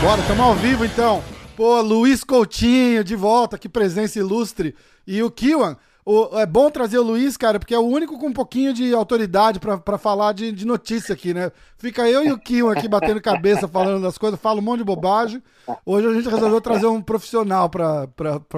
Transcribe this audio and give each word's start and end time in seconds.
Bora, 0.00 0.20
estamos 0.20 0.46
ao 0.46 0.54
vivo 0.54 0.84
então. 0.84 1.24
Pô, 1.56 1.80
Luiz 1.80 2.22
Coutinho 2.22 3.02
de 3.02 3.16
volta, 3.16 3.58
que 3.58 3.68
presença 3.68 4.20
ilustre. 4.20 4.76
E 5.04 5.20
o 5.24 5.30
Kiwan, 5.30 5.76
o, 6.10 6.40
é 6.40 6.44
bom 6.44 6.68
trazer 6.68 6.98
o 6.98 7.04
Luiz, 7.04 7.36
cara, 7.36 7.60
porque 7.60 7.72
é 7.72 7.78
o 7.78 7.86
único 7.86 8.18
com 8.18 8.26
um 8.26 8.32
pouquinho 8.32 8.74
de 8.74 8.92
autoridade 8.92 9.60
para 9.60 9.96
falar 9.96 10.32
de, 10.32 10.50
de, 10.50 10.66
notícia 10.66 11.12
aqui, 11.12 11.32
né? 11.32 11.52
Fica 11.78 12.10
eu 12.10 12.24
e 12.24 12.32
o 12.32 12.38
Kiwan 12.38 12.72
aqui 12.72 12.88
batendo 12.88 13.20
cabeça, 13.20 13.68
falando 13.68 14.02
das 14.02 14.18
coisas, 14.18 14.40
fala 14.40 14.58
um 14.58 14.62
monte 14.62 14.78
de 14.78 14.84
bobagem. 14.84 15.40
Hoje 15.86 16.08
a 16.08 16.12
gente 16.12 16.28
resolveu 16.28 16.60
trazer 16.60 16.86
um 16.86 17.00
profissional 17.00 17.70
para 17.70 18.08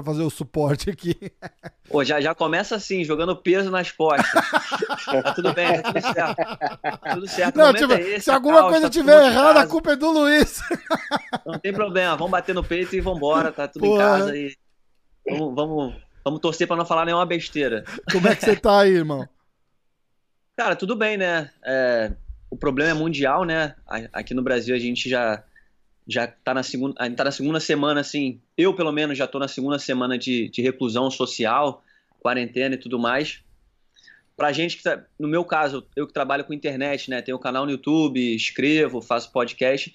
fazer 0.02 0.23
o 0.23 0.30
suporte 0.30 0.88
aqui. 0.88 1.15
Pô, 1.91 2.02
já, 2.02 2.23
já 2.23 2.34
começa 2.34 2.74
assim, 2.74 3.05
jogando 3.05 3.37
peso 3.37 3.71
nas 3.71 3.93
costas. 3.93 4.32
tá 5.23 5.34
tudo 5.34 5.52
bem, 5.52 5.82
tá 5.82 5.93
tudo 5.93 6.01
certo. 6.01 6.37
Tá 6.37 7.15
tudo 7.15 7.29
certo. 7.29 7.57
Não, 7.57 7.74
tipo, 7.74 7.93
é 7.93 8.01
esse, 8.01 8.24
se 8.24 8.30
alguma 8.30 8.60
caos, 8.60 8.71
coisa 8.71 8.87
tá 8.87 8.91
tiver 8.91 9.27
errada, 9.27 9.60
a 9.60 9.66
culpa 9.66 9.93
é 9.93 9.96
do 9.96 10.10
Luiz. 10.10 10.62
Não 11.45 11.59
tem 11.59 11.73
problema, 11.73 12.16
vamos 12.16 12.30
bater 12.30 12.55
no 12.55 12.65
peito 12.65 12.96
e 12.96 13.01
vambora, 13.01 13.52
tá 13.52 13.69
tudo 13.69 13.84
Pô, 13.84 13.95
em 13.95 13.98
casa 13.98 14.34
e 14.34 14.57
vamos, 15.29 15.55
vamos 15.55 15.95
Vamos 16.24 16.40
torcer 16.40 16.66
para 16.66 16.76
não 16.76 16.84
falar 16.84 17.04
nenhuma 17.04 17.26
besteira. 17.26 17.84
Como 18.10 18.28
é 18.28 18.36
que 18.36 18.44
você 18.44 18.56
tá 18.56 18.80
aí, 18.80 18.92
irmão? 18.92 19.28
Cara, 20.56 20.76
tudo 20.76 20.95
bem, 20.95 21.16
né? 21.16 21.50
É, 21.64 22.12
o 22.50 22.56
problema 22.56 22.90
é 22.90 22.95
mundial, 22.95 23.45
né? 23.45 23.74
Aqui 24.12 24.34
no 24.34 24.42
Brasil 24.42 24.74
a 24.74 24.78
gente 24.78 25.08
já 25.08 25.42
já 26.06 26.26
tá 26.26 26.52
na 26.52 26.62
segunda, 26.62 26.95
a 26.98 27.04
gente 27.04 27.16
tá 27.16 27.24
na 27.24 27.30
segunda 27.30 27.60
semana, 27.60 28.00
assim. 28.00 28.40
Eu, 28.56 28.74
pelo 28.74 28.92
menos, 28.92 29.16
já 29.16 29.26
tô 29.26 29.38
na 29.38 29.48
segunda 29.48 29.78
semana 29.78 30.18
de, 30.18 30.48
de 30.48 30.60
reclusão 30.60 31.10
social, 31.10 31.82
quarentena 32.20 32.74
e 32.74 32.78
tudo 32.78 32.98
mais. 32.98 33.40
Pra 34.36 34.52
gente 34.52 34.76
que 34.76 34.82
tá, 34.82 35.04
no 35.18 35.29
meu 35.29 35.45
caso, 35.45 35.86
eu 35.95 36.07
que 36.07 36.12
trabalho 36.12 36.45
com 36.45 36.52
internet, 36.52 37.09
né? 37.09 37.23
Tenho 37.23 37.36
um 37.36 37.40
canal 37.40 37.64
no 37.64 37.70
YouTube, 37.70 38.34
escrevo, 38.34 39.01
faço 39.01 39.30
podcast 39.30 39.95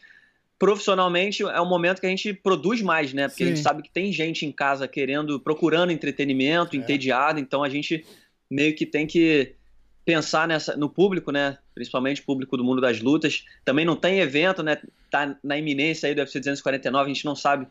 profissionalmente 0.60 1.44
é 1.44 1.62
um 1.62 1.70
momento 1.70 2.00
que 2.00 2.08
a 2.08 2.10
gente 2.10 2.34
produz 2.34 2.82
mais, 2.82 3.14
né? 3.14 3.28
Porque 3.28 3.44
Sim. 3.44 3.52
a 3.52 3.56
gente 3.56 3.64
sabe 3.64 3.84
que 3.84 3.92
tem 3.92 4.12
gente 4.12 4.46
em 4.46 4.52
casa 4.52 4.88
querendo, 4.88 5.40
procurando 5.40 5.92
entretenimento, 5.92 6.76
é. 6.76 6.80
entediado, 6.80 7.40
então 7.40 7.64
a 7.64 7.70
gente 7.70 8.06
meio 8.50 8.76
que 8.76 8.86
tem 8.86 9.06
que 9.06 9.54
pensar 10.04 10.48
nessa 10.48 10.76
no 10.76 10.90
público, 10.90 11.32
né? 11.32 11.58
Principalmente 11.76 12.22
público 12.22 12.58
do 12.58 12.64
mundo 12.64 12.82
das 12.82 13.02
lutas. 13.02 13.46
Também 13.64 13.86
não 13.86 13.96
tem 13.96 14.20
evento, 14.20 14.64
né? 14.64 14.78
Tá 15.12 15.38
na 15.44 15.58
iminência 15.58 16.08
aí 16.08 16.16
do 16.16 16.20
UFC 16.20 16.40
249, 16.40 17.06
a 17.06 17.14
gente 17.14 17.26
não 17.26 17.36
sabe 17.36 17.68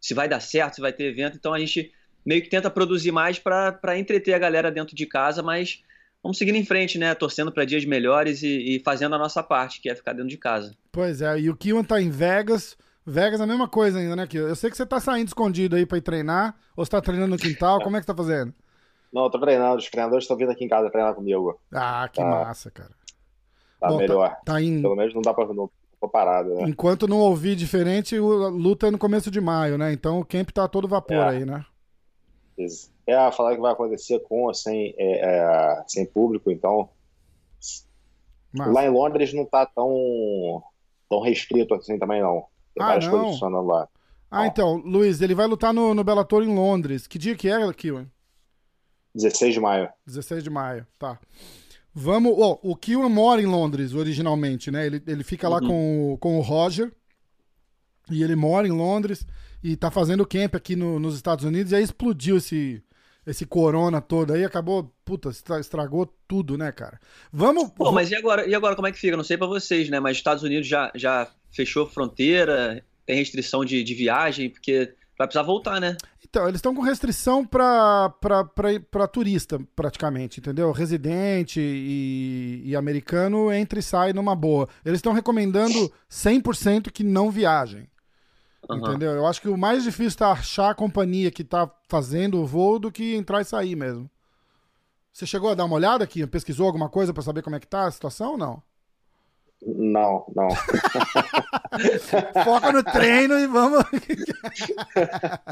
se 0.00 0.14
vai 0.14 0.28
dar 0.28 0.40
certo, 0.40 0.76
se 0.76 0.80
vai 0.80 0.92
ter 0.92 1.04
evento, 1.04 1.36
então 1.36 1.52
a 1.52 1.58
gente 1.58 1.92
meio 2.24 2.42
que 2.42 2.48
tenta 2.48 2.70
produzir 2.70 3.12
mais 3.12 3.38
para 3.38 3.98
entreter 3.98 4.34
a 4.34 4.38
galera 4.38 4.70
dentro 4.70 4.94
de 4.94 5.06
casa, 5.06 5.42
mas 5.42 5.82
vamos 6.22 6.38
seguindo 6.38 6.56
em 6.56 6.64
frente, 6.64 6.98
né? 6.98 7.14
Torcendo 7.14 7.52
para 7.52 7.64
dias 7.64 7.84
melhores 7.84 8.42
e, 8.42 8.76
e, 8.76 8.82
fazendo 8.84 9.14
a 9.14 9.18
nossa 9.18 9.42
parte, 9.42 9.80
que 9.80 9.90
é 9.90 9.94
ficar 9.94 10.12
dentro 10.12 10.28
de 10.28 10.36
casa. 10.36 10.74
Pois 10.92 11.22
é, 11.22 11.38
e 11.38 11.50
o 11.50 11.56
Kiwan 11.56 11.84
tá 11.84 12.00
em 12.00 12.10
Vegas. 12.10 12.76
Vegas 13.06 13.40
é 13.40 13.44
a 13.44 13.46
mesma 13.46 13.68
coisa 13.68 13.98
ainda, 13.98 14.14
né, 14.14 14.26
Kiwan? 14.26 14.48
Eu 14.48 14.56
sei 14.56 14.70
que 14.70 14.76
você 14.76 14.86
tá 14.86 15.00
saindo 15.00 15.28
escondido 15.28 15.76
aí 15.76 15.86
pra 15.86 15.98
ir 15.98 16.02
treinar, 16.02 16.54
ou 16.76 16.84
você 16.84 16.90
tá 16.90 17.00
treinando 17.00 17.30
no 17.30 17.38
quintal, 17.38 17.80
como 17.82 17.96
é 17.96 18.00
que 18.00 18.06
você 18.06 18.12
tá 18.12 18.16
fazendo? 18.16 18.54
Não, 19.12 19.24
eu 19.24 19.30
tô 19.30 19.40
treinando, 19.40 19.76
os 19.76 19.90
treinadores 19.90 20.24
estão 20.24 20.36
vindo 20.36 20.52
aqui 20.52 20.64
em 20.64 20.68
casa 20.68 20.90
treinar 20.90 21.14
comigo. 21.14 21.58
Ah, 21.72 22.08
que 22.12 22.20
tá, 22.20 22.26
massa, 22.26 22.70
cara. 22.70 22.90
Tá 23.80 23.88
Bom, 23.88 23.96
tá- 23.96 24.02
melhor. 24.02 24.28
Tá, 24.44 24.54
tá. 24.54 24.54
Pelo 24.54 24.96
menos 24.96 25.14
não 25.14 25.22
dá 25.22 25.34
pra. 25.34 25.46
Não, 25.46 25.70
tô 26.00 26.08
parado, 26.08 26.54
né? 26.54 26.64
Enquanto 26.68 27.08
não 27.08 27.18
ouvir 27.18 27.56
diferente, 27.56 28.16
a 28.16 28.20
luta 28.20 28.86
é 28.86 28.90
no 28.90 28.98
começo 28.98 29.30
de 29.30 29.40
maio, 29.40 29.76
né? 29.76 29.92
Então 29.92 30.20
o 30.20 30.24
camp 30.24 30.50
tá 30.50 30.68
todo 30.68 30.86
vapor 30.86 31.16
é. 31.16 31.28
aí, 31.28 31.44
né? 31.44 31.64
É 33.10 33.32
falar 33.32 33.54
que 33.54 33.60
vai 33.60 33.72
acontecer 33.72 34.20
com 34.20 34.44
ou 34.44 34.54
sem, 34.54 34.94
é, 34.96 35.20
é, 35.20 35.84
sem 35.86 36.06
público, 36.06 36.50
então. 36.50 36.88
Mas... 38.52 38.72
Lá 38.72 38.84
em 38.84 38.90
Londres 38.90 39.32
não 39.32 39.44
tá 39.44 39.66
tão, 39.66 40.62
tão 41.08 41.20
restrito 41.20 41.74
assim 41.74 41.98
também, 41.98 42.20
não. 42.20 42.44
Tem 42.74 42.82
ah, 42.82 42.86
várias 42.86 43.04
não. 43.04 43.12
coisas 43.12 43.30
funcionando 43.32 43.66
lá. 43.66 43.88
Ah, 44.30 44.46
então, 44.46 44.76
Luiz, 44.76 45.20
ele 45.20 45.34
vai 45.34 45.46
lutar 45.46 45.74
no, 45.74 45.92
no 45.92 46.04
Bellator 46.04 46.42
em 46.42 46.54
Londres. 46.54 47.06
Que 47.06 47.18
dia 47.18 47.34
que 47.34 47.48
é, 47.48 47.72
Kiwan? 47.72 48.06
16 49.14 49.54
de 49.54 49.60
maio. 49.60 49.88
16 50.06 50.44
de 50.44 50.50
maio, 50.50 50.86
tá. 50.98 51.18
Vamos. 51.92 52.32
Oh, 52.36 52.58
o 52.62 52.76
Kiwan 52.76 53.08
mora 53.08 53.42
em 53.42 53.46
Londres 53.46 53.92
originalmente, 53.92 54.70
né? 54.70 54.86
Ele, 54.86 55.02
ele 55.04 55.24
fica 55.24 55.48
uhum. 55.48 55.54
lá 55.54 55.60
com, 55.60 56.16
com 56.20 56.38
o 56.38 56.42
Roger. 56.42 56.92
E 58.08 58.22
ele 58.22 58.36
mora 58.36 58.66
em 58.66 58.72
Londres 58.72 59.26
e 59.62 59.76
tá 59.76 59.90
fazendo 59.90 60.26
camp 60.26 60.54
aqui 60.54 60.74
no, 60.74 60.98
nos 60.98 61.14
Estados 61.14 61.44
Unidos, 61.44 61.72
e 61.72 61.76
aí 61.76 61.82
explodiu 61.82 62.38
esse, 62.38 62.82
esse 63.26 63.44
corona 63.46 64.00
todo 64.00 64.32
aí, 64.32 64.44
acabou, 64.44 64.92
puta, 65.04 65.30
estragou 65.60 66.06
tudo, 66.26 66.56
né, 66.56 66.72
cara? 66.72 66.98
Vamos. 67.32 67.70
Pô, 67.70 67.92
mas 67.92 68.10
e 68.10 68.14
agora, 68.14 68.46
e 68.46 68.54
agora 68.54 68.74
como 68.74 68.88
é 68.88 68.92
que 68.92 68.98
fica? 68.98 69.16
Não 69.16 69.24
sei 69.24 69.36
para 69.36 69.46
vocês, 69.46 69.88
né? 69.88 70.00
Mas 70.00 70.16
Estados 70.16 70.42
Unidos 70.42 70.66
já, 70.66 70.90
já 70.94 71.28
fechou 71.50 71.86
fronteira, 71.86 72.84
tem 73.04 73.16
restrição 73.16 73.64
de, 73.64 73.82
de 73.82 73.94
viagem, 73.94 74.48
porque 74.48 74.94
vai 75.18 75.26
precisar 75.26 75.42
voltar, 75.42 75.80
né? 75.80 75.96
Então, 76.26 76.44
eles 76.44 76.58
estão 76.58 76.74
com 76.74 76.80
restrição 76.80 77.44
para 77.44 78.14
turista, 79.12 79.60
praticamente, 79.74 80.38
entendeu? 80.38 80.70
Residente 80.70 81.60
e, 81.60 82.62
e 82.64 82.76
americano 82.76 83.52
entra 83.52 83.80
e 83.80 83.82
sai 83.82 84.12
numa 84.12 84.34
boa. 84.36 84.68
Eles 84.84 84.98
estão 84.98 85.12
recomendando 85.12 85.92
100% 86.08 86.90
que 86.90 87.02
não 87.02 87.30
viajem. 87.30 87.88
Uhum. 88.68 88.78
Entendeu? 88.78 89.12
Eu 89.12 89.26
acho 89.26 89.40
que 89.40 89.48
o 89.48 89.56
mais 89.56 89.82
difícil 89.82 90.18
é 90.26 90.30
achar 90.30 90.70
a 90.70 90.74
companhia 90.74 91.30
que 91.30 91.42
tá 91.42 91.70
fazendo 91.88 92.38
o 92.38 92.46
voo 92.46 92.78
do 92.78 92.92
que 92.92 93.14
entrar 93.14 93.40
e 93.40 93.44
sair 93.44 93.74
mesmo. 93.74 94.10
Você 95.12 95.26
chegou 95.26 95.50
a 95.50 95.54
dar 95.54 95.64
uma 95.64 95.76
olhada 95.76 96.04
aqui? 96.04 96.26
Pesquisou 96.26 96.66
alguma 96.66 96.88
coisa 96.88 97.12
para 97.12 97.22
saber 97.22 97.42
como 97.42 97.56
é 97.56 97.60
que 97.60 97.66
tá 97.66 97.86
a 97.86 97.90
situação 97.90 98.32
ou 98.32 98.38
não? 98.38 98.62
Não, 99.62 100.24
não. 100.34 100.48
Foca 102.44 102.72
no 102.72 102.82
treino 102.82 103.38
e 103.38 103.46
vamos. 103.46 103.84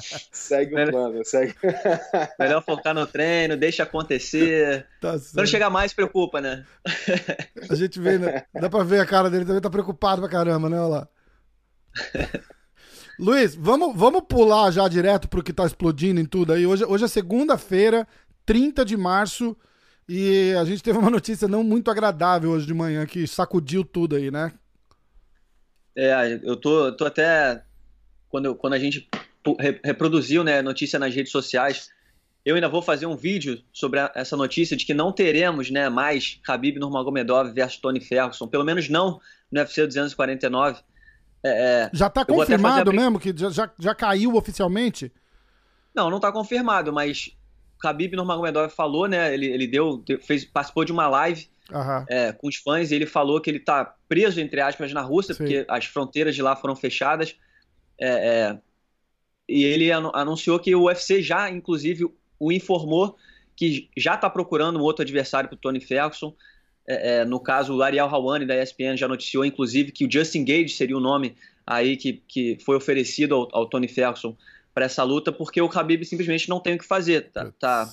segue 0.32 0.82
o 0.82 0.90
plano, 0.90 1.24
segue. 1.24 1.54
Melhor 2.40 2.64
focar 2.64 2.94
no 2.94 3.06
treino, 3.06 3.56
deixa 3.56 3.82
acontecer. 3.82 4.86
Tá 5.00 5.16
Quando 5.34 5.46
chegar 5.46 5.68
mais, 5.68 5.92
preocupa, 5.92 6.40
né? 6.40 6.64
a 7.68 7.74
gente 7.74 8.00
vê, 8.00 8.18
né? 8.18 8.44
Dá 8.54 8.70
pra 8.70 8.82
ver 8.82 9.00
a 9.00 9.06
cara 9.06 9.28
dele 9.28 9.44
também, 9.44 9.60
tá 9.60 9.68
preocupado 9.68 10.22
pra 10.22 10.30
caramba, 10.30 10.70
né? 10.70 10.80
Olha 10.80 10.88
lá. 10.88 11.08
Luiz, 13.18 13.56
vamos, 13.56 13.96
vamos 13.96 14.22
pular 14.28 14.70
já 14.70 14.86
direto 14.86 15.28
pro 15.28 15.42
que 15.42 15.52
tá 15.52 15.66
explodindo 15.66 16.20
em 16.20 16.24
tudo 16.24 16.52
aí. 16.52 16.64
Hoje, 16.64 16.84
hoje 16.84 17.04
é 17.04 17.08
segunda-feira, 17.08 18.06
30 18.46 18.84
de 18.84 18.96
março, 18.96 19.56
e 20.08 20.54
a 20.54 20.64
gente 20.64 20.82
teve 20.82 20.98
uma 20.98 21.10
notícia 21.10 21.48
não 21.48 21.64
muito 21.64 21.90
agradável 21.90 22.50
hoje 22.50 22.64
de 22.64 22.72
manhã 22.72 23.04
que 23.04 23.26
sacudiu 23.26 23.84
tudo 23.84 24.14
aí, 24.14 24.30
né? 24.30 24.52
É, 25.96 26.40
eu 26.44 26.56
tô, 26.56 26.92
tô 26.92 27.04
até. 27.04 27.64
Quando, 28.28 28.44
eu, 28.46 28.54
quando 28.54 28.74
a 28.74 28.78
gente 28.78 29.08
reproduziu 29.82 30.44
né, 30.44 30.62
notícia 30.62 30.96
nas 30.96 31.12
redes 31.12 31.32
sociais, 31.32 31.90
eu 32.44 32.54
ainda 32.54 32.68
vou 32.68 32.80
fazer 32.80 33.06
um 33.06 33.16
vídeo 33.16 33.60
sobre 33.72 33.98
a, 33.98 34.12
essa 34.14 34.36
notícia 34.36 34.76
de 34.76 34.86
que 34.86 34.94
não 34.94 35.10
teremos 35.10 35.70
né, 35.70 35.88
mais 35.88 36.40
Khabib 36.46 36.78
Nurmagomedov 36.78 37.52
versus 37.52 37.80
Tony 37.80 38.00
Ferguson, 38.00 38.46
pelo 38.46 38.64
menos 38.64 38.88
não 38.88 39.20
no 39.50 39.60
UFC 39.60 39.86
249. 39.86 40.80
É, 41.42 41.50
é, 41.84 41.90
já 41.92 42.08
está 42.08 42.24
confirmado 42.24 42.92
mesmo 42.92 43.18
que 43.18 43.32
já, 43.36 43.70
já, 43.78 43.94
caiu 43.94 44.34
oficialmente? 44.34 45.12
Não, 45.94 46.10
não 46.10 46.16
está 46.16 46.32
confirmado, 46.32 46.92
mas 46.92 47.36
o 47.76 47.86
Khabib 47.86 48.16
Nurmagomedov 48.16 48.70
falou, 48.70 49.06
né? 49.06 49.32
Ele, 49.32 49.46
ele 49.46 49.66
deu, 49.66 50.02
fez, 50.20 50.44
participou 50.44 50.84
de 50.84 50.92
uma 50.92 51.08
live 51.08 51.48
uhum. 51.70 52.04
é, 52.08 52.32
com 52.32 52.48
os 52.48 52.56
fãs 52.56 52.90
e 52.90 52.94
ele 52.94 53.06
falou 53.06 53.40
que 53.40 53.50
ele 53.50 53.58
está 53.58 53.84
preso, 54.08 54.40
entre 54.40 54.60
aspas, 54.60 54.92
na 54.92 55.00
Rússia, 55.00 55.34
Sim. 55.34 55.44
porque 55.44 55.64
as 55.68 55.84
fronteiras 55.84 56.34
de 56.34 56.42
lá 56.42 56.56
foram 56.56 56.74
fechadas. 56.74 57.36
É, 58.00 58.08
é, 58.08 58.58
e 59.48 59.64
ele 59.64 59.90
anunciou 59.90 60.58
que 60.58 60.74
o 60.74 60.84
UFC 60.84 61.22
já, 61.22 61.48
inclusive, 61.48 62.04
o 62.38 62.52
informou 62.52 63.16
que 63.56 63.88
já 63.96 64.14
está 64.14 64.28
procurando 64.30 64.78
um 64.78 64.82
outro 64.82 65.02
adversário 65.02 65.48
para 65.48 65.56
o 65.56 65.58
Tony 65.58 65.80
Ferguson. 65.80 66.34
É, 66.88 67.18
é, 67.18 67.24
no 67.24 67.38
caso, 67.38 67.76
o 67.76 67.82
Ariel 67.82 68.06
Hawani 68.06 68.46
da 68.46 68.60
ESPN 68.60 68.96
já 68.96 69.06
noticiou, 69.06 69.44
inclusive, 69.44 69.92
que 69.92 70.06
o 70.06 70.10
Justin 70.10 70.42
Gage 70.42 70.70
seria 70.70 70.96
o 70.96 71.00
nome 71.00 71.36
aí 71.66 71.98
que, 71.98 72.22
que 72.26 72.56
foi 72.64 72.76
oferecido 72.76 73.34
ao, 73.34 73.48
ao 73.52 73.66
Tony 73.66 73.86
Ferguson 73.86 74.34
para 74.72 74.86
essa 74.86 75.02
luta, 75.02 75.30
porque 75.30 75.60
o 75.60 75.68
Khabib 75.68 76.04
simplesmente 76.06 76.48
não 76.48 76.60
tem 76.60 76.76
o 76.76 76.78
que 76.78 76.86
fazer. 76.86 77.30
Tá, 77.30 77.52
tá 77.58 77.92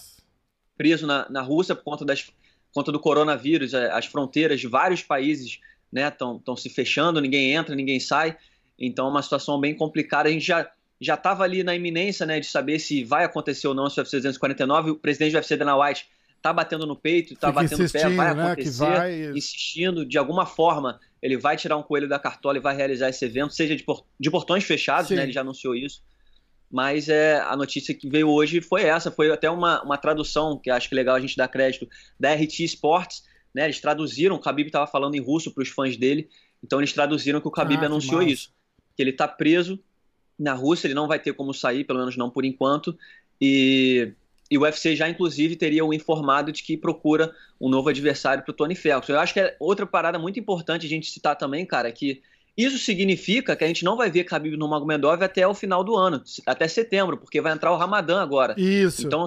preso 0.77 1.05
na, 1.05 1.29
na 1.29 1.41
Rússia 1.41 1.75
por 1.75 1.83
conta, 1.83 2.05
das, 2.05 2.31
conta 2.73 2.91
do 2.91 2.99
coronavírus, 2.99 3.73
é, 3.73 3.91
as 3.91 4.05
fronteiras 4.05 4.61
de 4.61 4.67
vários 4.67 5.03
países 5.03 5.59
estão 5.93 6.41
né, 6.47 6.55
se 6.55 6.69
fechando, 6.69 7.19
ninguém 7.19 7.51
entra, 7.51 7.75
ninguém 7.75 7.99
sai. 7.99 8.37
Então 8.79 9.07
é 9.07 9.09
uma 9.09 9.21
situação 9.21 9.59
bem 9.59 9.75
complicada. 9.75 10.29
A 10.29 10.31
gente 10.31 10.45
já 10.45 10.69
já 10.99 11.15
estava 11.15 11.43
ali 11.43 11.61
na 11.61 11.75
iminência 11.75 12.25
né, 12.25 12.39
de 12.39 12.47
saber 12.47 12.79
se 12.79 13.03
vai 13.03 13.25
acontecer 13.25 13.67
ou 13.67 13.73
não 13.73 13.87
esse 13.87 13.99
UFC 13.99 14.17
249. 14.17 14.91
O 14.91 14.95
presidente 14.95 15.33
do 15.33 15.35
UFC, 15.35 15.57
Dana 15.57 15.77
White, 15.77 16.07
tá 16.45 16.53
batendo 16.53 16.85
no 16.85 16.95
peito, 16.95 17.33
tá 17.33 17.47
Fica 17.47 17.63
batendo 17.63 17.91
pé, 17.91 18.07
vai 18.09 18.35
né, 18.35 18.43
acontecer, 18.43 18.85
vai... 18.85 19.25
insistindo, 19.31 20.05
de 20.05 20.15
alguma 20.15 20.45
forma, 20.45 20.99
ele 21.19 21.37
vai 21.37 21.57
tirar 21.57 21.75
um 21.75 21.81
coelho 21.81 22.07
da 22.07 22.19
cartola 22.19 22.59
e 22.59 22.61
vai 22.61 22.75
realizar 22.75 23.09
esse 23.09 23.25
evento, 23.25 23.51
seja 23.51 23.75
de, 23.75 23.81
por... 23.81 24.05
de 24.19 24.29
portões 24.29 24.63
fechados, 24.63 25.09
né, 25.09 25.23
ele 25.23 25.31
já 25.31 25.41
anunciou 25.41 25.75
isso, 25.75 26.03
mas 26.71 27.09
é, 27.09 27.39
a 27.39 27.57
notícia 27.57 27.95
que 27.95 28.07
veio 28.07 28.29
hoje 28.29 28.61
foi 28.61 28.83
essa, 28.83 29.09
foi 29.09 29.31
até 29.31 29.49
uma, 29.49 29.81
uma 29.81 29.97
tradução, 29.97 30.59
que 30.59 30.69
acho 30.69 30.87
que 30.87 30.93
é 30.93 30.97
legal 30.97 31.15
a 31.15 31.19
gente 31.19 31.35
dar 31.35 31.47
crédito, 31.47 31.89
da 32.19 32.31
RT 32.35 32.59
Sports, 32.59 33.23
né? 33.53 33.63
Eles 33.63 33.79
traduziram, 33.79 34.35
o 34.35 34.39
Khabib 34.39 34.67
estava 34.67 34.85
falando 34.85 35.15
em 35.15 35.21
russo 35.21 35.51
para 35.51 35.63
os 35.63 35.69
fãs 35.69 35.97
dele, 35.97 36.29
então 36.63 36.79
eles 36.79 36.93
traduziram 36.93 37.41
que 37.41 37.47
o 37.47 37.51
Khabib 37.51 37.81
ah, 37.81 37.85
anunciou 37.87 38.21
isso, 38.21 38.51
que 38.95 39.01
ele 39.01 39.11
está 39.11 39.27
preso 39.27 39.79
na 40.37 40.53
Rússia, 40.53 40.85
ele 40.85 40.93
não 40.93 41.07
vai 41.07 41.17
ter 41.17 41.33
como 41.33 41.53
sair, 41.53 41.85
pelo 41.85 41.99
menos 41.99 42.15
não 42.15 42.29
por 42.29 42.45
enquanto, 42.45 42.95
e, 43.41 44.11
e 44.49 44.57
o 44.57 44.61
UFC 44.61 44.95
já 44.95 45.09
inclusive 45.09 45.55
teria 45.55 45.83
o 45.83 45.93
informado 45.93 46.51
de 46.51 46.61
que 46.61 46.77
procura 46.77 47.33
um 47.59 47.69
novo 47.69 47.89
adversário 47.89 48.43
para 48.43 48.51
o 48.51 48.55
Tony 48.55 48.75
Ferguson. 48.75 49.13
Eu 49.13 49.19
acho 49.19 49.33
que 49.33 49.39
é 49.39 49.55
outra 49.59 49.85
parada 49.85 50.19
muito 50.19 50.39
importante 50.39 50.85
a 50.85 50.89
gente 50.89 51.09
citar 51.09 51.35
também, 51.35 51.65
cara, 51.65 51.91
que 51.91 52.21
isso 52.57 52.77
significa 52.77 53.55
que 53.55 53.63
a 53.63 53.67
gente 53.67 53.83
não 53.83 53.97
vai 53.97 54.09
ver 54.09 54.23
Khabib 54.23 54.55
no 54.55 54.67
Magomedov 54.67 55.21
até 55.21 55.45
o 55.45 55.53
final 55.53 55.83
do 55.83 55.95
ano, 55.95 56.23
até 56.45 56.67
setembro, 56.67 57.17
porque 57.17 57.41
vai 57.41 57.51
entrar 57.51 57.71
o 57.71 57.77
Ramadã 57.77 58.21
agora. 58.21 58.55
Isso. 58.57 59.05
Então, 59.05 59.25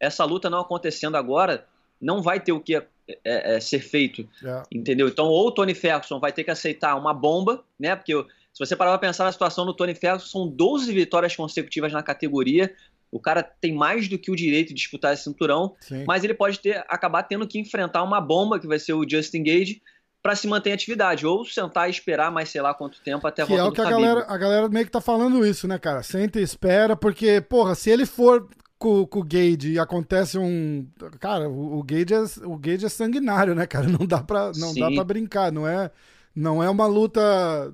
essa 0.00 0.24
luta 0.24 0.50
não 0.50 0.60
acontecendo 0.60 1.16
agora, 1.16 1.66
não 2.00 2.20
vai 2.20 2.40
ter 2.40 2.52
o 2.52 2.60
que 2.60 2.74
é, 2.74 2.86
é, 3.08 3.56
é, 3.56 3.60
ser 3.60 3.80
feito, 3.80 4.28
é. 4.42 4.62
entendeu? 4.72 5.06
Então, 5.06 5.26
ou 5.26 5.46
o 5.46 5.52
Tony 5.52 5.74
Ferguson 5.74 6.18
vai 6.18 6.32
ter 6.32 6.42
que 6.42 6.50
aceitar 6.50 6.96
uma 6.96 7.14
bomba, 7.14 7.62
né? 7.78 7.94
Porque 7.94 8.12
se 8.12 8.58
você 8.58 8.74
parar 8.74 8.90
para 8.92 9.08
pensar 9.08 9.24
na 9.24 9.32
situação 9.32 9.64
do 9.64 9.74
Tony 9.74 9.94
Ferguson, 9.94 10.26
são 10.26 10.48
12 10.48 10.92
vitórias 10.92 11.36
consecutivas 11.36 11.92
na 11.92 12.02
categoria. 12.02 12.74
O 13.14 13.20
cara 13.20 13.44
tem 13.44 13.72
mais 13.72 14.08
do 14.08 14.18
que 14.18 14.28
o 14.28 14.34
direito 14.34 14.70
de 14.70 14.74
disputar 14.74 15.14
esse 15.14 15.22
cinturão, 15.22 15.76
Sim. 15.80 16.04
mas 16.04 16.24
ele 16.24 16.34
pode 16.34 16.58
ter 16.58 16.84
acabar 16.88 17.22
tendo 17.22 17.46
que 17.46 17.60
enfrentar 17.60 18.02
uma 18.02 18.20
bomba, 18.20 18.58
que 18.58 18.66
vai 18.66 18.80
ser 18.80 18.92
o 18.92 19.08
Justin 19.08 19.44
Gage, 19.44 19.80
para 20.20 20.34
se 20.34 20.48
manter 20.48 20.70
em 20.70 20.72
atividade, 20.72 21.24
ou 21.24 21.44
sentar 21.44 21.86
e 21.86 21.92
esperar 21.92 22.32
mais 22.32 22.48
sei 22.48 22.60
lá 22.60 22.74
quanto 22.74 23.00
tempo 23.02 23.24
até 23.24 23.42
a 23.42 23.44
volta 23.44 23.62
que 23.62 23.68
é 23.68 23.70
o 23.70 23.72
que 23.72 23.80
a 23.80 23.90
galera, 23.90 24.26
a 24.26 24.36
galera 24.36 24.68
meio 24.68 24.84
que 24.84 24.90
tá 24.90 25.00
falando 25.00 25.46
isso, 25.46 25.68
né, 25.68 25.78
cara? 25.78 26.02
Senta 26.02 26.40
e 26.40 26.42
espera, 26.42 26.96
porque, 26.96 27.40
porra, 27.40 27.76
se 27.76 27.88
ele 27.88 28.04
for 28.04 28.48
com, 28.78 29.06
com 29.06 29.20
o 29.20 29.24
Gage 29.24 29.70
e 29.70 29.78
acontece 29.78 30.36
um. 30.36 30.88
Cara, 31.20 31.48
o, 31.48 31.78
o, 31.78 31.82
Gage 31.84 32.14
é, 32.14 32.46
o 32.46 32.58
Gage 32.58 32.86
é 32.86 32.88
sanguinário, 32.88 33.54
né, 33.54 33.64
cara? 33.64 33.86
Não 33.88 34.04
dá 34.04 34.24
pra, 34.24 34.50
não 34.56 34.74
dá 34.74 34.90
pra 34.90 35.04
brincar, 35.04 35.52
não 35.52 35.68
é. 35.68 35.88
Não 36.34 36.60
é 36.60 36.68
uma 36.68 36.86
luta 36.86 37.22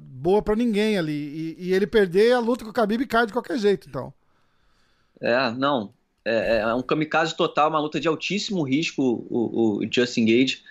boa 0.03 0.43
para 0.43 0.55
ninguém 0.55 0.99
ali. 0.99 1.57
E, 1.59 1.69
e, 1.69 1.73
ele 1.73 1.87
perder, 1.87 2.35
a 2.35 2.41
luta 2.41 2.63
com 2.63 2.71
o 2.71 2.75
Khabib 2.75 3.07
cai 3.07 3.25
de 3.25 3.33
qualquer 3.33 3.57
jeito, 3.57 3.89
então. 3.89 4.13
É, 5.21 5.51
não. 5.51 5.93
É, 6.25 6.59
é 6.59 6.75
um 6.75 6.83
kamikaze 6.83 7.35
total, 7.37 7.71
uma 7.71 7.81
luta 7.81 7.99
de 7.99 8.09
altíssimo 8.09 8.63
risco, 8.63 9.03
o, 9.31 9.79
o 9.79 9.93
Justin 9.93 10.27
Gage. 10.27 10.63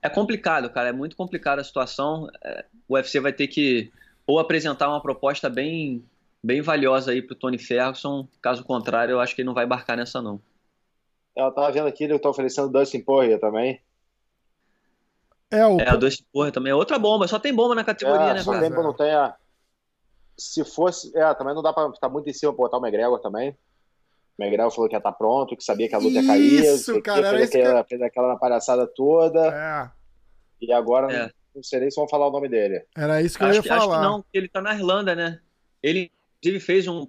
É 0.00 0.08
complicado, 0.08 0.68
cara, 0.70 0.88
é 0.88 0.92
muito 0.92 1.16
complicada 1.16 1.60
a 1.60 1.64
situação. 1.64 2.28
É, 2.44 2.64
o 2.88 2.94
UFC 2.94 3.20
vai 3.20 3.32
ter 3.32 3.46
que 3.46 3.92
ou 4.26 4.38
apresentar 4.38 4.88
uma 4.88 5.00
proposta 5.00 5.48
bem, 5.48 6.04
bem 6.42 6.60
valiosa 6.60 7.12
aí 7.12 7.22
pro 7.22 7.34
Tony 7.34 7.58
Ferguson, 7.58 8.26
caso 8.40 8.64
contrário, 8.64 9.12
eu 9.12 9.20
acho 9.20 9.34
que 9.34 9.42
ele 9.42 9.46
não 9.46 9.54
vai 9.54 9.64
embarcar 9.64 9.96
nessa 9.96 10.20
não. 10.22 10.40
É, 11.36 11.42
eu 11.42 11.52
tava 11.52 11.72
vendo 11.72 11.86
aqui, 11.86 12.04
ele 12.04 12.18
tá 12.18 12.28
oferecendo 12.28 12.68
Dustin 12.68 13.00
Poirier 13.00 13.40
também. 13.40 13.80
É, 15.50 15.66
o, 15.66 15.80
é, 15.80 15.92
o 15.92 15.98
Dustin 15.98 16.24
Poirier 16.32 16.52
também 16.52 16.70
é 16.70 16.74
outra 16.74 16.98
bomba, 16.98 17.26
só 17.28 17.38
tem 17.38 17.54
bomba 17.54 17.74
na 17.74 17.84
categoria, 17.84 18.30
é, 18.30 18.34
né, 18.34 18.42
só 18.42 18.52
cara? 18.52 18.68
Tempo 18.68 18.82
não 18.82 18.94
tem, 18.94 19.08
é. 19.08 19.34
Se 20.36 20.64
fosse, 20.64 21.16
é, 21.16 21.34
também 21.34 21.54
não 21.54 21.62
dá 21.62 21.72
pra 21.72 21.86
estar 21.86 22.00
tá 22.00 22.08
muito 22.08 22.28
em 22.28 22.32
cima 22.32 22.52
botar 22.52 22.78
o 22.78 22.80
McGregor 22.80 23.20
também. 23.20 23.56
O 24.42 24.44
McGregor 24.44 24.72
falou 24.72 24.88
que 24.88 24.96
ia 24.96 24.98
estar 24.98 25.12
tá 25.12 25.16
pronto, 25.16 25.56
que 25.56 25.62
sabia 25.62 25.88
que 25.88 25.94
a 25.94 25.98
luta 25.98 26.20
ia 26.20 26.26
cair. 26.26 26.64
Isso, 26.64 27.00
cara, 27.00 27.30
fez, 27.30 27.48
aquela, 27.48 27.82
que... 27.82 27.88
fez 27.88 28.02
aquela 28.02 28.36
palhaçada 28.36 28.86
toda. 28.86 29.46
É. 29.46 29.90
E 30.60 30.72
agora 30.72 31.12
é. 31.12 31.30
não 31.54 31.62
sei 31.62 31.80
nem 31.80 31.90
se 31.90 31.96
vão 31.96 32.08
falar 32.08 32.28
o 32.28 32.32
nome 32.32 32.48
dele. 32.48 32.84
Era 32.96 33.22
isso 33.22 33.38
que 33.38 33.44
acho 33.44 33.52
eu 33.52 33.56
ia 33.56 33.62
que, 33.62 33.68
falar. 33.68 33.82
Acho 33.82 33.90
que 33.90 34.08
não, 34.08 34.24
ele 34.32 34.48
tá 34.48 34.60
na 34.60 34.74
Irlanda, 34.74 35.14
né? 35.14 35.38
Ele 35.82 36.10
inclusive 36.42 36.58
fez 36.58 36.88
um 36.88 37.06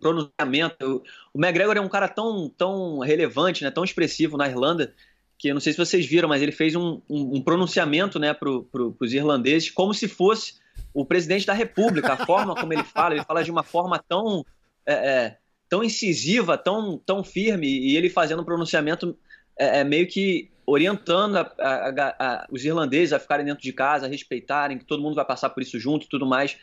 pronunciamento. 0.00 1.02
O 1.34 1.44
McGregor 1.44 1.76
é 1.76 1.80
um 1.80 1.88
cara 1.88 2.08
tão, 2.08 2.48
tão 2.48 3.00
relevante, 3.00 3.64
né, 3.64 3.70
tão 3.70 3.82
expressivo 3.82 4.36
na 4.36 4.48
Irlanda, 4.48 4.94
que 5.36 5.48
eu 5.48 5.54
não 5.54 5.60
sei 5.60 5.72
se 5.72 5.78
vocês 5.78 6.06
viram, 6.06 6.28
mas 6.28 6.40
ele 6.40 6.52
fez 6.52 6.76
um, 6.76 7.00
um, 7.08 7.36
um 7.36 7.42
pronunciamento 7.42 8.18
né, 8.20 8.32
para 8.32 8.48
pro, 8.70 8.96
os 9.00 9.12
irlandeses, 9.12 9.70
como 9.70 9.92
se 9.92 10.06
fosse 10.06 10.60
o 10.94 11.04
presidente 11.04 11.46
da 11.46 11.52
República, 11.52 12.12
a 12.12 12.26
forma 12.26 12.54
como 12.54 12.72
ele 12.72 12.84
fala, 12.84 13.14
ele 13.14 13.24
fala 13.24 13.42
de 13.42 13.50
uma 13.50 13.62
forma 13.62 13.98
tão, 14.08 14.44
é, 14.86 14.94
é, 14.94 15.36
tão 15.70 15.84
incisiva, 15.84 16.58
tão, 16.58 16.98
tão 16.98 17.22
firme, 17.22 17.68
e 17.68 17.96
ele 17.96 18.10
fazendo 18.10 18.42
um 18.42 18.44
pronunciamento 18.44 19.16
é, 19.56 19.78
é 19.78 19.84
meio 19.84 20.06
que 20.08 20.50
orientando 20.66 21.36
a, 21.36 21.52
a, 21.58 22.16
a, 22.18 22.46
os 22.50 22.64
irlandeses 22.64 23.12
a 23.12 23.20
ficarem 23.20 23.46
dentro 23.46 23.62
de 23.62 23.72
casa, 23.72 24.06
a 24.06 24.08
respeitarem, 24.08 24.78
que 24.78 24.84
todo 24.84 25.02
mundo 25.02 25.14
vai 25.14 25.24
passar 25.24 25.48
por 25.50 25.62
isso 25.62 25.78
junto 25.78 26.06
e 26.06 26.08
tudo 26.08 26.26
mais. 26.26 26.56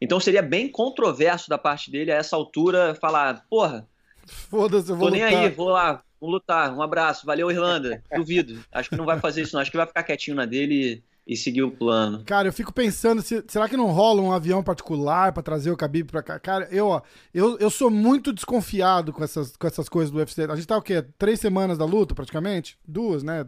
Então 0.00 0.18
seria 0.18 0.42
bem 0.42 0.66
controverso 0.66 1.48
da 1.48 1.58
parte 1.58 1.90
dele 1.90 2.10
a 2.10 2.16
essa 2.16 2.34
altura 2.34 2.94
falar, 2.94 3.46
porra, 3.48 3.86
foda-se, 4.26 4.90
eu 4.90 4.96
vou 4.96 5.08
tô 5.08 5.14
nem 5.14 5.24
lutar. 5.24 5.40
aí, 5.40 5.50
vou 5.50 5.68
lá, 5.68 6.02
vou 6.18 6.30
lutar, 6.30 6.74
um 6.74 6.82
abraço, 6.82 7.26
valeu 7.26 7.50
Irlanda, 7.50 8.02
duvido. 8.14 8.64
Acho 8.72 8.88
que 8.88 8.96
não 8.96 9.04
vai 9.04 9.20
fazer 9.20 9.42
isso 9.42 9.54
não, 9.54 9.60
acho 9.60 9.70
que 9.70 9.76
vai 9.76 9.86
ficar 9.86 10.02
quietinho 10.02 10.36
na 10.36 10.46
dele 10.46 11.04
e 11.26 11.36
seguir 11.36 11.62
o 11.62 11.70
plano. 11.70 12.22
Cara, 12.24 12.48
eu 12.48 12.52
fico 12.52 12.72
pensando, 12.72 13.22
se, 13.22 13.42
será 13.48 13.68
que 13.68 13.76
não 13.76 13.90
rola 13.90 14.20
um 14.20 14.32
avião 14.32 14.62
particular 14.62 15.32
para 15.32 15.42
trazer 15.42 15.70
o 15.70 15.76
Khabib 15.76 16.10
pra 16.10 16.22
cá? 16.22 16.38
Cara, 16.38 16.68
eu, 16.70 16.88
ó, 16.88 17.02
eu, 17.32 17.58
eu 17.58 17.70
sou 17.70 17.90
muito 17.90 18.32
desconfiado 18.32 19.12
com 19.12 19.24
essas, 19.24 19.56
com 19.56 19.66
essas 19.66 19.88
coisas 19.88 20.10
do 20.10 20.18
UFC. 20.18 20.44
A 20.44 20.54
gente 20.54 20.66
tá 20.66 20.76
o 20.76 20.82
quê? 20.82 21.04
Três 21.18 21.40
semanas 21.40 21.78
da 21.78 21.84
luta, 21.84 22.14
praticamente? 22.14 22.78
Duas, 22.86 23.22
né? 23.22 23.46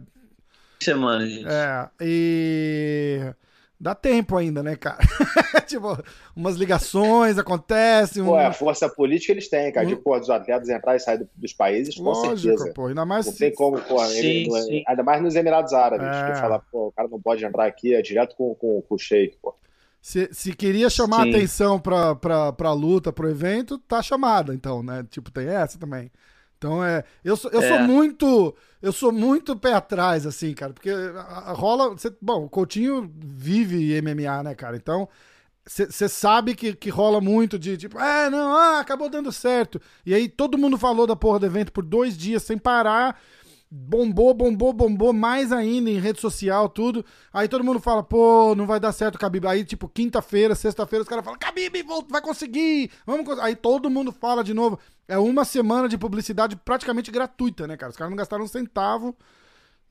Semanas, 0.79 1.29
gente. 1.29 1.47
É, 1.47 1.89
e... 2.01 3.33
Dá 3.79 3.93
tempo 3.93 4.35
ainda, 4.35 4.63
né, 4.63 4.75
cara? 4.75 4.97
tipo, 5.67 6.03
umas 6.35 6.55
ligações 6.55 7.37
acontecem. 7.37 8.23
Um... 8.23 8.27
Pô, 8.27 8.35
a 8.35 8.51
força 8.51 8.89
política 8.89 9.31
eles 9.31 9.47
têm, 9.47 9.71
cara. 9.71 9.85
Um... 9.85 9.89
De, 9.89 9.95
pô, 9.95 10.17
dos 10.17 10.31
atletas 10.31 10.67
entrar 10.67 10.95
e 10.95 10.99
sair 10.99 11.27
dos 11.35 11.53
países, 11.53 11.95
com 11.95 12.03
Lógico, 12.03 12.37
certeza. 12.37 12.73
Pô, 12.73 12.87
ainda 12.87 13.05
mais 13.05 13.27
não 13.27 13.33
se... 13.33 13.39
tem 13.39 13.53
como, 13.53 13.79
pô, 13.79 14.03
sim, 14.05 14.17
ele, 14.17 14.57
é- 14.57 14.61
sim. 14.63 14.83
ainda 14.87 15.03
mais 15.03 15.21
nos 15.21 15.35
Emirados 15.35 15.73
Árabes. 15.73 16.07
É. 16.07 16.31
Que 16.31 16.39
fala, 16.39 16.59
pô, 16.71 16.87
o 16.87 16.91
cara 16.91 17.07
não 17.07 17.21
pode 17.21 17.45
entrar 17.45 17.67
aqui, 17.67 17.93
é 17.93 18.01
direto 18.01 18.35
com, 18.35 18.55
com, 18.55 18.81
com 18.81 18.95
o 18.95 18.97
Sheik, 18.97 19.37
pô. 19.41 19.53
Se, 20.01 20.29
se 20.31 20.55
queria 20.55 20.89
chamar 20.89 21.23
sim. 21.23 21.29
atenção 21.29 21.79
pra, 21.79 22.15
pra, 22.15 22.53
pra 22.53 22.73
luta, 22.73 23.11
pro 23.11 23.29
evento, 23.29 23.77
tá 23.77 24.01
chamada, 24.01 24.55
então, 24.55 24.81
né? 24.81 25.05
Tipo, 25.09 25.29
tem 25.29 25.47
essa 25.47 25.77
também. 25.77 26.09
Então 26.57 26.83
é. 26.83 27.03
Eu, 27.23 27.35
sou, 27.37 27.51
eu 27.51 27.61
é. 27.61 27.67
sou 27.67 27.79
muito. 27.79 28.55
Eu 28.81 28.91
sou 28.91 29.11
muito 29.11 29.55
pé 29.55 29.73
atrás, 29.73 30.25
assim, 30.25 30.53
cara. 30.53 30.73
Porque 30.73 30.89
a, 30.89 31.51
a 31.51 31.53
rola. 31.53 31.97
Cê, 31.97 32.13
bom, 32.21 32.45
o 32.45 32.49
Coutinho 32.49 33.11
vive 33.15 34.01
MMA, 34.01 34.43
né, 34.43 34.55
cara? 34.55 34.75
Então. 34.75 35.07
Você 35.69 36.07
sabe 36.07 36.55
que, 36.55 36.73
que 36.73 36.89
rola 36.89 37.19
muito 37.19 37.59
de 37.59 37.75
tipo, 37.75 37.99
é, 37.99 38.29
não, 38.29 38.55
ah, 38.55 38.79
acabou 38.79 39.09
dando 39.09 39.33
certo. 39.33 39.81
E 40.05 40.13
aí 40.13 40.29
todo 40.29 40.57
mundo 40.57 40.77
falou 40.77 41.05
da 41.05 41.13
porra 41.13 41.39
do 41.39 41.45
evento 41.45 41.73
por 41.73 41.83
dois 41.83 42.17
dias 42.17 42.43
sem 42.43 42.57
parar 42.57 43.19
bombou, 43.69 44.33
bombou, 44.33 44.71
bombou 44.71 45.13
mais 45.13 45.51
ainda 45.51 45.89
em 45.89 45.99
rede 45.99 46.21
social, 46.21 46.69
tudo. 46.69 47.05
Aí 47.31 47.47
todo 47.47 47.63
mundo 47.63 47.79
fala, 47.79 48.01
pô, 48.01 48.55
não 48.55 48.65
vai 48.65 48.79
dar 48.79 48.91
certo 48.91 49.15
o 49.15 49.17
Khabib. 49.17 49.45
Aí, 49.45 49.63
tipo, 49.65 49.87
quinta-feira, 49.89 50.55
sexta-feira, 50.55 51.03
os 51.03 51.09
caras 51.09 51.23
falam, 51.23 51.39
Khabib, 51.39 51.83
vai 52.09 52.21
conseguir, 52.21 52.91
vamos 53.05 53.37
Aí 53.39 53.55
todo 53.55 53.89
mundo 53.89 54.11
fala 54.11 54.43
de 54.43 54.53
novo. 54.53 54.79
É 55.07 55.17
uma 55.17 55.45
semana 55.45 55.87
de 55.87 55.97
publicidade 55.97 56.55
praticamente 56.55 57.11
gratuita, 57.11 57.67
né, 57.67 57.77
cara? 57.77 57.91
Os 57.91 57.97
caras 57.97 58.09
não 58.09 58.17
gastaram 58.17 58.43
um 58.43 58.47
centavo 58.47 59.15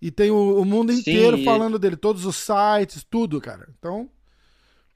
e 0.01 0.11
tem 0.11 0.31
o, 0.31 0.61
o 0.61 0.65
mundo 0.65 0.93
inteiro 0.93 1.39
Sim, 1.39 1.45
falando 1.45 1.79
dele, 1.79 1.97
todos 1.97 2.25
os 2.25 2.37
sites, 2.37 3.05
tudo, 3.05 3.41
cara. 3.41 3.69
Então. 3.79 4.11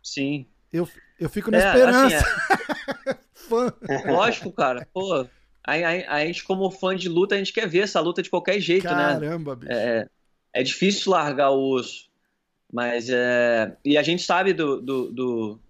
Sim. 0.03 0.47
Eu, 0.73 0.89
eu 1.19 1.29
fico 1.29 1.51
na 1.51 1.59
é, 1.59 1.67
esperança. 1.67 2.17
Assim, 2.17 3.11
é... 3.11 3.19
Fã. 3.35 3.73
Lógico, 4.07 4.53
cara. 4.53 4.87
Pô, 4.93 5.27
a, 5.71 5.75
a, 5.75 6.15
a, 6.17 6.27
gente, 6.27 6.43
como 6.45 6.71
fã 6.71 6.97
de 6.97 7.09
luta, 7.09 7.35
a 7.35 7.39
gente 7.39 7.53
quer 7.53 7.69
ver 7.69 7.81
essa 7.81 8.01
luta 8.01 8.23
de 8.23 8.31
qualquer 8.31 8.61
jeito, 8.61 8.85
Caramba, 8.85 9.21
né? 9.21 9.27
Caramba, 9.27 9.57
bicho. 9.57 9.73
É, 9.73 10.09
é 10.53 10.63
difícil 10.63 11.13
largar 11.13 11.51
o 11.51 11.71
osso. 11.73 12.11
Mas 12.73 13.09
é. 13.11 13.77
E 13.85 13.99
a 13.99 14.03
gente 14.03 14.23
sabe 14.23 14.53
do, 14.53 14.81
do, 14.81 15.11
do, 15.11 15.61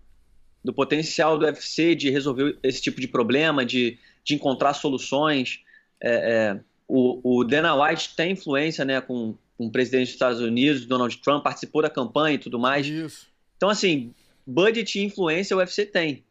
do, 0.65 0.73
potencial 0.73 1.39
do 1.39 1.45
UFC 1.45 1.95
de 1.95 2.11
resolver 2.11 2.59
esse 2.63 2.81
tipo 2.81 3.01
de 3.01 3.09
problema, 3.09 3.65
de, 3.65 3.99
de 4.23 4.35
encontrar 4.35 4.75
soluções. 4.75 5.61
É, 6.01 6.11
é, 6.11 6.61
o, 6.87 7.39
o 7.39 7.45
Dana 7.45 7.75
White 7.75 8.15
tem 8.15 8.33
influência 8.33 8.85
né, 8.85 9.01
com, 9.01 9.35
com 9.57 9.67
o 9.67 9.71
presidente 9.71 10.07
dos 10.07 10.15
Estados 10.15 10.41
Unidos, 10.41 10.85
Donald 10.85 11.17
Trump, 11.19 11.43
participou 11.43 11.83
da 11.83 11.91
campanha 11.91 12.35
e 12.35 12.39
tudo 12.39 12.59
mais. 12.59 12.87
Isso. 12.87 13.29
Então, 13.57 13.69
assim, 13.69 14.15
budget 14.47 14.99
e 14.99 15.05
influência 15.05 15.57
o 15.57 15.61
UFC 15.61 15.87
tem. 15.87 16.25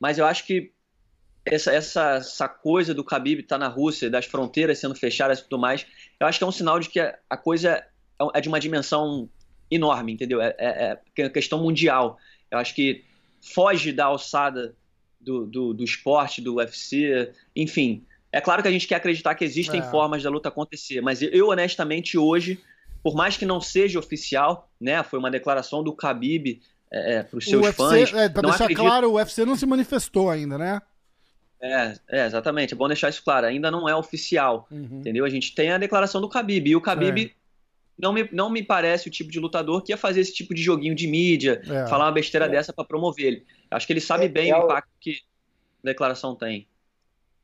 Mas 0.00 0.18
eu 0.18 0.26
acho 0.26 0.46
que 0.46 0.72
essa, 1.46 1.72
essa, 1.72 2.16
essa 2.16 2.48
coisa 2.48 2.92
do 2.92 3.04
Khabib 3.04 3.40
estar 3.40 3.56
tá 3.56 3.58
na 3.58 3.68
Rússia, 3.68 4.10
das 4.10 4.26
fronteiras 4.26 4.78
sendo 4.78 4.94
fechadas 4.94 5.38
e 5.38 5.42
tudo 5.44 5.58
mais, 5.58 5.86
eu 6.18 6.26
acho 6.26 6.38
que 6.38 6.44
é 6.44 6.46
um 6.46 6.52
sinal 6.52 6.80
de 6.80 6.88
que 6.88 6.98
a 6.98 7.36
coisa 7.36 7.70
é, 7.70 7.84
é 8.34 8.40
de 8.40 8.48
uma 8.48 8.58
dimensão 8.58 9.28
enorme, 9.70 10.12
entendeu? 10.12 10.42
É, 10.42 10.54
é, 10.58 10.98
é 11.18 11.28
questão 11.28 11.62
mundial. 11.62 12.18
Eu 12.50 12.58
acho 12.58 12.74
que 12.74 13.04
foge 13.40 13.92
da 13.92 14.06
alçada 14.06 14.74
do, 15.20 15.46
do, 15.46 15.72
do, 15.72 15.84
esporte, 15.84 16.40
do 16.40 16.56
UFC, 16.56 17.32
enfim. 17.54 18.04
É 18.32 18.40
claro 18.40 18.62
que 18.62 18.68
a 18.68 18.72
gente 18.72 18.86
quer 18.88 18.96
acreditar 18.96 19.34
que 19.34 19.44
existem 19.44 19.80
é. 19.80 19.90
formas 19.90 20.22
da 20.22 20.30
luta 20.30 20.48
acontecer, 20.48 21.00
mas 21.00 21.22
eu, 21.22 21.48
honestamente, 21.48 22.18
hoje, 22.18 22.60
por 23.02 23.14
mais 23.14 23.36
que 23.36 23.46
não 23.46 23.60
seja 23.60 23.98
oficial, 23.98 24.68
né, 24.80 25.02
foi 25.02 25.18
uma 25.18 25.30
declaração 25.30 25.82
do 25.82 25.92
Khabib 25.92 26.60
é, 26.92 27.14
é 27.14 27.22
para 27.22 27.38
os 27.38 27.44
seus 27.44 27.64
UFC, 27.64 27.76
fãs. 27.76 28.14
É, 28.14 28.28
para 28.28 28.42
deixar 28.42 28.64
acredito... 28.64 28.84
claro, 28.84 29.10
o 29.10 29.14
UFC 29.14 29.44
não 29.44 29.56
se 29.56 29.66
manifestou 29.66 30.30
ainda, 30.30 30.58
né? 30.58 30.80
É, 31.66 31.94
é, 32.08 32.26
exatamente. 32.26 32.74
É 32.74 32.76
bom 32.76 32.86
deixar 32.86 33.08
isso 33.08 33.22
claro. 33.22 33.46
Ainda 33.46 33.70
não 33.70 33.88
é 33.88 33.94
oficial, 33.94 34.66
uhum. 34.70 35.00
entendeu? 35.00 35.24
A 35.24 35.28
gente 35.28 35.54
tem 35.54 35.70
a 35.70 35.78
declaração 35.78 36.20
do 36.20 36.28
Khabib. 36.28 36.68
E 36.68 36.76
o 36.76 36.80
Khabib 36.80 37.26
é. 37.26 37.30
não, 37.98 38.12
me, 38.12 38.28
não 38.32 38.50
me 38.50 38.62
parece 38.62 39.08
o 39.08 39.10
tipo 39.10 39.30
de 39.30 39.40
lutador 39.40 39.82
que 39.82 39.92
ia 39.92 39.96
fazer 39.96 40.20
esse 40.20 40.32
tipo 40.32 40.54
de 40.54 40.62
joguinho 40.62 40.94
de 40.94 41.06
mídia, 41.06 41.62
é. 41.64 41.86
falar 41.86 42.06
uma 42.06 42.12
besteira 42.12 42.46
é. 42.46 42.48
dessa 42.48 42.72
para 42.72 42.84
promover 42.84 43.26
ele. 43.26 43.46
Acho 43.70 43.86
que 43.86 43.92
ele 43.92 44.00
sabe 44.00 44.26
é, 44.26 44.28
bem 44.28 44.54
o 44.54 44.64
impacto 44.64 44.90
que 45.00 45.10
a 45.82 45.86
declaração 45.86 46.34
tem. 46.34 46.68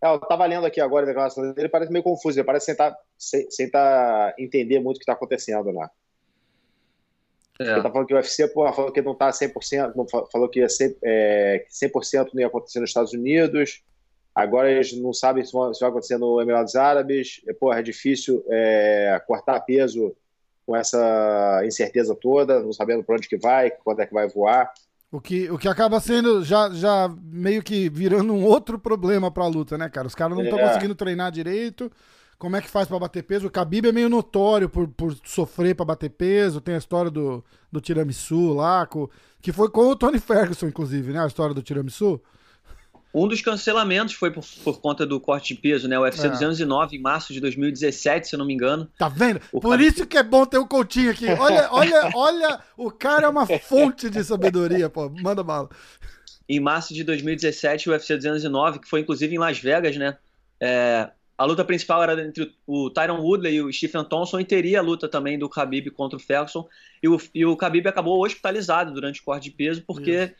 É, 0.03 0.09
eu 0.09 0.19
tava 0.21 0.47
lendo 0.47 0.67
aqui 0.67 0.81
agora 0.81 1.05
a 1.05 1.09
declaração 1.09 1.53
dele, 1.53 1.69
parece 1.69 1.93
meio 1.93 2.03
confuso, 2.03 2.39
ele 2.39 2.47
parece 2.47 2.67
tentar, 2.67 2.97
tentar 3.57 4.35
entender 4.39 4.81
muito 4.81 4.97
o 4.97 4.99
que 4.99 5.05
está 5.05 5.13
acontecendo, 5.13 5.73
né? 5.73 5.89
É. 7.61 7.73
Ele 7.73 7.83
tá 7.83 7.91
falando 7.91 8.07
que 8.07 8.15
o 8.15 8.17
UFC, 8.17 8.49
pô, 8.49 8.71
falou 8.73 8.91
que 8.91 9.03
não 9.03 9.15
tá 9.15 9.31
100%, 9.31 9.95
não, 9.95 10.07
falou 10.29 10.49
que 10.49 10.61
ia 10.61 10.69
ser, 10.69 10.97
é, 11.03 11.65
100% 11.71 12.31
não 12.35 12.41
ia 12.41 12.47
acontecer 12.47 12.81
nos 12.81 12.91
Estados 12.91 13.13
Unidos, 13.13 13.83
agora 14.35 14.71
eles 14.71 14.93
não 14.97 15.13
sabem 15.13 15.45
se, 15.45 15.53
vai 15.53 15.71
acontecer 15.71 16.19
no 16.19 16.41
Emirados 16.41 16.75
Árabes, 16.75 17.41
é, 17.47 17.53
pô, 17.53 17.73
é 17.73 17.83
difícil 17.83 18.45
é, 18.49 19.21
cortar 19.27 19.61
peso 19.61 20.15
com 20.65 20.77
essa 20.77 21.63
incerteza 21.65 22.15
toda, 22.15 22.61
não 22.61 22.73
sabendo 22.73 23.03
para 23.03 23.17
onde 23.17 23.29
que 23.29 23.37
vai, 23.37 23.71
quando 23.71 24.01
é 24.01 24.07
que 24.07 24.15
vai 24.15 24.29
voar. 24.29 24.73
O 25.11 25.21
que, 25.21 25.51
o 25.51 25.59
que 25.59 25.69
acaba 25.69 26.01
sendo 26.01 26.43
já, 26.43 26.71
já 26.71 27.15
meio 27.23 27.63
que 27.63 27.91
virando 27.91 28.33
um 28.33 28.45
outro 28.45 28.79
problema 28.79 29.31
pra 29.31 29.47
luta, 29.47 29.77
né, 29.77 29.89
cara? 29.91 30.07
Os 30.07 30.15
caras 30.15 30.37
não 30.37 30.43
estão 30.43 30.59
é. 30.59 30.67
conseguindo 30.67 30.95
treinar 30.95 31.31
direito. 31.31 31.93
Como 32.39 32.57
é 32.57 32.63
que 32.63 32.69
faz 32.69 32.89
para 32.89 32.99
bater 32.99 33.23
peso? 33.23 33.47
O 33.47 33.51
Khabib 33.51 33.87
é 33.87 33.93
meio 33.93 34.09
notório 34.09 34.69
por, 34.69 34.89
por 34.89 35.15
sofrer 35.23 35.77
para 35.77 35.85
bater 35.85 36.11
peso. 36.11 36.63
Tem 36.63 36.75
a 36.75 36.79
história 36.79 37.11
do, 37.11 37.45
do 37.71 37.81
tiramisu 37.81 38.55
lá, 38.55 38.89
que 39.41 39.53
foi 39.53 39.69
com 39.69 39.89
o 39.89 39.95
Tony 39.95 40.19
Ferguson, 40.19 40.67
inclusive, 40.67 41.13
né? 41.13 41.23
A 41.23 41.27
história 41.27 41.55
do 41.55 41.63
tiramisu. 41.63 42.21
Um 43.15 43.29
dos 43.29 43.43
cancelamentos 43.43 44.15
foi 44.15 44.31
por, 44.31 44.43
por, 44.65 44.81
conta 44.81 45.05
do 45.05 45.21
corte 45.21 45.55
de 45.55 45.61
peso, 45.61 45.87
né? 45.87 45.99
O 45.99 46.03
UFC 46.03 46.27
é. 46.27 46.31
209 46.31 46.97
em 46.97 47.01
março 47.01 47.33
de 47.33 47.41
2017, 47.41 48.29
se 48.29 48.35
eu 48.35 48.39
não 48.39 48.47
me 48.47 48.55
engano. 48.55 48.89
Tá 48.97 49.09
vendo? 49.09 49.41
O 49.53 49.61
por 49.61 49.81
isso 49.81 50.07
que 50.07 50.17
é 50.17 50.23
bom 50.23 50.47
ter 50.47 50.57
o 50.57 50.67
Coutinho 50.67 51.11
aqui. 51.11 51.27
Olha, 51.39 51.69
olha, 51.71 52.11
olha, 52.15 52.61
o 52.77 52.91
cara 52.91 53.27
é 53.27 53.29
uma 53.29 53.47
fonte 53.47 54.09
de 54.09 54.25
sabedoria, 54.25 54.89
pô. 54.89 55.11
Manda 55.11 55.43
bala. 55.43 55.69
Em 56.49 56.59
março 56.59 56.95
de 56.95 57.05
2017, 57.05 57.89
o 57.89 57.93
UFC 57.93 58.17
209, 58.17 58.79
que 58.79 58.89
foi 58.89 59.01
inclusive 59.01 59.35
em 59.35 59.39
Las 59.39 59.59
Vegas, 59.59 59.97
né? 59.97 60.17
É, 60.61 61.11
a 61.37 61.45
luta 61.45 61.65
principal 61.65 62.03
era 62.03 62.25
entre 62.25 62.55
o 62.67 62.89
Tyron 62.89 63.21
Woodley 63.21 63.57
e 63.57 63.63
o 63.63 63.73
Stephen 63.73 64.05
Thompson 64.05 64.41
e 64.41 64.45
teria 64.45 64.79
a 64.79 64.83
luta 64.83 65.09
também 65.09 65.39
do 65.39 65.49
Khabib 65.49 65.91
contra 65.91 66.17
o 66.17 66.21
Ferguson. 66.21 66.69
E 67.03 67.09
o, 67.09 67.21
e 67.35 67.45
o 67.45 67.57
Khabib 67.57 67.89
acabou 67.89 68.25
hospitalizado 68.25 68.93
durante 68.93 69.21
o 69.21 69.25
corte 69.25 69.51
de 69.51 69.51
peso 69.51 69.83
porque 69.85 70.33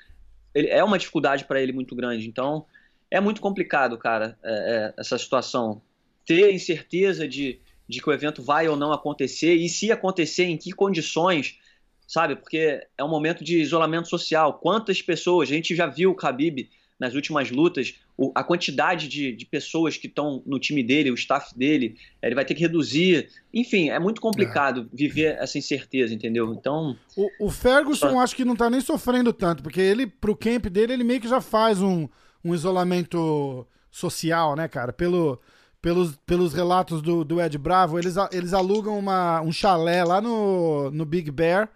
ele, 0.55 0.69
é 0.69 0.83
uma 0.83 0.99
dificuldade 0.99 1.45
para 1.45 1.61
ele 1.61 1.73
muito 1.73 1.95
grande. 1.95 2.29
Então, 2.29 2.67
é 3.11 3.21
muito 3.21 3.41
complicado, 3.41 3.99
cara, 3.99 4.39
é, 4.43 4.53
é, 4.53 4.95
essa 5.01 5.19
situação. 5.19 5.83
Ter 6.25 6.53
incerteza 6.53 7.27
de, 7.27 7.61
de 7.89 8.01
que 8.01 8.09
o 8.09 8.13
evento 8.13 8.43
vai 8.43 8.69
ou 8.69 8.77
não 8.77 8.93
acontecer 8.93 9.55
e 9.55 9.69
se 9.69 9.91
acontecer, 9.93 10.45
em 10.45 10.57
que 10.57 10.73
condições, 10.73 11.59
sabe? 12.07 12.37
Porque 12.37 12.87
é 12.97 13.05
um 13.05 13.09
momento 13.09 13.45
de 13.45 13.61
isolamento 13.61 14.09
social. 14.09 14.55
Quantas 14.55 15.03
pessoas, 15.03 15.49
a 15.49 15.53
gente 15.53 15.75
já 15.75 15.87
viu 15.87 16.11
o 16.11 16.17
Khabib 16.17 16.71
nas 16.99 17.15
últimas 17.15 17.51
lutas, 17.51 17.95
a 18.35 18.45
quantidade 18.45 19.09
de, 19.09 19.33
de 19.33 19.45
pessoas 19.45 19.97
que 19.97 20.07
estão 20.07 20.43
no 20.47 20.59
time 20.61 20.83
dele, 20.83 21.11
o 21.11 21.15
staff 21.15 21.57
dele, 21.57 21.97
ele 22.23 22.35
vai 22.35 22.45
ter 22.45 22.55
que 22.55 22.61
reduzir. 22.61 23.29
Enfim, 23.53 23.91
é 23.91 23.99
muito 23.99 24.21
complicado 24.21 24.89
é. 24.93 24.97
viver 24.97 25.37
essa 25.39 25.59
incerteza, 25.59 26.15
entendeu? 26.15 26.53
Então. 26.53 26.97
O, 27.17 27.47
o 27.47 27.51
Ferguson 27.51 28.13
só... 28.13 28.21
acho 28.21 28.37
que 28.37 28.45
não 28.45 28.55
tá 28.55 28.71
nem 28.71 28.81
sofrendo 28.81 29.33
tanto, 29.33 29.63
porque 29.63 29.81
ele, 29.81 30.07
pro 30.07 30.37
camp 30.37 30.67
dele, 30.67 30.93
ele 30.93 31.05
meio 31.05 31.21
que 31.21 31.29
já 31.29 31.41
faz 31.41 31.83
um, 31.83 32.09
um 32.45 32.55
isolamento 32.55 33.67
social, 33.91 34.55
né, 34.55 34.69
cara? 34.69 34.93
Pelo, 34.93 35.41
pelos, 35.81 36.17
pelos 36.25 36.55
relatos 36.55 37.03
do, 37.03 37.25
do 37.25 37.41
Ed 37.41 37.59
Bravo, 37.59 37.99
eles, 37.99 38.15
eles 38.31 38.53
alugam 38.53 38.97
uma, 38.97 39.41
um 39.41 39.51
chalé 39.51 40.05
lá 40.05 40.21
no, 40.21 40.91
no 40.93 41.05
Big 41.05 41.31
Bear, 41.31 41.69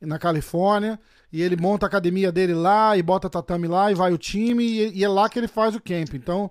na 0.00 0.18
Califórnia 0.18 0.98
e 1.34 1.42
ele 1.42 1.56
monta 1.56 1.84
a 1.84 1.88
academia 1.88 2.30
dele 2.30 2.54
lá 2.54 2.96
e 2.96 3.02
bota 3.02 3.28
tatame 3.28 3.66
lá 3.66 3.90
e 3.90 3.94
vai 3.96 4.12
o 4.12 4.16
time 4.16 4.62
e, 4.62 4.98
e 5.00 5.02
é 5.02 5.08
lá 5.08 5.28
que 5.28 5.36
ele 5.36 5.48
faz 5.48 5.74
o 5.74 5.80
camp. 5.80 6.14
Então, 6.14 6.48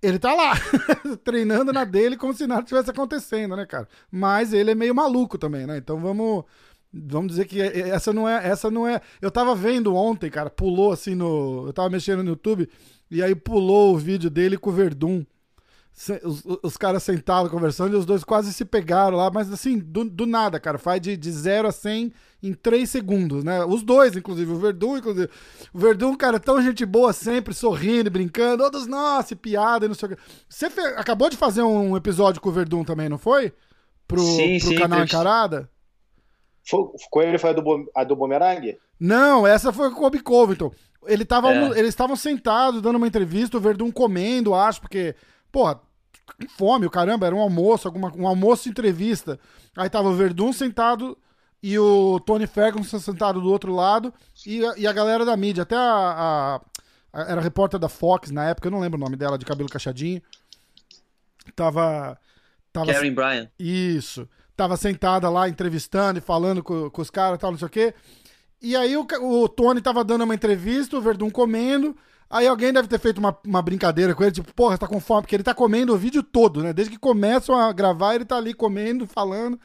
ele 0.00 0.20
tá 0.20 0.32
lá, 0.32 0.52
treinando 1.24 1.72
na 1.72 1.82
dele 1.82 2.16
como 2.16 2.32
se 2.32 2.46
nada 2.46 2.62
tivesse 2.62 2.88
acontecendo, 2.88 3.56
né, 3.56 3.66
cara? 3.66 3.88
Mas 4.12 4.52
ele 4.52 4.70
é 4.70 4.74
meio 4.76 4.94
maluco 4.94 5.36
também, 5.36 5.66
né? 5.66 5.78
Então 5.78 5.98
vamos 5.98 6.44
vamos 6.92 7.32
dizer 7.32 7.46
que 7.46 7.60
essa 7.60 8.12
não 8.12 8.28
é, 8.28 8.46
essa 8.46 8.70
não 8.70 8.86
é. 8.86 9.00
Eu 9.20 9.32
tava 9.32 9.52
vendo 9.52 9.96
ontem, 9.96 10.30
cara, 10.30 10.48
pulou 10.48 10.92
assim 10.92 11.16
no, 11.16 11.66
eu 11.66 11.72
tava 11.72 11.90
mexendo 11.90 12.22
no 12.22 12.30
YouTube 12.30 12.68
e 13.10 13.20
aí 13.20 13.34
pulou 13.34 13.94
o 13.96 13.98
vídeo 13.98 14.30
dele 14.30 14.56
com 14.56 14.70
o 14.70 14.72
Verdun 14.72 15.24
os, 16.24 16.42
os 16.62 16.76
caras 16.76 17.04
sentados 17.04 17.50
conversando 17.50 17.94
e 17.94 17.98
os 17.98 18.04
dois 18.04 18.24
quase 18.24 18.52
se 18.52 18.64
pegaram 18.64 19.16
lá, 19.16 19.30
mas 19.30 19.52
assim, 19.52 19.78
do, 19.78 20.04
do 20.04 20.26
nada, 20.26 20.58
cara. 20.58 20.76
Faz 20.76 21.00
de, 21.00 21.16
de 21.16 21.30
0 21.30 21.68
a 21.68 21.72
100 21.72 22.12
em 22.42 22.52
3 22.52 22.90
segundos, 22.90 23.44
né? 23.44 23.64
Os 23.64 23.82
dois, 23.82 24.16
inclusive, 24.16 24.50
o 24.50 24.58
Verdun, 24.58 24.98
inclusive. 24.98 25.30
O 25.72 25.78
Verdun, 25.78 26.16
cara, 26.16 26.40
tão 26.40 26.60
gente 26.60 26.84
boa 26.84 27.12
sempre, 27.12 27.54
sorrindo, 27.54 28.10
brincando, 28.10 28.64
todos, 28.64 28.88
nossa, 28.88 29.36
piada 29.36 29.86
e 29.86 29.88
não 29.88 29.94
sei 29.94 30.08
o 30.08 30.16
que. 30.16 30.22
Você 30.48 30.68
fe... 30.68 30.80
acabou 30.96 31.30
de 31.30 31.36
fazer 31.36 31.62
um 31.62 31.96
episódio 31.96 32.40
com 32.40 32.48
o 32.48 32.52
Verdun 32.52 32.82
também, 32.82 33.08
não 33.08 33.18
foi? 33.18 33.52
Pro, 34.06 34.20
sim, 34.20 34.58
pro 34.58 34.68
sim, 34.70 34.74
canal 34.74 35.04
Encarada? 35.04 35.70
Foi, 36.68 36.80
com 37.08 37.22
ele 37.22 37.38
foi 37.38 37.50
a 37.50 37.52
do, 37.52 37.90
a 37.94 38.04
do 38.04 38.16
Bumerangue? 38.16 38.78
Não, 38.98 39.46
essa 39.46 39.72
foi 39.72 39.90
com 39.90 39.96
o 39.96 40.00
Kobe 40.00 40.20
Covington. 40.20 40.72
Ele 41.06 41.24
tava, 41.24 41.52
é. 41.52 41.78
Eles 41.78 41.90
estavam 41.90 42.16
sentados, 42.16 42.82
dando 42.82 42.96
uma 42.96 43.06
entrevista, 43.06 43.56
o 43.56 43.60
Verdun 43.60 43.92
comendo, 43.92 44.54
acho, 44.54 44.80
porque 44.80 45.14
Porra, 45.54 45.80
fome, 46.58 46.84
o 46.84 46.90
caramba, 46.90 47.28
era 47.28 47.36
um 47.36 47.40
almoço, 47.40 47.86
alguma, 47.86 48.12
um 48.16 48.26
almoço 48.26 48.68
entrevista. 48.68 49.38
Aí 49.76 49.88
tava 49.88 50.08
o 50.08 50.14
Verdun 50.16 50.52
sentado 50.52 51.16
e 51.62 51.78
o 51.78 52.18
Tony 52.18 52.48
Ferguson 52.48 52.98
sentado 52.98 53.40
do 53.40 53.48
outro 53.48 53.72
lado 53.72 54.12
e 54.44 54.66
a, 54.66 54.74
e 54.76 54.84
a 54.84 54.92
galera 54.92 55.24
da 55.24 55.36
mídia. 55.36 55.62
Até 55.62 55.76
a, 55.76 55.80
a, 55.80 56.60
a, 57.12 57.30
Era 57.30 57.40
repórter 57.40 57.78
da 57.78 57.88
Fox 57.88 58.32
na 58.32 58.48
época, 58.48 58.66
eu 58.66 58.72
não 58.72 58.80
lembro 58.80 58.98
o 58.98 59.00
nome 59.00 59.14
dela, 59.14 59.38
de 59.38 59.44
cabelo 59.44 59.68
cacheadinho. 59.68 60.20
Tava. 61.54 62.18
tava 62.72 62.92
Karen 62.92 63.14
Bryan. 63.14 63.48
Isso. 63.56 64.28
Tava 64.56 64.76
sentada 64.76 65.30
lá 65.30 65.48
entrevistando 65.48 66.18
e 66.18 66.20
falando 66.20 66.64
com, 66.64 66.90
com 66.90 67.00
os 67.00 67.10
caras 67.10 67.38
e 67.38 67.40
tal, 67.40 67.52
não 67.52 67.58
sei 67.58 67.66
o 67.68 67.70
quê. 67.70 67.94
E 68.60 68.74
aí 68.74 68.96
o, 68.96 69.06
o 69.20 69.48
Tony 69.48 69.80
tava 69.80 70.02
dando 70.02 70.24
uma 70.24 70.34
entrevista, 70.34 70.96
o 70.96 71.00
Verdun 71.00 71.30
comendo. 71.30 71.96
Aí 72.34 72.48
alguém 72.48 72.72
deve 72.72 72.88
ter 72.88 72.98
feito 72.98 73.18
uma, 73.18 73.38
uma 73.46 73.62
brincadeira 73.62 74.12
com 74.12 74.24
ele, 74.24 74.32
tipo, 74.32 74.52
porra, 74.52 74.76
tá 74.76 74.88
com 74.88 74.98
fome, 74.98 75.22
porque 75.22 75.36
ele 75.36 75.44
tá 75.44 75.54
comendo 75.54 75.94
o 75.94 75.96
vídeo 75.96 76.20
todo, 76.20 76.64
né? 76.64 76.72
Desde 76.72 76.92
que 76.92 76.98
começam 76.98 77.56
a 77.56 77.72
gravar, 77.72 78.16
ele 78.16 78.24
tá 78.24 78.36
ali 78.36 78.52
comendo, 78.52 79.06
falando. 79.06 79.56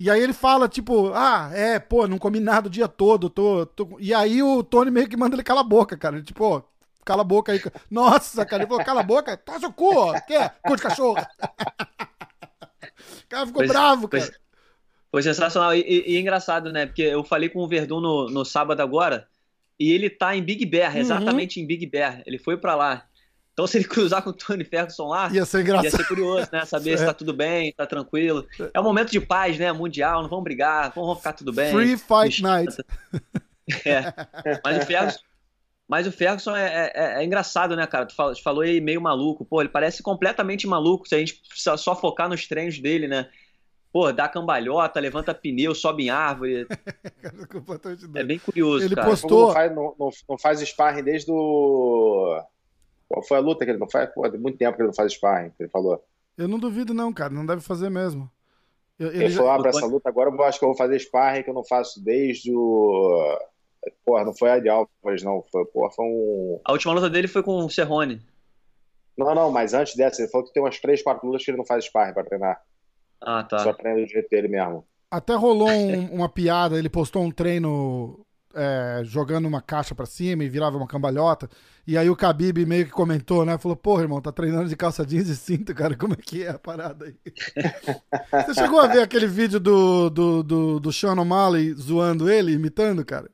E 0.00 0.10
aí 0.10 0.20
ele 0.20 0.32
fala, 0.32 0.68
tipo, 0.68 1.12
ah, 1.14 1.48
é, 1.54 1.78
pô, 1.78 2.08
não 2.08 2.18
comi 2.18 2.40
nada 2.40 2.66
o 2.66 2.70
dia 2.70 2.88
todo, 2.88 3.30
tô, 3.30 3.64
tô... 3.66 3.96
E 4.00 4.12
aí 4.12 4.42
o 4.42 4.64
Tony 4.64 4.90
meio 4.90 5.08
que 5.08 5.16
manda 5.16 5.36
ele 5.36 5.44
calar 5.44 5.60
a 5.60 5.68
boca, 5.68 5.96
cara. 5.96 6.16
Ele, 6.16 6.24
tipo, 6.24 6.42
ó, 6.42 6.62
cala 7.04 7.20
a 7.20 7.24
boca 7.24 7.52
aí. 7.52 7.62
Nossa, 7.88 8.44
cara, 8.44 8.64
ele 8.64 8.68
falou, 8.68 8.84
cala 8.84 9.02
a 9.02 9.04
boca, 9.04 9.36
tosse 9.36 9.66
o 9.66 9.72
cu, 9.72 9.94
ó. 9.94 10.20
Quer? 10.22 10.56
Cu 10.60 10.74
de 10.74 10.82
cachorro. 10.82 11.22
o 11.22 13.28
cara 13.28 13.46
ficou 13.46 13.60
pois, 13.60 13.70
bravo, 13.70 14.08
cara. 14.08 14.24
Pois, 14.24 14.40
foi 15.12 15.22
sensacional. 15.22 15.72
E, 15.72 15.82
e, 15.82 16.16
e, 16.16 16.18
engraçado, 16.18 16.72
né? 16.72 16.84
Porque 16.84 17.02
eu 17.02 17.22
falei 17.22 17.48
com 17.48 17.60
o 17.60 17.68
Verdun 17.68 18.00
no, 18.00 18.28
no 18.28 18.44
sábado 18.44 18.80
agora 18.80 19.28
e 19.78 19.92
ele 19.92 20.10
tá 20.10 20.34
em 20.36 20.42
Big 20.42 20.64
Bear, 20.66 20.94
uhum. 20.94 21.00
exatamente 21.00 21.60
em 21.60 21.66
Big 21.66 21.86
Bear. 21.86 22.22
Ele 22.26 22.38
foi 22.38 22.56
para 22.56 22.74
lá. 22.74 23.04
Então, 23.52 23.66
se 23.66 23.76
ele 23.76 23.84
cruzar 23.84 24.22
com 24.22 24.30
o 24.30 24.32
Tony 24.32 24.64
Ferguson 24.64 25.08
lá, 25.08 25.28
ia 25.32 25.44
ser, 25.44 25.62
engraçado. 25.62 25.84
ia 25.84 25.90
ser 25.90 26.06
curioso, 26.06 26.48
né? 26.52 26.64
Saber 26.64 26.96
se 26.96 27.04
tá 27.04 27.12
tudo 27.12 27.32
bem, 27.32 27.72
tá 27.72 27.86
tranquilo. 27.86 28.46
É 28.72 28.80
um 28.80 28.84
momento 28.84 29.10
de 29.10 29.20
paz, 29.20 29.58
né? 29.58 29.72
Mundial, 29.72 30.22
não 30.22 30.28
vamos 30.28 30.44
brigar, 30.44 30.92
vamos 30.94 31.18
ficar 31.18 31.32
tudo 31.32 31.52
bem. 31.52 31.72
Free 31.72 31.96
Fight 31.96 32.42
Night. 32.42 32.76
É. 33.84 34.00
Mas 34.64 34.82
o 34.82 34.86
Ferguson, 34.86 35.18
mas 35.88 36.06
o 36.06 36.12
Ferguson 36.12 36.54
é, 36.54 36.66
é, 36.66 36.92
é, 36.94 37.20
é 37.20 37.24
engraçado, 37.24 37.74
né, 37.74 37.86
cara? 37.86 38.06
Tu 38.06 38.14
falou 38.42 38.60
aí 38.60 38.80
meio 38.80 39.00
maluco. 39.00 39.44
Pô, 39.44 39.60
ele 39.60 39.70
parece 39.70 40.02
completamente 40.02 40.66
maluco 40.66 41.08
se 41.08 41.14
a 41.14 41.18
gente 41.18 41.40
só 41.54 41.96
focar 41.96 42.28
nos 42.28 42.46
treinos 42.46 42.78
dele, 42.78 43.08
né? 43.08 43.28
Pô, 43.92 44.12
dá 44.12 44.28
cambalhota, 44.28 45.00
levanta 45.00 45.34
pneu, 45.34 45.74
sobe 45.74 46.04
em 46.04 46.10
árvore. 46.10 46.66
é 48.14 48.24
bem 48.24 48.38
curioso, 48.38 48.84
ele 48.84 48.94
cara. 48.94 49.08
Postou... 49.08 49.46
Não 49.46 49.54
faz, 49.54 49.74
não, 49.74 49.94
não, 49.98 50.10
não 50.28 50.38
faz 50.38 50.60
sparring 50.60 51.02
desde 51.02 51.30
o... 51.30 52.42
Qual 53.08 53.22
foi 53.22 53.38
a 53.38 53.40
luta 53.40 53.64
que 53.64 53.70
ele 53.70 53.78
não 53.78 53.88
faz? 53.88 54.12
Pô, 54.12 54.28
tem 54.28 54.38
muito 54.38 54.58
tempo 54.58 54.76
que 54.76 54.82
ele 54.82 54.88
não 54.88 54.94
faz 54.94 55.12
sparring, 55.14 55.50
que 55.50 55.62
ele 55.62 55.70
falou. 55.70 56.04
Eu 56.36 56.46
não 56.46 56.58
duvido 56.58 56.92
não, 56.92 57.12
cara. 57.12 57.32
Não 57.32 57.46
deve 57.46 57.62
fazer 57.62 57.88
mesmo. 57.88 58.30
Eu, 58.98 59.08
ele, 59.08 59.24
ele 59.24 59.34
falou, 59.34 59.52
ah, 59.52 59.58
pra 59.58 59.70
essa 59.70 59.86
luta 59.86 60.08
agora 60.08 60.30
eu 60.30 60.42
acho 60.44 60.58
que 60.58 60.64
eu 60.64 60.68
vou 60.68 60.76
fazer 60.76 60.98
sparring 60.98 61.42
que 61.42 61.50
eu 61.50 61.54
não 61.54 61.64
faço 61.64 62.02
desde 62.04 62.54
o... 62.54 63.38
Porra, 64.04 64.24
não 64.24 64.34
foi 64.34 64.50
a 64.50 64.58
de 64.58 64.68
Alves, 64.68 65.22
não. 65.22 65.42
Foi, 65.50 65.64
porra, 65.64 65.90
foi 65.92 66.04
um... 66.04 66.60
A 66.64 66.72
última 66.72 66.92
luta 66.92 67.08
dele 67.08 67.28
foi 67.28 67.42
com 67.42 67.64
o 67.64 67.70
Serrone. 67.70 68.20
Não, 69.16 69.34
não, 69.34 69.50
mas 69.50 69.72
antes 69.72 69.96
dessa, 69.96 70.20
ele 70.20 70.30
falou 70.30 70.46
que 70.46 70.52
tem 70.52 70.62
umas 70.62 70.78
três, 70.78 71.02
quatro 71.02 71.26
lutas 71.26 71.44
que 71.44 71.50
ele 71.50 71.58
não 71.58 71.64
faz 71.64 71.86
sparring 71.86 72.12
pra 72.12 72.24
treinar. 72.24 72.62
Ah, 73.20 73.42
tá. 73.42 73.58
Só 73.58 73.72
treina 73.72 74.00
do 74.00 74.08
jeito 74.08 74.28
dele 74.28 74.48
mesmo. 74.48 74.84
Até 75.10 75.34
rolou 75.34 75.70
um, 75.70 76.06
uma 76.14 76.28
piada, 76.28 76.78
ele 76.78 76.88
postou 76.88 77.22
um 77.22 77.30
treino 77.30 78.24
é, 78.54 79.02
jogando 79.04 79.46
uma 79.46 79.62
caixa 79.62 79.94
para 79.94 80.06
cima 80.06 80.44
e 80.44 80.48
virava 80.48 80.76
uma 80.76 80.86
cambalhota. 80.86 81.48
E 81.86 81.96
aí 81.96 82.10
o 82.10 82.14
Khabib 82.14 82.66
meio 82.66 82.84
que 82.84 82.90
comentou, 82.90 83.44
né? 83.44 83.56
Falou, 83.56 83.76
porra, 83.76 84.02
irmão, 84.02 84.20
tá 84.20 84.32
treinando 84.32 84.68
de 84.68 84.76
calça 84.76 85.06
jeans 85.06 85.28
e 85.28 85.36
cinto, 85.36 85.74
cara, 85.74 85.96
como 85.96 86.14
é 86.14 86.16
que 86.16 86.44
é 86.44 86.50
a 86.50 86.58
parada 86.58 87.06
aí? 87.06 87.14
Você 88.46 88.54
chegou 88.54 88.80
a 88.80 88.86
ver 88.86 89.02
aquele 89.02 89.26
vídeo 89.26 89.60
do, 89.60 90.10
do, 90.10 90.42
do, 90.42 90.80
do 90.80 90.92
Sean 90.92 91.18
O'Malley 91.18 91.72
zoando 91.74 92.30
ele, 92.30 92.52
imitando, 92.52 93.04
cara? 93.04 93.30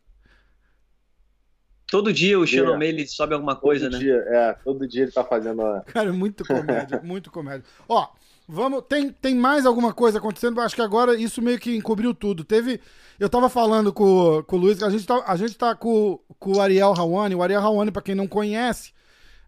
Todo 1.87 2.13
dia 2.13 2.39
o 2.39 2.47
Sean 2.47 2.71
O'Malley 2.71 3.07
sobe 3.07 3.35
alguma 3.35 3.57
coisa, 3.57 3.87
todo 3.87 3.99
né? 3.99 3.99
Dia, 3.99 4.25
é, 4.27 4.53
todo 4.65 4.87
dia 4.87 5.03
ele 5.03 5.13
tá 5.13 5.25
fazendo... 5.25 5.63
Cara, 5.87 6.13
muito 6.13 6.45
comédia, 6.45 7.01
muito 7.03 7.31
comédia. 7.31 7.65
Ó, 7.89 8.09
Vamos, 8.47 8.83
tem, 8.89 9.11
tem 9.11 9.35
mais 9.35 9.65
alguma 9.65 9.93
coisa 9.93 10.19
acontecendo? 10.19 10.61
Acho 10.61 10.75
que 10.75 10.83
agora 10.83 11.15
isso 11.15 11.41
meio 11.41 11.59
que 11.59 11.75
encobriu 11.75 12.15
tudo. 12.15 12.45
Teve. 12.45 12.81
Eu 13.19 13.29
tava 13.29 13.49
falando 13.49 13.93
com, 13.93 14.43
com 14.47 14.57
o 14.57 14.59
Luiz, 14.59 14.83
a 14.83 14.91
gente 14.91 15.07
tá, 15.07 15.23
a 15.27 15.37
gente 15.37 15.57
tá 15.57 15.75
com, 15.75 16.19
com 16.39 16.53
o 16.53 16.61
Ariel 16.61 16.93
Hawani. 16.93 17.35
O 17.35 17.43
Ariel 17.43 17.61
Hawani, 17.61 17.91
pra 17.91 18.03
quem 18.03 18.15
não 18.15 18.27
conhece, 18.27 18.93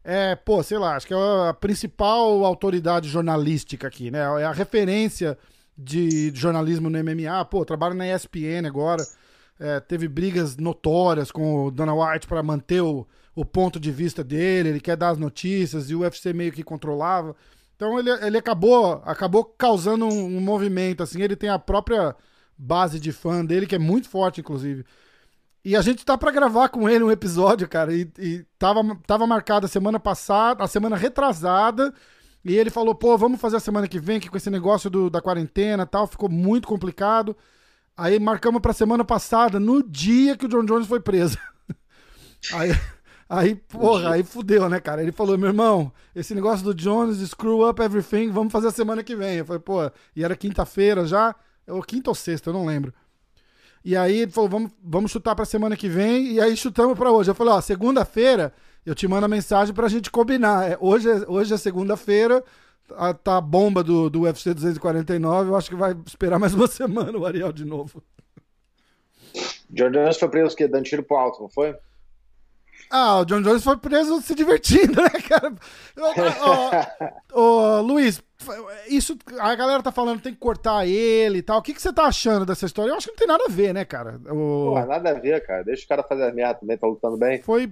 é, 0.03 0.35
pô, 0.35 0.63
sei 0.63 0.79
lá, 0.79 0.97
acho 0.97 1.07
que 1.07 1.13
é 1.13 1.49
a 1.49 1.53
principal 1.53 2.45
autoridade 2.45 3.09
jornalística 3.09 3.87
aqui, 3.87 4.11
né? 4.11 4.21
É 4.41 4.45
a 4.45 4.53
referência 4.53 5.37
de 5.77 6.33
jornalismo 6.35 6.89
no 6.89 6.99
MMA. 6.99 7.45
Pô, 7.47 7.65
trabalha 7.65 7.95
na 7.95 8.07
ESPN 8.07 8.67
agora. 8.67 9.05
É, 9.59 9.81
teve 9.81 10.09
brigas 10.09 10.57
notórias 10.57 11.31
com 11.31 11.67
o 11.67 11.71
Dana 11.71 11.95
White 11.95 12.27
para 12.27 12.43
manter 12.43 12.81
o, 12.83 13.07
o 13.35 13.45
ponto 13.45 13.79
de 13.79 13.91
vista 13.91 14.25
dele. 14.25 14.71
Ele 14.71 14.81
quer 14.81 14.97
dar 14.97 15.11
as 15.11 15.19
notícias 15.19 15.91
e 15.91 15.95
o 15.95 16.01
UFC 16.01 16.33
meio 16.33 16.53
que 16.53 16.63
controlava. 16.63 17.37
Então 17.77 17.99
ele, 17.99 18.11
ele 18.11 18.39
acabou, 18.39 19.03
acabou 19.05 19.45
causando 19.45 20.07
um, 20.07 20.39
um, 20.39 20.41
movimento, 20.41 21.03
assim, 21.03 21.23
ele 21.23 21.37
tem 21.37 21.51
a 21.51 21.59
própria 21.59 22.17
base 22.57 22.99
de 22.99 23.13
fã 23.13 23.45
dele, 23.45 23.67
que 23.67 23.75
é 23.75 23.79
muito 23.79 24.09
forte, 24.09 24.41
inclusive. 24.41 24.85
E 25.63 25.77
a 25.77 25.83
gente 25.83 26.05
tá 26.05 26.17
para 26.17 26.31
gravar 26.31 26.71
com 26.71 26.89
ele 26.89 27.05
um 27.05 27.11
episódio, 27.11 27.69
cara, 27.69 27.93
e, 27.93 28.11
e 28.19 28.47
tava, 28.59 28.83
tava 29.07 29.27
marcado 29.27 29.67
a 29.67 29.69
semana 29.69 30.01
passada, 30.01 30.65
a 30.65 30.69
semana 30.69 30.97
retrasada, 30.97 31.93
e 32.43 32.55
ele 32.57 32.71
falou, 32.71 32.95
pô, 32.95 33.17
vamos 33.19 33.41
fazer 33.41 33.57
a 33.57 33.61
semana 33.61 33.87
que 33.87 33.99
vem, 33.99 34.21
que 34.21 34.31
com 34.31 34.37
esse 34.37 34.49
negócio 34.49 34.89
do, 34.89 35.11
da 35.11 35.21
quarentena 35.21 35.83
e 35.83 35.87
tal, 35.87 36.07
ficou 36.07 36.31
muito 36.31 36.67
complicado. 36.67 37.37
Aí 37.97 38.19
marcamos 38.19 38.63
pra 38.63 38.73
semana 38.73 39.05
passada, 39.05 39.59
no 39.61 39.83
dia 39.83 40.37
que 40.37 40.47
o 40.47 40.49
John 40.49 40.65
Jones 40.65 40.87
foi 40.87 41.01
preso. 41.01 41.37
Aí... 42.55 42.71
Aí, 43.29 43.57
porra, 43.57 44.13
aí 44.13 44.23
fudeu, 44.23 44.69
né, 44.69 44.79
cara? 44.79 45.03
Ele 45.03 45.11
falou, 45.11 45.37
meu 45.37 45.49
irmão, 45.49 45.93
esse 46.15 46.35
negócio 46.35 46.65
do 46.65 46.73
Jones, 46.73 47.19
screw 47.29 47.69
up 47.69 47.83
everything, 47.83 48.31
vamos 48.31 48.53
fazer 48.53 48.69
a 48.69 48.73
semana 48.73 49.03
que 49.03 49.17
vem. 49.17 49.39
Eu 49.39 49.45
falei, 49.45 49.61
pô, 49.61 49.91
e 50.15 50.23
era 50.23 50.37
quinta-feira 50.37 51.05
já, 51.07 51.35
ou 51.67 51.83
quinta 51.83 52.11
ou 52.11 52.15
sexta, 52.15 52.51
eu 52.51 52.55
não 52.55 52.65
lembro. 52.65 52.95
E 53.85 53.97
aí 53.97 54.21
ele 54.21 54.31
falou, 54.31 54.49
vamos, 54.49 54.71
vamos 54.83 55.11
chutar 55.11 55.35
pra 55.35 55.45
semana 55.45 55.77
que 55.77 55.89
vem, 55.89 56.33
e 56.33 56.41
aí 56.41 56.57
chutamos 56.57 56.97
pra 56.97 57.11
hoje. 57.11 57.31
Eu 57.31 57.35
falei, 57.35 57.53
ó, 57.53 57.61
segunda-feira 57.61 58.53
eu 58.85 58.95
te 58.95 59.09
mando 59.09 59.27
a 59.27 59.29
mensagem 59.29 59.75
pra 59.75 59.89
gente 59.89 60.11
combinar. 60.11 60.71
É, 60.71 60.79
hoje, 60.81 61.11
é, 61.11 61.25
hoje 61.29 61.53
é 61.53 61.57
segunda-feira, 61.57 62.45
tá, 62.87 63.13
tá 63.15 63.37
a 63.39 63.41
bomba 63.41 63.83
do, 63.83 64.09
do 64.09 64.21
UFC 64.21 64.55
249, 64.55 65.51
eu 65.51 65.57
acho 65.57 65.69
que 65.69 65.77
vai 65.77 65.97
esperar 66.07 66.39
mais 66.39 66.55
uma 66.55 66.67
semana 66.69 67.19
o 67.19 67.27
Ariel 67.27 67.53
de 67.53 67.65
novo. 67.65 68.01
Jordan 69.75 70.13
foi 70.13 70.29
preso 70.29 70.57
que 70.57 70.69
dando 70.69 70.85
tiro 70.85 71.03
pro 71.03 71.17
alto, 71.17 71.43
não 71.43 71.49
foi? 71.49 71.77
Ah, 72.91 73.19
o 73.21 73.25
John 73.25 73.43
Jones 73.43 73.65
foi 73.65 73.77
preso 73.77 74.21
se 74.23 74.35
divertindo, 74.35 75.01
né, 75.03 75.11
cara? 75.29 75.53
Ô, 77.33 77.41
ô, 77.41 77.81
Luiz, 77.81 78.23
isso 78.89 79.17
a 79.39 79.55
galera 79.55 79.83
tá 79.83 79.91
falando 79.91 80.21
tem 80.21 80.33
que 80.33 80.39
cortar 80.39 80.87
ele 80.87 81.39
e 81.39 81.43
tal. 81.43 81.59
O 81.59 81.63
que, 81.63 81.75
que 81.75 81.83
você 81.83 81.93
tá 81.93 82.05
achando 82.05 82.47
dessa 82.47 82.67
história? 82.67 82.91
Eu 82.91 82.97
acho 82.97 83.07
que 83.07 83.13
não 83.13 83.19
tem 83.19 83.29
nada 83.29 83.45
a 83.45 83.51
ver, 83.51 83.75
né, 83.75 83.85
cara? 83.85 84.21
O... 84.27 84.75
Pô, 84.75 84.87
nada 84.87 85.11
a 85.11 85.15
ver, 85.15 85.45
cara. 85.45 85.65
Deixa 85.65 85.85
o 85.85 85.89
cara 85.89 86.03
fazer 86.03 86.29
a 86.29 86.33
merda 86.33 86.61
também, 86.61 86.79
tá 86.79 86.87
lutando 86.87 87.17
bem. 87.17 87.43
Foi. 87.43 87.71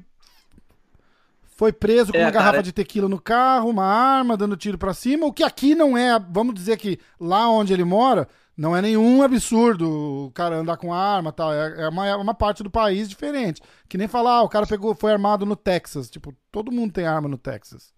Foi 1.56 1.72
preso 1.72 2.10
com 2.10 2.18
é, 2.18 2.22
uma 2.22 2.32
garrafa 2.32 2.54
cara... 2.54 2.62
de 2.64 2.72
tequila 2.72 3.08
no 3.08 3.20
carro, 3.20 3.70
uma 3.70 3.84
arma, 3.84 4.36
dando 4.36 4.56
tiro 4.56 4.76
para 4.76 4.92
cima. 4.92 5.24
O 5.24 5.32
que 5.32 5.44
aqui 5.44 5.72
não 5.76 5.96
é, 5.96 6.18
vamos 6.18 6.52
dizer 6.52 6.76
que 6.76 6.98
lá 7.20 7.48
onde 7.48 7.72
ele 7.72 7.84
mora, 7.84 8.26
não 8.56 8.76
é 8.76 8.80
nenhum 8.80 9.22
absurdo 9.22 10.26
o 10.26 10.30
cara 10.30 10.56
andar 10.56 10.76
com 10.76 10.92
arma 10.92 11.32
tal. 11.32 11.52
É, 11.52 11.82
é 11.82 11.88
uma, 11.88 12.06
é 12.06 12.14
uma 12.14 12.34
parte 12.34 12.62
do 12.62 12.70
país 12.70 13.08
diferente. 13.08 13.60
Que 13.88 13.98
nem 13.98 14.06
falar, 14.06 14.38
ah, 14.38 14.42
o 14.42 14.48
cara 14.48 14.66
pegou, 14.66 14.94
foi 14.94 15.12
armado 15.12 15.44
no 15.44 15.56
Texas. 15.56 16.08
Tipo, 16.08 16.34
todo 16.52 16.70
mundo 16.70 16.92
tem 16.92 17.06
arma 17.06 17.28
no 17.28 17.36
Texas. 17.36 17.92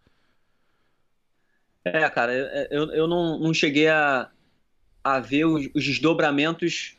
É, 1.84 2.08
cara, 2.10 2.32
eu, 2.70 2.90
eu 2.92 3.06
não, 3.06 3.38
não 3.38 3.54
cheguei 3.54 3.88
a, 3.88 4.30
a 5.04 5.20
ver 5.20 5.44
os, 5.44 5.68
os 5.74 5.84
desdobramentos 5.84 6.96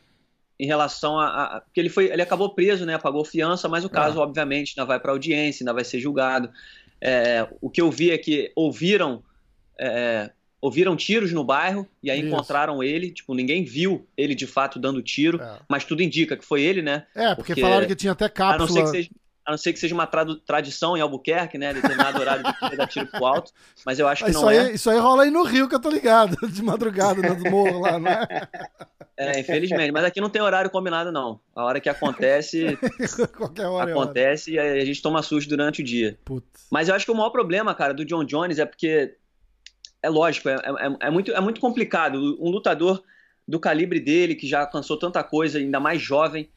em 0.58 0.66
relação 0.66 1.18
a, 1.18 1.56
a, 1.56 1.60
Porque 1.60 1.80
ele, 1.80 1.88
foi, 1.88 2.06
ele 2.06 2.22
acabou 2.22 2.54
preso, 2.54 2.86
né? 2.86 2.96
Pagou 2.96 3.24
fiança, 3.24 3.68
mas 3.68 3.84
o 3.84 3.90
caso, 3.90 4.18
é. 4.18 4.22
obviamente, 4.22 4.74
ainda 4.76 4.86
vai 4.86 4.98
para 4.98 5.12
audiência, 5.12 5.62
ainda 5.62 5.74
vai 5.74 5.84
ser 5.84 6.00
julgado. 6.00 6.50
É, 7.00 7.46
o 7.60 7.68
que 7.68 7.80
eu 7.80 7.90
vi 7.90 8.10
é 8.10 8.18
que 8.18 8.50
ouviram 8.56 9.22
é, 9.78 10.30
ouviram 10.60 10.96
tiros 10.96 11.32
no 11.32 11.44
bairro 11.44 11.86
e 12.02 12.10
aí 12.10 12.18
Isso. 12.18 12.28
encontraram 12.28 12.82
ele. 12.82 13.10
Tipo, 13.10 13.34
ninguém 13.34 13.64
viu 13.64 14.06
ele 14.16 14.34
de 14.34 14.46
fato 14.46 14.78
dando 14.78 15.02
tiro, 15.02 15.40
é. 15.40 15.58
mas 15.68 15.84
tudo 15.84 16.02
indica 16.02 16.36
que 16.36 16.44
foi 16.44 16.62
ele, 16.62 16.82
né? 16.82 17.06
É, 17.14 17.34
porque, 17.34 17.54
porque 17.54 17.60
falaram 17.60 17.86
que 17.86 17.96
tinha 17.96 18.12
até 18.12 18.28
cápsula. 18.28 18.64
A 18.64 18.66
não 18.66 18.68
ser 18.68 18.82
que 18.82 18.90
seja, 18.90 19.10
a 19.46 19.50
não 19.50 19.58
ser 19.58 19.72
que 19.72 19.78
seja 19.78 19.94
uma 19.94 20.06
tradição 20.06 20.96
em 20.96 21.00
Albuquerque, 21.00 21.56
né? 21.56 21.72
Determinado 21.72 22.20
horário 22.20 22.42
de 22.42 22.76
dar 22.76 22.86
tiro 22.86 23.06
pro 23.06 23.24
alto, 23.24 23.50
mas 23.86 23.98
eu 23.98 24.06
acho 24.06 24.24
que 24.24 24.30
isso 24.30 24.42
não 24.42 24.48
aí, 24.48 24.58
é. 24.58 24.72
Isso 24.72 24.90
aí 24.90 24.98
rola 24.98 25.22
aí 25.22 25.30
no 25.30 25.42
Rio, 25.42 25.68
que 25.68 25.74
eu 25.74 25.80
tô 25.80 25.88
ligado, 25.88 26.36
de 26.48 26.62
madrugada, 26.62 27.22
nos 27.22 27.42
morros 27.50 27.80
lá, 27.80 27.98
né? 27.98 28.26
É, 29.16 29.40
infelizmente, 29.40 29.90
mas 29.90 30.04
aqui 30.04 30.20
não 30.20 30.28
tem 30.28 30.42
horário 30.42 30.70
combinado, 30.70 31.10
não. 31.10 31.40
A 31.56 31.64
hora 31.64 31.80
que 31.80 31.88
acontece, 31.88 32.78
Qualquer 33.36 33.66
hora 33.66 33.90
é 33.90 33.92
acontece 33.92 34.58
é 34.58 34.78
e 34.78 34.82
a 34.82 34.84
gente 34.84 35.02
toma 35.02 35.22
susto 35.22 35.48
durante 35.48 35.80
o 35.80 35.84
dia. 35.84 36.18
Putz. 36.24 36.66
Mas 36.70 36.88
eu 36.88 36.94
acho 36.94 37.04
que 37.04 37.10
o 37.10 37.16
maior 37.16 37.30
problema, 37.30 37.74
cara, 37.74 37.94
do 37.94 38.04
John 38.04 38.24
Jones 38.24 38.58
é 38.58 38.66
porque 38.66 39.16
é 40.02 40.08
lógico, 40.08 40.48
é, 40.48 40.54
é, 40.54 41.06
é, 41.06 41.10
muito, 41.10 41.32
é 41.32 41.40
muito 41.40 41.60
complicado. 41.60 42.36
Um 42.40 42.50
lutador 42.50 43.02
do 43.46 43.58
calibre 43.58 43.98
dele, 43.98 44.34
que 44.34 44.46
já 44.46 44.60
alcançou 44.60 44.98
tanta 44.98 45.22
coisa, 45.22 45.58
ainda 45.58 45.80
mais 45.80 46.00
jovem, 46.00 46.48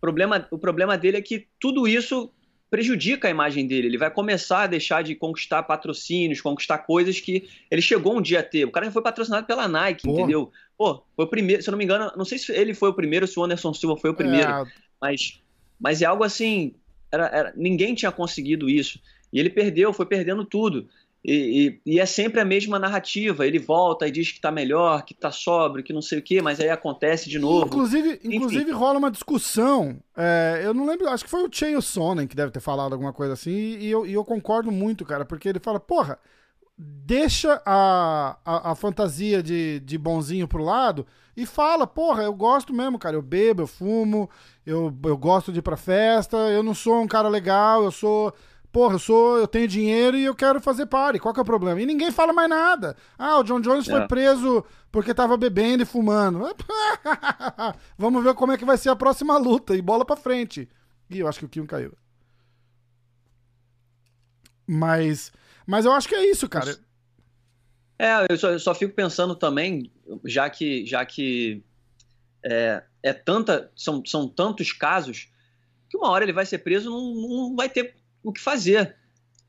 problema, 0.00 0.46
o 0.50 0.58
problema 0.58 0.96
dele 0.98 1.18
é 1.18 1.22
que 1.22 1.46
tudo 1.60 1.86
isso 1.86 2.30
prejudica 2.70 3.26
a 3.26 3.30
imagem 3.30 3.66
dele. 3.66 3.88
Ele 3.88 3.98
vai 3.98 4.10
começar 4.10 4.62
a 4.62 4.66
deixar 4.66 5.02
de 5.02 5.14
conquistar 5.14 5.62
patrocínios, 5.64 6.40
conquistar 6.40 6.78
coisas 6.78 7.20
que 7.20 7.48
ele 7.70 7.82
chegou 7.82 8.16
um 8.16 8.22
dia 8.22 8.40
a 8.40 8.42
ter. 8.42 8.64
O 8.64 8.70
cara 8.70 8.86
já 8.86 8.92
foi 8.92 9.02
patrocinado 9.02 9.46
pela 9.46 9.66
Nike, 9.66 10.04
Pô. 10.04 10.12
entendeu? 10.12 10.52
Pô, 10.78 11.02
foi 11.16 11.24
o 11.24 11.28
primeiro, 11.28 11.62
se 11.62 11.68
eu 11.68 11.72
não 11.72 11.78
me 11.78 11.84
engano, 11.84 12.12
não 12.16 12.24
sei 12.24 12.38
se 12.38 12.52
ele 12.52 12.72
foi 12.72 12.90
o 12.90 12.94
primeiro, 12.94 13.26
se 13.26 13.38
o 13.38 13.44
Anderson 13.44 13.74
Silva 13.74 13.96
foi 13.96 14.10
o 14.10 14.14
primeiro, 14.14 14.50
é. 14.50 14.64
mas, 15.00 15.42
mas 15.80 16.00
é 16.00 16.06
algo 16.06 16.22
assim, 16.22 16.72
era, 17.10 17.26
era, 17.26 17.52
ninguém 17.56 17.94
tinha 17.94 18.12
conseguido 18.12 18.70
isso. 18.70 19.00
E 19.32 19.38
ele 19.38 19.50
perdeu, 19.50 19.92
foi 19.92 20.06
perdendo 20.06 20.44
tudo. 20.44 20.88
E, 21.22 21.80
e, 21.84 21.94
e, 21.94 22.00
é 22.00 22.06
sempre 22.06 22.40
a 22.40 22.44
mesma 22.44 22.78
narrativa. 22.78 23.46
Ele 23.46 23.58
volta 23.58 24.08
e 24.08 24.10
diz 24.10 24.32
que 24.32 24.40
tá 24.40 24.50
melhor, 24.50 25.04
que 25.04 25.12
tá 25.12 25.30
sóbrio, 25.30 25.84
que 25.84 25.92
não 25.92 26.00
sei 26.00 26.18
o 26.18 26.22
quê, 26.22 26.40
mas 26.40 26.58
aí 26.60 26.70
acontece 26.70 27.28
de 27.28 27.38
novo. 27.38 27.66
Inclusive, 27.66 28.20
inclusive 28.24 28.70
rola 28.70 28.98
uma 28.98 29.10
discussão. 29.10 29.98
É, 30.16 30.62
eu 30.64 30.72
não 30.72 30.86
lembro, 30.86 31.08
acho 31.08 31.24
que 31.24 31.30
foi 31.30 31.46
o 31.46 31.52
Cheio 31.52 31.82
Sonnen 31.82 32.26
que 32.26 32.36
deve 32.36 32.50
ter 32.50 32.60
falado 32.60 32.92
alguma 32.92 33.12
coisa 33.12 33.34
assim, 33.34 33.50
e 33.50 33.90
eu, 33.90 34.06
e 34.06 34.14
eu 34.14 34.24
concordo 34.24 34.72
muito, 34.72 35.04
cara, 35.04 35.24
porque 35.24 35.48
ele 35.48 35.60
fala, 35.60 35.78
porra, 35.78 36.18
deixa 36.80 37.60
a, 37.66 38.38
a, 38.42 38.70
a, 38.70 38.74
fantasia 38.74 39.42
de, 39.42 39.80
de 39.80 39.98
bonzinho 39.98 40.48
pro 40.48 40.64
lado 40.64 41.06
e 41.36 41.44
fala, 41.44 41.86
porra, 41.86 42.22
eu 42.22 42.32
gosto 42.32 42.72
mesmo, 42.72 42.98
cara. 42.98 43.16
Eu 43.16 43.22
bebo, 43.22 43.62
eu 43.62 43.66
fumo, 43.66 44.30
eu, 44.64 44.94
eu 45.04 45.16
gosto 45.18 45.52
de 45.52 45.58
ir 45.58 45.62
pra 45.62 45.76
festa, 45.76 46.36
eu 46.36 46.62
não 46.62 46.74
sou 46.74 47.02
um 47.02 47.06
cara 47.06 47.28
legal, 47.28 47.84
eu 47.84 47.90
sou 47.90 48.32
Porra, 48.72 48.94
eu 48.94 48.98
sou, 49.00 49.38
eu 49.38 49.48
tenho 49.48 49.66
dinheiro 49.66 50.16
e 50.16 50.24
eu 50.24 50.34
quero 50.34 50.60
fazer 50.60 50.86
party. 50.86 51.18
Qual 51.18 51.34
que 51.34 51.40
é 51.40 51.42
o 51.42 51.46
problema? 51.46 51.80
E 51.80 51.86
ninguém 51.86 52.12
fala 52.12 52.32
mais 52.32 52.48
nada. 52.48 52.96
Ah, 53.18 53.38
o 53.38 53.42
John 53.42 53.60
Jones 53.60 53.88
é. 53.88 53.90
foi 53.90 54.06
preso 54.06 54.64
porque 54.92 55.12
tava 55.12 55.36
bebendo 55.36 55.82
e 55.82 55.86
fumando. 55.86 56.40
Vamos 57.98 58.22
ver 58.22 58.34
como 58.34 58.52
é 58.52 58.58
que 58.58 58.64
vai 58.64 58.76
ser 58.76 58.90
a 58.90 58.96
próxima 58.96 59.36
luta 59.38 59.76
e 59.76 59.82
bola 59.82 60.04
para 60.04 60.16
frente. 60.16 60.68
E 61.08 61.18
eu 61.18 61.26
acho 61.26 61.40
que 61.40 61.44
o 61.46 61.48
Kim 61.48 61.66
caiu. 61.66 61.92
Mas, 64.66 65.32
mas 65.66 65.84
eu 65.84 65.92
acho 65.92 66.08
que 66.08 66.14
é 66.14 66.30
isso, 66.30 66.48
cara. 66.48 66.78
É, 67.98 68.26
eu 68.30 68.36
só, 68.38 68.50
eu 68.50 68.58
só 68.60 68.72
fico 68.72 68.94
pensando 68.94 69.34
também, 69.34 69.92
já 70.24 70.48
que, 70.48 70.86
já 70.86 71.04
que 71.04 71.62
é, 72.44 72.84
é 73.02 73.12
tanta, 73.12 73.70
são, 73.74 74.00
são 74.06 74.28
tantos 74.28 74.72
casos 74.72 75.28
que 75.88 75.96
uma 75.96 76.08
hora 76.08 76.24
ele 76.24 76.32
vai 76.32 76.46
ser 76.46 76.58
preso, 76.58 76.88
não, 76.88 77.14
não 77.14 77.56
vai 77.56 77.68
ter 77.68 77.96
o 78.22 78.32
que 78.32 78.40
fazer. 78.40 78.96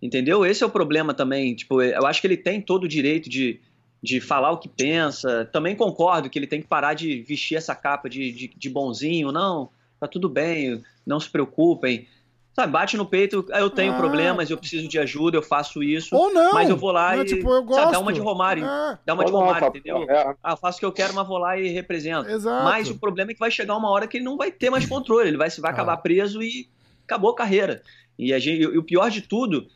Entendeu? 0.02 0.46
Esse 0.46 0.64
é 0.64 0.66
o 0.66 0.70
problema 0.70 1.14
também. 1.14 1.56
Tipo, 1.56 1.82
eu 1.82 2.06
acho 2.08 2.20
que 2.20 2.28
ele 2.28 2.38
tem 2.38 2.60
todo 2.60 2.86
o 2.86 2.88
direito 2.88 3.30
de, 3.30 3.60
de 4.02 4.20
falar 4.20 4.52
o 4.52 4.58
que 4.58 4.68
pensa. 4.68 5.48
Também 5.52 5.76
concordo 5.76 6.30
que 6.30 6.40
ele 6.40 6.48
tem 6.48 6.62
que 6.62 6.68
parar 6.68 6.96
de 6.96 7.22
vestir 7.22 7.56
essa 7.56 7.76
capa 7.76 8.10
de, 8.10 8.32
de, 8.32 8.48
de 8.48 8.70
bonzinho. 8.70 9.32
Não, 9.32 9.70
tá 10.00 10.08
tudo 10.08 10.28
bem, 10.28 10.84
não 11.06 11.20
se 11.20 11.30
preocupem. 11.30 12.08
Sabe, 12.54 12.74
bate 12.74 12.98
no 12.98 13.06
peito, 13.06 13.46
eu 13.50 13.70
tenho 13.70 13.94
ah. 13.94 13.98
problemas, 13.98 14.50
eu 14.50 14.58
preciso 14.58 14.86
de 14.86 15.00
ajuda, 15.00 15.38
eu 15.38 15.42
faço 15.42 15.82
isso. 15.82 16.14
Ou 16.14 16.34
não. 16.34 16.54
Mas 16.54 16.70
eu 16.70 16.76
vou 16.76 16.92
lá 16.92 17.16
não, 17.16 17.24
e. 17.24 17.26
Tipo, 17.26 17.50
eu 17.50 17.64
gosto. 17.64 17.80
Sabe, 17.80 17.92
dá 17.94 18.00
uma 18.00 18.12
de 18.12 18.20
Romário. 18.20 18.66
É. 18.66 19.00
Dá 19.06 19.14
uma 19.14 19.24
Ou 19.24 19.30
de 19.30 19.32
Romário, 19.32 19.62
não, 19.62 19.68
entendeu? 19.70 20.04
É. 20.10 20.36
Ah, 20.44 20.52
eu 20.52 20.58
faço 20.58 20.78
o 20.78 20.80
que 20.80 20.86
eu 20.86 20.92
quero, 20.92 21.14
mas 21.14 21.26
vou 21.26 21.38
lá 21.38 21.58
e 21.58 21.70
represento. 21.70 22.30
Exato. 22.30 22.66
Mas 22.66 22.90
o 22.90 23.00
problema 23.00 23.32
é 23.32 23.34
que 23.34 23.40
vai 23.40 23.50
chegar 23.50 23.78
uma 23.78 23.90
hora 23.90 24.06
que 24.06 24.18
ele 24.18 24.26
não 24.26 24.36
vai 24.36 24.52
ter 24.52 24.70
mais 24.70 24.86
controle, 24.86 25.30
ele 25.30 25.38
vai, 25.38 25.50
vai 25.50 25.72
acabar 25.72 25.94
ah. 25.94 25.98
preso 25.98 26.44
e 26.44 26.68
acabou 27.06 27.32
a 27.32 27.36
carreira. 27.36 27.82
E, 28.18 28.38
gente, 28.40 28.62
e 28.62 28.78
o 28.78 28.84
pior 28.84 29.10
de 29.10 29.22
tudo, 29.22 29.68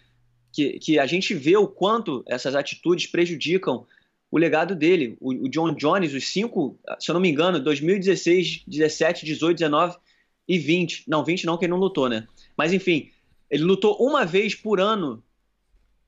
que, 0.51 0.79
que 0.79 0.99
a 0.99 1.05
gente 1.05 1.33
vê 1.33 1.57
o 1.57 1.67
quanto 1.67 2.23
essas 2.27 2.55
atitudes 2.55 3.07
prejudicam 3.07 3.85
o 4.31 4.37
legado 4.37 4.75
dele. 4.75 5.17
O, 5.19 5.31
o 5.45 5.49
John 5.49 5.73
Jones, 5.73 6.13
os 6.13 6.27
cinco, 6.27 6.79
se 6.99 7.09
eu 7.09 7.13
não 7.13 7.21
me 7.21 7.29
engano, 7.29 7.59
2016, 7.59 8.63
17, 8.67 9.25
18, 9.25 9.57
19 9.57 9.97
e 10.47 10.57
20. 10.57 11.03
Não, 11.07 11.23
20 11.23 11.45
não, 11.45 11.57
que 11.57 11.65
ele 11.65 11.71
não 11.71 11.79
lutou, 11.79 12.07
né? 12.07 12.27
Mas 12.57 12.73
enfim, 12.73 13.09
ele 13.49 13.63
lutou 13.63 13.97
uma 13.99 14.25
vez 14.25 14.55
por 14.55 14.79
ano 14.79 15.23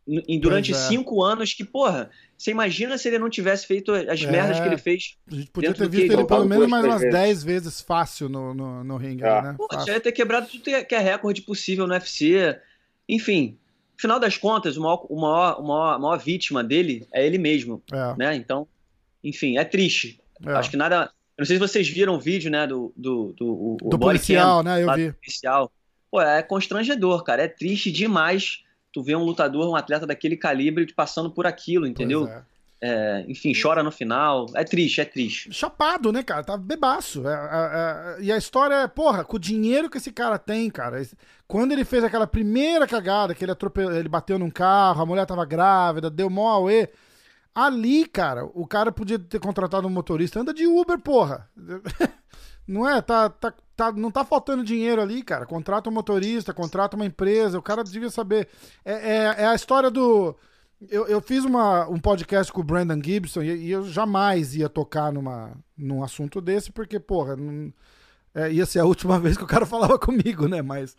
em, 0.07 0.39
durante 0.39 0.71
é. 0.71 0.75
cinco 0.75 1.23
anos 1.23 1.53
que, 1.53 1.65
porra, 1.65 2.09
você 2.37 2.51
imagina 2.51 2.97
se 2.97 3.07
ele 3.07 3.19
não 3.19 3.29
tivesse 3.29 3.67
feito 3.67 3.91
as 3.91 4.21
é. 4.21 4.31
merdas 4.31 4.59
que 4.59 4.65
ele 4.65 4.77
fez. 4.77 5.17
A 5.29 5.35
gente 5.35 5.51
podia 5.51 5.73
ter 5.73 5.89
visto 5.89 6.13
ele 6.13 6.25
pelo 6.25 6.45
menos 6.45 6.67
mais 6.67 6.85
umas 6.85 7.01
10 7.01 7.43
vezes 7.43 7.81
fácil 7.81 8.29
no, 8.29 8.53
no, 8.53 8.83
no 8.83 8.97
ringue, 8.97 9.23
é. 9.23 9.41
né? 9.41 9.55
Pô, 9.57 9.67
já 9.85 9.93
ia 9.93 9.99
ter 9.99 10.11
quebrado 10.11 10.47
tudo 10.47 10.63
que 10.63 10.95
é 10.95 10.99
recorde 10.99 11.41
possível 11.41 11.85
no 11.85 11.93
UFC. 11.93 12.57
Enfim, 13.09 13.57
final 13.97 14.19
das 14.19 14.37
contas, 14.37 14.77
o 14.77 14.81
maior, 14.81 15.05
o 15.09 15.19
maior, 15.19 15.59
o 15.59 15.67
maior, 15.67 15.93
a 15.95 15.99
maior 15.99 16.17
vítima 16.17 16.63
dele 16.63 17.05
é 17.11 17.25
ele 17.25 17.37
mesmo. 17.37 17.83
É. 17.91 18.15
Né? 18.17 18.35
Então, 18.35 18.67
enfim, 19.23 19.57
é 19.57 19.65
triste. 19.65 20.21
É. 20.45 20.51
Acho 20.53 20.69
que 20.69 20.77
nada. 20.77 21.11
Eu 21.37 21.43
não 21.43 21.45
sei 21.45 21.57
se 21.57 21.59
vocês 21.59 21.87
viram 21.87 22.15
o 22.15 22.19
vídeo, 22.19 22.49
né, 22.49 22.65
do. 22.65 22.93
Do, 22.95 23.33
do, 23.37 23.77
do 23.81 23.99
policial, 23.99 24.63
né? 24.63 24.83
Eu 24.83 24.93
vi. 24.93 25.11
Policial. 25.13 25.71
Pô, 26.09 26.21
é 26.21 26.41
constrangedor, 26.41 27.23
cara. 27.23 27.43
É 27.43 27.47
triste 27.47 27.91
demais 27.91 28.63
tu 28.91 29.03
ver 29.03 29.15
um 29.15 29.23
lutador, 29.23 29.69
um 29.69 29.75
atleta 29.75 30.05
daquele 30.05 30.37
calibre 30.37 30.91
passando 30.93 31.29
por 31.31 31.45
aquilo, 31.45 31.87
entendeu? 31.87 32.27
É. 32.27 32.41
É, 32.79 33.25
enfim, 33.27 33.53
chora 33.59 33.81
no 33.81 33.91
final. 33.91 34.45
É 34.53 34.63
triste, 34.63 35.01
é 35.01 35.05
triste. 35.05 35.51
Chapado, 35.51 36.11
né, 36.11 36.21
cara? 36.21 36.43
Tá 36.43 36.55
bebaço. 36.55 37.27
É, 37.27 37.33
é, 37.33 38.21
é, 38.21 38.23
e 38.23 38.31
a 38.31 38.37
história 38.37 38.75
é, 38.75 38.87
porra, 38.87 39.23
com 39.23 39.37
o 39.37 39.39
dinheiro 39.39 39.89
que 39.89 39.97
esse 39.97 40.11
cara 40.11 40.37
tem, 40.37 40.69
cara. 40.69 41.01
Quando 41.47 41.71
ele 41.71 41.83
fez 41.83 42.03
aquela 42.03 42.27
primeira 42.27 42.85
cagada, 42.85 43.33
que 43.33 43.43
ele 43.43 43.51
atropelou, 43.51 43.93
ele 43.93 44.09
bateu 44.09 44.37
num 44.37 44.51
carro, 44.51 45.01
a 45.01 45.05
mulher 45.05 45.25
tava 45.25 45.45
grávida, 45.45 46.09
deu 46.09 46.29
mó 46.29 46.49
auê. 46.49 46.89
Ali, 47.53 48.05
cara, 48.05 48.45
o 48.45 48.67
cara 48.67 48.91
podia 48.91 49.17
ter 49.17 49.39
contratado 49.39 49.87
um 49.87 49.91
motorista. 49.91 50.39
Anda 50.39 50.53
de 50.53 50.67
Uber, 50.67 50.99
porra. 50.99 51.49
Não 52.67 52.87
é? 52.87 53.01
Tá, 53.01 53.29
tá, 53.29 53.51
tá, 53.77 53.91
não 53.91 54.09
tá 54.09 54.25
faltando 54.25 54.63
dinheiro 54.63 55.01
ali, 55.01 55.21
cara. 55.21 55.45
Contrata 55.45 55.89
um 55.89 55.93
motorista, 55.93 56.53
contrata 56.53 56.95
uma 56.95 57.05
empresa. 57.05 57.59
O 57.59 57.61
cara 57.61 57.83
devia 57.83 58.09
saber. 58.09 58.49
É, 58.83 58.93
é, 58.93 59.35
é 59.43 59.47
a 59.47 59.55
história 59.55 59.91
do. 59.91 60.35
Eu, 60.89 61.07
eu 61.07 61.21
fiz 61.21 61.45
uma, 61.45 61.87
um 61.87 61.99
podcast 61.99 62.51
com 62.51 62.61
o 62.61 62.63
Brandon 62.63 63.01
Gibson 63.01 63.41
e, 63.41 63.67
e, 63.67 63.71
eu 63.71 63.83
jamais 63.85 64.55
ia 64.55 64.69
tocar 64.69 65.11
numa, 65.11 65.53
num 65.75 66.03
assunto 66.03 66.39
desse, 66.39 66.71
porque, 66.71 66.99
porra, 66.99 67.35
não, 67.35 67.73
é, 68.35 68.51
ia 68.51 68.63
ser 68.65 68.79
a 68.79 68.85
última 68.85 69.17
vez 69.21 69.37
que 69.37 69.43
o 69.43 69.47
cara 69.47 69.65
falava 69.65 69.97
comigo, 69.97 70.47
né? 70.47 70.61
Mas, 70.61 70.95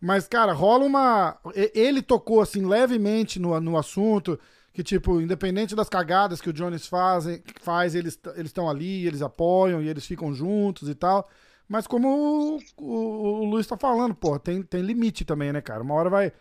mas 0.00 0.28
cara, 0.28 0.52
rola 0.52 0.84
uma. 0.84 1.38
Ele 1.74 2.02
tocou, 2.02 2.40
assim, 2.40 2.64
levemente 2.64 3.38
no, 3.38 3.58
no 3.60 3.78
assunto 3.78 4.38
que, 4.72 4.82
tipo, 4.82 5.20
independente 5.20 5.74
das 5.74 5.88
cagadas 5.88 6.40
que 6.40 6.48
o 6.48 6.52
Jones 6.52 6.86
faz, 6.86 7.24
faz 7.60 7.94
eles 7.94 8.18
estão 8.36 8.70
ali, 8.70 9.06
eles 9.06 9.20
apoiam 9.20 9.82
e 9.82 9.88
eles 9.88 10.06
ficam 10.06 10.32
juntos 10.32 10.88
e 10.88 10.94
tal. 10.94 11.28
Mas 11.70 11.86
como 11.86 12.08
o, 12.08 12.58
o, 12.78 13.42
o 13.42 13.44
Luiz 13.44 13.64
tá 13.64 13.76
falando, 13.76 14.12
pô, 14.12 14.36
tem, 14.40 14.60
tem 14.60 14.82
limite 14.82 15.24
também, 15.24 15.52
né, 15.52 15.60
cara? 15.60 15.84
Uma 15.84 15.94
hora 15.94 16.10
vai. 16.10 16.32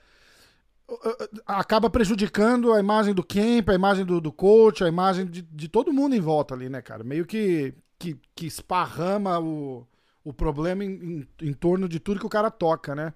Acaba 1.45 1.87
prejudicando 1.87 2.73
a 2.73 2.79
imagem 2.79 3.13
do 3.13 3.23
Kemp, 3.23 3.69
a 3.69 3.75
imagem 3.75 4.03
do, 4.03 4.19
do 4.19 4.31
coach, 4.31 4.83
a 4.83 4.87
imagem 4.87 5.27
de, 5.27 5.43
de 5.43 5.67
todo 5.67 5.93
mundo 5.93 6.15
em 6.15 6.19
volta 6.19 6.55
ali, 6.55 6.67
né, 6.67 6.81
cara? 6.81 7.03
Meio 7.03 7.27
que, 7.27 7.75
que, 7.99 8.17
que 8.35 8.47
esparrama 8.47 9.39
o, 9.39 9.87
o 10.23 10.33
problema 10.33 10.83
em, 10.83 10.89
em, 10.89 11.27
em 11.49 11.53
torno 11.53 11.87
de 11.87 11.99
tudo 11.99 12.19
que 12.19 12.25
o 12.25 12.29
cara 12.29 12.49
toca, 12.49 12.95
né? 12.95 13.13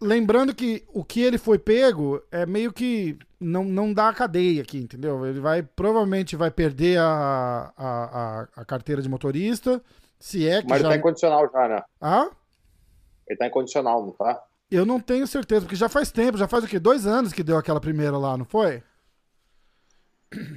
Lembrando 0.00 0.52
que 0.52 0.82
o 0.88 1.04
que 1.04 1.20
ele 1.20 1.38
foi 1.38 1.60
pego 1.60 2.20
é 2.32 2.44
meio 2.44 2.72
que 2.72 3.16
não, 3.38 3.62
não 3.62 3.92
dá 3.92 4.08
a 4.08 4.14
cadeia 4.14 4.62
aqui, 4.62 4.78
entendeu? 4.78 5.24
Ele 5.24 5.38
vai 5.38 5.62
provavelmente 5.62 6.34
vai 6.34 6.50
perder 6.50 6.98
a, 6.98 7.72
a, 7.76 8.48
a, 8.56 8.64
carteira 8.64 9.00
de 9.00 9.08
motorista, 9.08 9.80
se 10.20 10.48
é 10.48 10.62
que 10.62 10.68
Mas 10.68 10.80
já... 10.80 10.86
ele 10.86 10.94
tá 10.94 10.98
incondicional 11.00 11.50
já, 11.52 11.68
né? 11.68 11.82
Ah? 12.00 12.30
Ele 13.26 13.38
tá 13.38 13.46
incondicional, 13.46 14.04
não 14.04 14.12
tá? 14.12 14.44
Eu 14.70 14.86
não 14.86 15.00
tenho 15.00 15.26
certeza, 15.26 15.62
porque 15.62 15.74
já 15.74 15.88
faz 15.88 16.12
tempo, 16.12 16.38
já 16.38 16.46
faz 16.46 16.62
o 16.62 16.68
quê? 16.68 16.78
Dois 16.78 17.06
anos 17.06 17.32
que 17.32 17.42
deu 17.42 17.56
aquela 17.56 17.80
primeira 17.80 18.16
lá, 18.16 18.36
não 18.36 18.44
foi? 18.44 18.82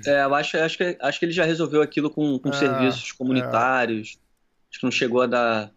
É, 0.05 0.23
eu 0.23 0.35
acho, 0.35 0.55
acho, 0.57 0.77
que, 0.77 0.97
acho 1.01 1.19
que 1.19 1.25
ele 1.25 1.31
já 1.31 1.45
resolveu 1.45 1.81
aquilo 1.81 2.11
com, 2.11 2.37
com 2.37 2.49
é, 2.49 2.53
serviços 2.53 3.11
comunitários. 3.11 4.19
É. 4.19 4.69
Acho 4.69 4.79
que 4.79 4.85
não 4.85 4.91
chegou 4.91 5.21
a 5.21 5.27
dar 5.27 5.71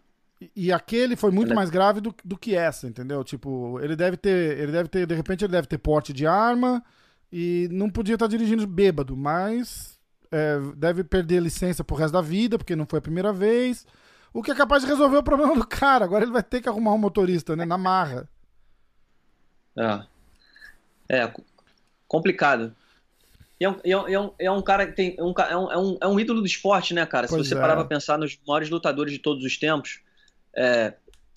e 0.55 0.71
aquele 0.71 1.15
foi 1.15 1.31
muito 1.31 1.55
mais 1.55 1.69
grave 1.69 1.99
do, 1.99 2.13
do 2.23 2.37
que 2.37 2.55
essa, 2.55 2.87
entendeu? 2.87 3.23
Tipo, 3.23 3.79
ele 3.81 3.95
deve 3.95 4.17
ter. 4.17 4.57
Ele 4.59 4.71
deve 4.71 4.87
ter. 4.87 5.07
De 5.07 5.15
repente 5.15 5.43
ele 5.43 5.51
deve 5.51 5.67
ter 5.67 5.77
porte 5.79 6.13
de 6.13 6.27
arma 6.27 6.83
e 7.31 7.67
não 7.71 7.89
podia 7.89 8.13
estar 8.13 8.27
dirigindo 8.27 8.67
bêbado, 8.67 9.17
mas 9.17 9.96
é, 10.31 10.59
deve 10.75 11.03
perder 11.03 11.41
licença 11.41 11.83
pro 11.83 11.95
resto 11.95 12.13
da 12.13 12.21
vida, 12.21 12.57
porque 12.57 12.75
não 12.75 12.85
foi 12.85 12.99
a 12.99 13.01
primeira 13.01 13.31
vez. 13.31 13.85
O 14.33 14.43
que 14.43 14.51
é 14.51 14.55
capaz 14.55 14.83
de 14.83 14.89
resolver 14.89 15.17
o 15.17 15.23
problema 15.23 15.55
do 15.55 15.65
cara. 15.65 16.05
Agora 16.05 16.23
ele 16.23 16.31
vai 16.31 16.43
ter 16.43 16.61
que 16.61 16.69
arrumar 16.69 16.93
um 16.93 16.97
motorista, 16.97 17.55
né? 17.55 17.65
Na 17.65 17.77
marra. 17.77 18.29
É. 19.77 20.03
É, 21.09 21.33
complicado. 22.07 22.75
E 23.59 23.65
é 23.65 23.69
um, 23.69 24.07
é 24.07 24.19
um, 24.19 24.31
é 24.37 24.51
um 24.51 24.61
cara 24.61 24.85
que 24.85 24.93
tem. 24.93 25.15
É 25.17 25.23
um, 25.23 25.33
é, 25.39 25.77
um, 25.77 25.97
é 26.01 26.07
um 26.07 26.19
ídolo 26.19 26.41
do 26.41 26.45
esporte, 26.45 26.93
né, 26.93 27.05
cara? 27.05 27.27
Pois 27.27 27.43
Se 27.43 27.49
você 27.49 27.55
é. 27.57 27.61
parar 27.61 27.75
pra 27.75 27.85
pensar 27.85 28.17
nos 28.17 28.37
maiores 28.45 28.69
lutadores 28.69 29.13
de 29.13 29.19
todos 29.19 29.43
os 29.43 29.57
tempos 29.57 30.01
é, 30.57 30.95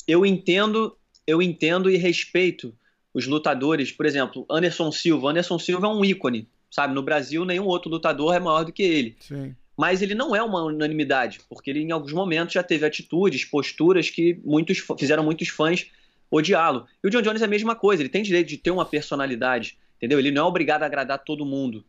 eu 0.09 0.25
entendo, 0.25 0.97
eu 1.27 1.43
entendo 1.43 1.91
e 1.91 1.97
respeito 1.99 2.75
os 3.13 3.27
lutadores, 3.27 3.93
por 3.93 4.07
exemplo, 4.07 4.47
Anderson 4.51 4.91
Silva. 4.91 5.29
Anderson 5.29 5.59
Silva 5.59 5.87
é 5.87 5.91
um 5.91 6.03
ícone, 6.03 6.49
sabe? 6.71 6.95
No 6.95 7.03
Brasil, 7.03 7.45
nenhum 7.45 7.67
outro 7.67 7.91
lutador 7.91 8.35
é 8.35 8.41
maior 8.41 8.65
do 8.65 8.73
que 8.73 8.83
ele. 8.83 9.17
Sim. 9.21 9.55
Mas 9.77 10.03
ele 10.03 10.15
não 10.15 10.37
é 10.37 10.43
uma 10.43 10.63
unanimidade, 10.63 11.41
porque 11.49 11.71
ele 11.71 11.81
em 11.81 11.91
alguns 11.91 12.13
momentos 12.13 12.53
já 12.53 12.63
teve 12.63 12.85
atitudes, 12.85 13.45
posturas 13.45 14.11
que 14.11 14.39
muitos 14.45 14.79
fizeram 14.99 15.25
muitos 15.25 15.49
fãs 15.49 15.87
odiá-lo. 16.31 16.87
E 17.03 17.09
o 17.09 17.11
John 17.11 17.23
Jones 17.23 17.43
é 17.43 17.47
a 17.47 17.49
mesma 17.49 17.75
coisa, 17.75 18.03
ele 18.03 18.11
tem 18.11 18.23
direito 18.23 18.49
de 18.49 18.59
ter 18.59 18.71
uma 18.71 18.85
personalidade, 18.85 19.79
entendeu? 19.97 20.19
Ele 20.19 20.31
não 20.31 20.45
é 20.45 20.49
obrigado 20.49 20.83
a 20.83 20.87
agradar 20.87 21.19
todo 21.25 21.47
mundo. 21.47 21.85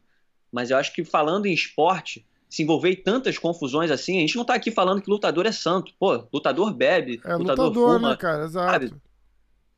Mas 0.51 0.71
eu 0.71 0.77
acho 0.77 0.93
que 0.93 1.03
falando 1.03 1.45
em 1.45 1.53
esporte, 1.53 2.25
se 2.51 2.63
envolver 2.63 2.91
em 2.91 2.95
tantas 2.97 3.37
confusões 3.37 3.89
assim. 3.89 4.17
A 4.17 4.19
gente 4.19 4.35
não 4.35 4.43
tá 4.43 4.55
aqui 4.55 4.69
falando 4.69 5.01
que 5.01 5.09
lutador 5.09 5.45
é 5.45 5.53
santo. 5.53 5.93
Pô, 5.97 6.25
lutador 6.33 6.73
bebe, 6.73 7.21
é, 7.23 7.35
lutador, 7.35 7.67
lutador 7.67 7.93
fuma. 7.93 8.09
Né, 8.09 8.17
cara? 8.17 8.43
Exato. 8.43 8.71
Sabe? 8.71 8.93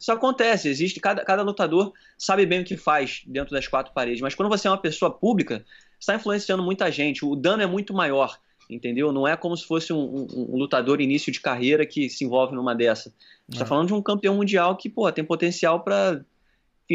Isso 0.03 0.11
acontece, 0.11 0.67
existe, 0.67 0.99
cada, 0.99 1.23
cada 1.23 1.43
lutador 1.43 1.93
sabe 2.17 2.45
bem 2.45 2.59
o 2.59 2.65
que 2.65 2.75
faz 2.75 3.21
dentro 3.25 3.53
das 3.53 3.69
quatro 3.69 3.93
paredes, 3.93 4.19
mas 4.19 4.35
quando 4.35 4.49
você 4.49 4.67
é 4.67 4.71
uma 4.71 4.77
pessoa 4.77 5.09
pública, 5.09 5.63
está 5.97 6.13
influenciando 6.13 6.61
muita 6.61 6.91
gente, 6.91 7.23
o 7.23 7.37
dano 7.37 7.63
é 7.63 7.65
muito 7.65 7.93
maior, 7.93 8.37
entendeu? 8.69 9.13
Não 9.13 9.25
é 9.25 9.37
como 9.37 9.55
se 9.55 9.65
fosse 9.65 9.93
um, 9.93 9.97
um, 9.97 10.27
um 10.49 10.57
lutador 10.57 10.99
início 10.99 11.31
de 11.31 11.39
carreira 11.39 11.85
que 11.85 12.09
se 12.09 12.25
envolve 12.25 12.53
numa 12.53 12.75
dessa. 12.75 13.13
Você 13.47 13.53
está 13.53 13.63
é. 13.63 13.65
falando 13.65 13.87
de 13.87 13.93
um 13.93 14.01
campeão 14.01 14.35
mundial 14.35 14.75
que, 14.75 14.89
pô, 14.89 15.09
tem 15.09 15.23
potencial 15.23 15.79
para 15.85 16.19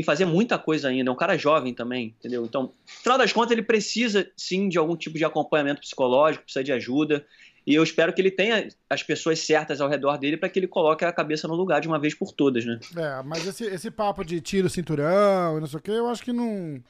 fazer 0.04 0.26
muita 0.26 0.58
coisa 0.58 0.88
ainda. 0.88 1.08
É 1.08 1.12
um 1.12 1.16
cara 1.16 1.38
jovem 1.38 1.72
também, 1.72 2.14
entendeu? 2.18 2.44
Então, 2.44 2.64
no 2.64 2.72
final 2.84 3.16
das 3.16 3.32
contas, 3.32 3.52
ele 3.52 3.62
precisa 3.62 4.30
sim 4.36 4.68
de 4.68 4.76
algum 4.76 4.94
tipo 4.94 5.16
de 5.16 5.24
acompanhamento 5.24 5.80
psicológico, 5.80 6.44
precisa 6.44 6.62
de 6.62 6.72
ajuda. 6.72 7.24
E 7.66 7.74
eu 7.74 7.82
espero 7.82 8.12
que 8.12 8.20
ele 8.20 8.30
tenha 8.30 8.68
as 8.88 9.02
pessoas 9.02 9.40
certas 9.40 9.80
ao 9.80 9.88
redor 9.88 10.16
dele 10.16 10.36
para 10.36 10.48
que 10.48 10.58
ele 10.58 10.66
coloque 10.66 11.04
a 11.04 11.12
cabeça 11.12 11.46
no 11.46 11.54
lugar 11.54 11.80
de 11.80 11.88
uma 11.88 11.98
vez 11.98 12.14
por 12.14 12.32
todas, 12.32 12.64
né? 12.64 12.80
É, 12.96 13.22
mas 13.22 13.46
esse, 13.46 13.64
esse 13.64 13.90
papo 13.90 14.24
de 14.24 14.40
tiro 14.40 14.70
cinturão 14.70 15.58
e 15.58 15.60
não 15.60 15.66
sei 15.66 15.78
o 15.78 15.82
que, 15.82 15.90
eu 15.90 16.08
acho 16.08 16.22
que 16.22 16.32
não. 16.32 16.82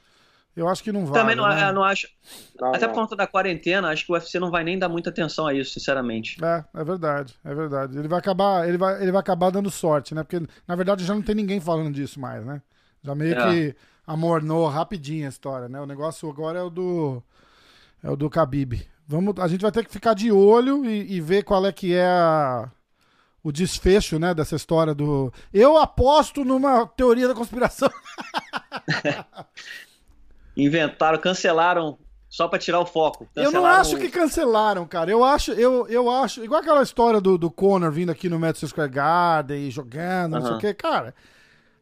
Eu 0.56 0.68
acho 0.68 0.82
que 0.82 0.90
não 0.90 1.06
vai. 1.06 1.20
Também 1.20 1.36
não, 1.36 1.48
né? 1.48 1.70
não 1.70 1.84
acho. 1.84 2.08
Não, 2.60 2.74
Até 2.74 2.86
não. 2.86 2.92
por 2.92 3.00
conta 3.00 3.14
da 3.14 3.28
quarentena, 3.28 3.90
acho 3.90 4.04
que 4.04 4.10
o 4.10 4.14
UFC 4.14 4.40
não 4.40 4.50
vai 4.50 4.64
nem 4.64 4.76
dar 4.76 4.88
muita 4.88 5.08
atenção 5.08 5.46
a 5.46 5.54
isso, 5.54 5.72
sinceramente. 5.72 6.36
É, 6.44 6.64
é 6.74 6.84
verdade, 6.84 7.34
é 7.44 7.54
verdade. 7.54 7.96
Ele 7.96 8.08
vai 8.08 8.18
acabar, 8.18 8.68
ele 8.68 8.76
vai, 8.76 9.00
ele 9.00 9.12
vai 9.12 9.20
acabar 9.20 9.50
dando 9.50 9.70
sorte, 9.70 10.16
né? 10.16 10.24
Porque 10.24 10.44
na 10.66 10.74
verdade 10.74 11.04
já 11.04 11.14
não 11.14 11.22
tem 11.22 11.34
ninguém 11.34 11.60
falando 11.60 11.92
disso 11.92 12.18
mais, 12.18 12.44
né? 12.44 12.60
Já 13.04 13.14
meio 13.14 13.38
é. 13.38 13.50
que 13.50 13.76
amornou 14.04 14.66
rapidinho 14.66 15.26
a 15.26 15.28
história, 15.28 15.68
né? 15.68 15.80
O 15.80 15.86
negócio 15.86 16.28
agora 16.28 16.58
é 16.58 16.62
o 16.62 16.70
do 16.70 17.22
é 18.02 18.10
o 18.10 18.16
do 18.16 18.28
Khabib. 18.28 18.84
Vamos, 19.08 19.34
a 19.38 19.48
gente 19.48 19.62
vai 19.62 19.72
ter 19.72 19.86
que 19.86 19.90
ficar 19.90 20.12
de 20.12 20.30
olho 20.30 20.84
e, 20.84 21.14
e 21.14 21.20
ver 21.20 21.42
qual 21.42 21.64
é 21.64 21.72
que 21.72 21.94
é 21.94 22.04
a, 22.04 22.70
o 23.42 23.50
desfecho, 23.50 24.18
né, 24.18 24.34
dessa 24.34 24.54
história 24.54 24.94
do. 24.94 25.32
Eu 25.50 25.78
aposto 25.78 26.44
numa 26.44 26.86
teoria 26.86 27.26
da 27.26 27.34
conspiração. 27.34 27.90
Inventaram, 30.54 31.18
cancelaram 31.18 31.98
só 32.28 32.48
para 32.48 32.58
tirar 32.58 32.80
o 32.80 32.86
foco. 32.86 33.26
Eu 33.34 33.50
não 33.50 33.64
acho 33.64 33.96
que 33.96 34.10
cancelaram, 34.10 34.86
cara. 34.86 35.10
Eu 35.10 35.24
acho, 35.24 35.52
eu, 35.52 35.88
eu 35.88 36.10
acho, 36.10 36.44
igual 36.44 36.60
aquela 36.60 36.82
história 36.82 37.18
do, 37.18 37.38
do 37.38 37.50
Conor 37.50 37.90
vindo 37.90 38.10
aqui 38.12 38.28
no 38.28 38.38
Madison 38.38 38.66
Square 38.66 38.90
Garden 38.90 39.68
e 39.68 39.70
jogando, 39.70 40.38
não 40.38 40.42
sei 40.42 40.52
o 40.52 40.58
que, 40.58 40.74
cara. 40.74 41.14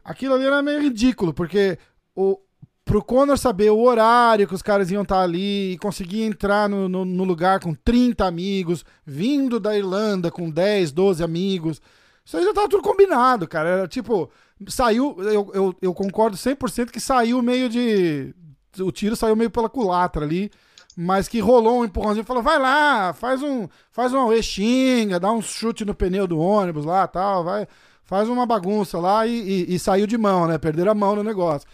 Aquilo 0.04 0.34
ali 0.34 0.46
era 0.46 0.62
meio 0.62 0.80
ridículo, 0.80 1.34
porque 1.34 1.76
o, 2.14 2.38
pro 2.86 3.02
Conor 3.02 3.36
saber 3.36 3.70
o 3.70 3.82
horário 3.82 4.46
que 4.46 4.54
os 4.54 4.62
caras 4.62 4.92
iam 4.92 5.02
estar 5.02 5.16
tá 5.16 5.22
ali 5.22 5.72
e 5.72 5.78
conseguir 5.78 6.22
entrar 6.22 6.68
no, 6.68 6.88
no, 6.88 7.04
no, 7.04 7.24
lugar 7.24 7.58
com 7.58 7.74
30 7.74 8.24
amigos, 8.24 8.84
vindo 9.04 9.58
da 9.58 9.76
Irlanda 9.76 10.30
com 10.30 10.48
10, 10.48 10.92
12 10.92 11.22
amigos. 11.22 11.82
Isso 12.24 12.36
aí 12.36 12.44
já 12.44 12.54
tava 12.54 12.68
tudo 12.68 12.84
combinado, 12.84 13.48
cara. 13.48 13.68
Era 13.68 13.88
tipo, 13.88 14.30
saiu, 14.68 15.16
eu, 15.18 15.50
eu, 15.52 15.74
eu 15.82 15.92
concordo 15.92 16.36
100% 16.36 16.90
que 16.90 17.00
saiu 17.00 17.42
meio 17.42 17.68
de. 17.68 18.32
O 18.78 18.92
tiro 18.92 19.16
saiu 19.16 19.34
meio 19.34 19.50
pela 19.50 19.68
culatra 19.68 20.24
ali. 20.24 20.50
Mas 20.98 21.28
que 21.28 21.40
rolou 21.40 21.80
um 21.80 21.84
empurrãozinho 21.84 22.22
e 22.22 22.26
falou: 22.26 22.42
vai 22.42 22.58
lá, 22.58 23.12
faz 23.12 23.42
um. 23.42 23.68
Faz 23.90 24.14
uma 24.14 24.40
xinga, 24.40 25.20
dá 25.20 25.30
um 25.30 25.42
chute 25.42 25.84
no 25.84 25.94
pneu 25.94 26.26
do 26.26 26.38
ônibus 26.38 26.84
lá 26.84 27.06
tal, 27.06 27.44
vai. 27.44 27.66
Faz 28.04 28.28
uma 28.28 28.46
bagunça 28.46 28.98
lá 28.98 29.26
e, 29.26 29.34
e, 29.34 29.74
e 29.74 29.78
saiu 29.78 30.06
de 30.06 30.16
mão, 30.16 30.46
né? 30.46 30.56
Perderam 30.56 30.92
a 30.92 30.94
mão 30.94 31.16
no 31.16 31.24
negócio. 31.24 31.68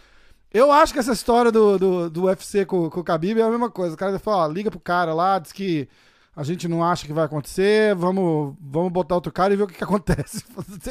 Eu 0.52 0.70
acho 0.70 0.92
que 0.92 0.98
essa 0.98 1.12
história 1.12 1.50
do, 1.50 1.78
do, 1.78 2.10
do 2.10 2.24
UFC 2.24 2.66
com, 2.66 2.90
com 2.90 3.00
o 3.00 3.04
Khabib 3.04 3.40
é 3.40 3.42
a 3.42 3.50
mesma 3.50 3.70
coisa. 3.70 3.94
O 3.94 3.98
cara 3.98 4.18
fala, 4.18 4.44
ó, 4.44 4.48
liga 4.48 4.70
pro 4.70 4.78
cara 4.78 5.14
lá, 5.14 5.38
diz 5.38 5.52
que 5.52 5.88
a 6.34 6.42
gente 6.42 6.68
não 6.68 6.84
acha 6.84 7.06
que 7.06 7.12
vai 7.12 7.24
acontecer, 7.24 7.94
vamos, 7.94 8.54
vamos 8.60 8.92
botar 8.92 9.14
outro 9.14 9.32
cara 9.32 9.52
e 9.52 9.56
ver 9.56 9.64
o 9.64 9.66
que, 9.66 9.74
que 9.74 9.84
acontece. 9.84 10.44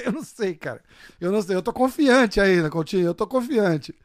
Eu 0.03 0.11
não 0.11 0.23
sei, 0.23 0.55
cara. 0.55 0.81
Eu 1.19 1.31
não 1.31 1.41
sei. 1.41 1.55
Eu 1.55 1.61
tô 1.61 1.71
confiante 1.73 2.39
ainda, 2.39 2.69
Coutinho. 2.69 3.05
Eu 3.05 3.13
tô 3.13 3.27
confiante. 3.27 3.95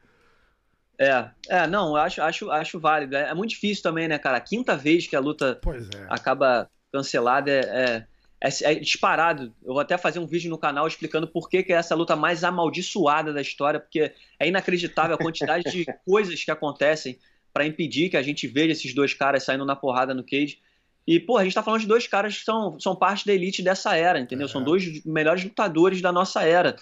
É, 0.98 1.28
é, 1.48 1.66
não, 1.66 1.88
eu 1.88 1.96
acho, 1.96 2.22
acho, 2.22 2.50
acho 2.50 2.80
válido. 2.80 3.16
É, 3.16 3.30
é 3.30 3.34
muito 3.34 3.50
difícil 3.50 3.82
também, 3.82 4.08
né, 4.08 4.18
cara? 4.18 4.38
A 4.38 4.40
quinta 4.40 4.76
vez 4.76 5.06
que 5.06 5.16
a 5.16 5.20
luta 5.20 5.60
é. 5.66 6.06
acaba 6.08 6.68
cancelada 6.92 7.50
é, 7.50 7.60
é 7.60 8.06
é, 8.46 8.72
é, 8.72 8.74
disparado. 8.76 9.52
Eu 9.64 9.72
vou 9.72 9.80
até 9.80 9.98
fazer 9.98 10.18
um 10.18 10.26
vídeo 10.26 10.48
no 10.50 10.59
canal 10.59 10.87
explicando 10.87 11.26
por 11.26 11.48
que, 11.48 11.62
que 11.62 11.72
é 11.72 11.76
essa 11.76 11.94
luta 11.94 12.14
mais 12.14 12.44
amaldiçoada 12.44 13.32
da 13.32 13.40
história, 13.40 13.80
porque 13.80 14.12
é 14.38 14.48
inacreditável 14.48 15.16
a 15.16 15.18
quantidade 15.18 15.70
de 15.70 15.85
coisas 16.06 16.42
que 16.44 16.50
acontecem 16.50 17.18
para 17.52 17.66
impedir 17.66 18.11
que 18.11 18.16
a 18.16 18.22
gente 18.22 18.46
veja 18.46 18.72
esses 18.72 18.94
dois 18.94 19.14
caras 19.14 19.44
saindo 19.44 19.64
na 19.64 19.74
porrada 19.74 20.14
no 20.14 20.22
cage. 20.22 20.59
E, 21.06 21.18
pô, 21.18 21.38
a 21.38 21.44
gente 21.44 21.54
tá 21.54 21.62
falando 21.62 21.80
de 21.80 21.87
dois 21.87 22.06
caras 22.06 22.38
que 22.38 22.44
são, 22.44 22.78
são 22.78 22.94
parte 22.94 23.26
da 23.26 23.32
elite 23.32 23.62
dessa 23.62 23.96
era, 23.96 24.20
entendeu? 24.20 24.46
É. 24.46 24.50
São 24.50 24.62
dois 24.62 25.04
melhores 25.04 25.42
lutadores 25.44 26.00
da 26.00 26.12
nossa 26.12 26.42
era. 26.42 26.76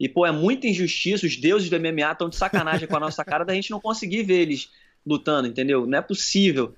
E, 0.00 0.08
pô, 0.08 0.26
é 0.26 0.32
muita 0.32 0.66
injustiça. 0.66 1.26
Os 1.26 1.36
deuses 1.36 1.70
do 1.70 1.78
MMA 1.78 2.12
estão 2.12 2.28
de 2.28 2.36
sacanagem 2.36 2.88
com 2.88 2.96
a 2.96 3.00
nossa 3.00 3.24
cara 3.24 3.44
da 3.44 3.54
gente 3.54 3.70
não 3.70 3.80
conseguir 3.80 4.22
ver 4.22 4.40
eles 4.40 4.70
lutando, 5.06 5.46
entendeu? 5.46 5.86
Não 5.86 5.98
é 5.98 6.02
possível. 6.02 6.74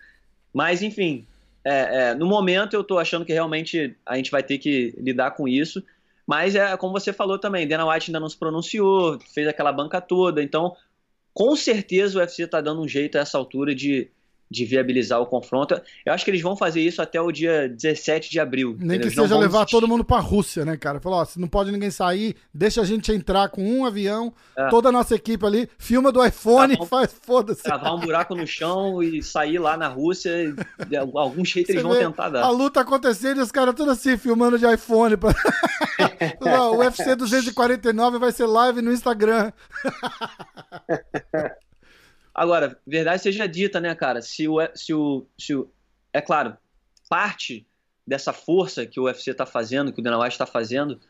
Mas, 0.53 0.83
enfim, 0.83 1.27
é, 1.69 2.11
é, 2.11 2.15
no 2.15 2.27
momento 2.27 2.75
eu 2.75 2.81
estou 2.81 2.99
achando 2.99 3.25
que 3.25 3.33
realmente 3.33 3.97
a 4.07 4.17
gente 4.17 4.31
vai 4.31 4.43
ter 4.43 4.59
que 4.59 4.95
lidar 4.97 5.33
com 5.33 5.47
isso. 5.47 5.83
Mas 6.27 6.55
é 6.55 6.77
como 6.77 6.93
você 6.93 7.13
falou 7.13 7.39
também, 7.39 7.67
Dana 7.67 7.91
White 7.91 8.11
ainda 8.11 8.21
não 8.21 8.29
se 8.29 8.37
pronunciou, 8.37 9.19
fez 9.33 9.47
aquela 9.47 9.73
banca 9.73 10.01
toda. 10.01 10.43
Então, 10.43 10.75
com 11.33 11.55
certeza 11.57 12.19
o 12.19 12.21
UFC 12.21 12.43
está 12.45 12.61
dando 12.61 12.83
um 12.83 12.89
jeito 12.89 13.17
a 13.17 13.21
essa 13.21 13.39
altura 13.39 13.75
de 13.75 14.11
de 14.51 14.65
viabilizar 14.65 15.21
o 15.21 15.27
confronto. 15.27 15.81
Eu 16.05 16.13
acho 16.13 16.25
que 16.25 16.31
eles 16.31 16.41
vão 16.41 16.57
fazer 16.57 16.81
isso 16.81 17.03
até 17.03 17.21
o 17.21 17.31
dia 17.31 17.69
17 17.69 18.31
de 18.31 18.41
abril. 18.41 18.77
Nem 18.79 18.97
entendeu? 18.97 19.09
que 19.09 19.15
seja 19.15 19.39
levar 19.39 19.67
todo 19.67 19.87
mundo 19.87 20.05
pra 20.05 20.19
Rússia, 20.19 20.65
né, 20.65 20.77
cara? 20.77 21.01
Falou, 21.01 21.21
ó, 21.21 21.25
se 21.25 21.39
não 21.39 21.49
pode 21.49 21.71
ninguém 21.71 21.91
sair, 21.91 22.37
deixa 22.53 22.81
a 22.81 22.85
gente 22.85 23.13
entrar 23.13 23.49
com 23.51 23.63
um 23.63 23.85
avião, 23.85 24.33
é. 24.57 24.69
toda 24.69 24.89
a 24.89 24.93
nossa 24.93 25.15
equipe 25.15 25.45
ali, 25.45 25.69
filma 25.79 26.11
do 26.11 26.25
iPhone 26.25 26.79
e 26.81 26.87
faz 26.87 27.15
foda-se. 27.23 27.63
Cavar 27.63 27.95
um 27.95 28.01
buraco 28.01 28.35
no 28.35 28.47
chão 28.47 29.03
e 29.03 29.23
sair 29.23 29.59
lá 29.59 29.77
na 29.77 29.89
Rússia, 29.89 30.55
de 30.87 30.97
algum 30.97 31.45
jeito 31.45 31.71
eles 31.71 31.83
vão 31.83 31.97
tentar 31.97 32.31
dar. 32.31 32.43
A 32.43 32.51
luta 32.51 32.81
acontecendo 32.81 33.39
e 33.39 33.43
os 33.43 33.53
caras 33.53 33.75
todos 33.75 33.93
assim, 33.93 34.17
filmando 34.17 34.59
de 34.59 34.67
iPhone. 34.67 35.17
Pra... 35.17 35.35
o 36.73 36.79
UFC 36.79 37.15
249 37.15 38.19
vai 38.19 38.33
ser 38.33 38.47
live 38.47 38.81
no 38.81 38.93
Instagram. 38.93 39.53
Agora, 42.39 42.79
verdade 42.87 43.21
seja 43.21 43.49
dita, 43.49 43.81
né, 43.81 43.93
cara? 43.95 44.23
Se 44.23 44.47
o, 44.47 44.59
se 44.75 44.95
o, 44.95 45.27
se 45.37 45.55
o, 45.57 45.69
é 46.13 46.21
claro, 46.21 46.57
parte 47.11 47.67
dessa 48.07 48.33
força 48.33 48.87
que 48.87 49.01
o 49.01 49.05
UFC 49.05 49.33
está 49.33 49.45
fazendo, 49.45 49.93
que 49.93 50.01
o 50.01 50.03
Dana 50.03 50.19
White 50.19 50.35
está 50.35 50.47
fazendo, 50.47 51.01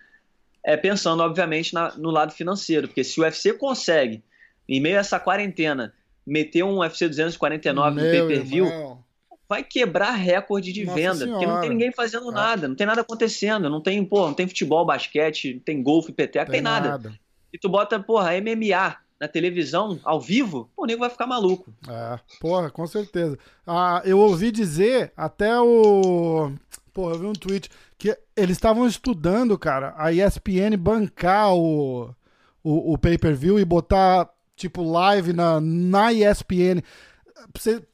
é 0.64 0.75
pensando, 0.77 1.23
obviamente, 1.23 1.75
na, 1.75 1.95
no 1.97 2.11
lado 2.11 2.33
financeiro. 2.33 2.88
Porque 2.88 3.05
se 3.05 3.21
o 3.21 3.25
UFC 3.25 3.53
consegue, 3.53 4.25
em 4.67 4.81
meio 4.81 4.97
a 4.97 5.01
essa 5.01 5.21
quarentena, 5.21 5.93
meter 6.27 6.62
um 6.62 6.79
UFC 6.79 7.07
249 7.07 7.95
Meu 7.95 8.05
no 8.05 8.11
pay-per-view, 8.11 8.99
vai 9.47 9.62
quebrar 9.62 10.12
recorde 10.12 10.73
de 10.73 10.87
Nossa 10.87 10.97
venda. 10.97 11.14
Senhora. 11.17 11.33
Porque 11.33 11.47
não 11.47 11.61
tem 11.61 11.71
ninguém 11.71 11.93
fazendo 11.93 12.33
nada, 12.33 12.67
não 12.67 12.75
tem 12.75 12.87
nada 12.87 13.03
acontecendo. 13.03 13.69
Não 13.69 13.83
tem, 13.83 14.03
pô, 14.03 14.27
não 14.27 14.35
tem 14.35 14.49
futebol, 14.49 14.87
basquete, 14.87 15.55
não 15.55 15.61
tem 15.61 15.83
golfe, 15.83 16.11
peteca, 16.11 16.47
tem, 16.47 16.55
tem 16.55 16.62
nada. 16.62 16.88
nada. 16.88 17.21
E 17.53 17.59
tu 17.59 17.69
bota, 17.69 18.01
porra, 18.01 18.33
MMA 18.41 18.97
na 19.21 19.27
televisão, 19.27 19.99
ao 20.05 20.21
vivo, 20.21 20.71
o 20.77 20.87
nego 20.87 21.01
vai 21.01 21.11
ficar 21.11 21.27
maluco. 21.27 21.73
É, 21.89 22.19
porra, 22.41 22.71
com 22.71 22.87
certeza. 22.87 23.39
Ah, 23.67 24.01
eu 24.05 24.19
ouvi 24.19 24.51
dizer, 24.51 25.13
até 25.17 25.59
o. 25.61 26.53
Porra, 26.93 27.15
eu 27.15 27.19
vi 27.19 27.27
um 27.27 27.33
tweet, 27.33 27.69
que 27.97 28.17
eles 28.37 28.57
estavam 28.57 28.87
estudando, 28.87 29.59
cara, 29.59 29.95
a 29.97 30.13
ESPN 30.13 30.77
bancar 30.79 31.55
o, 31.55 32.15
o, 32.63 32.93
o 32.93 32.99
pay-per-view 32.99 33.59
e 33.59 33.65
botar, 33.65 34.29
tipo, 34.55 34.83
live 34.83 35.33
na, 35.33 35.61
na 35.61 36.13
ESPN. 36.13 36.83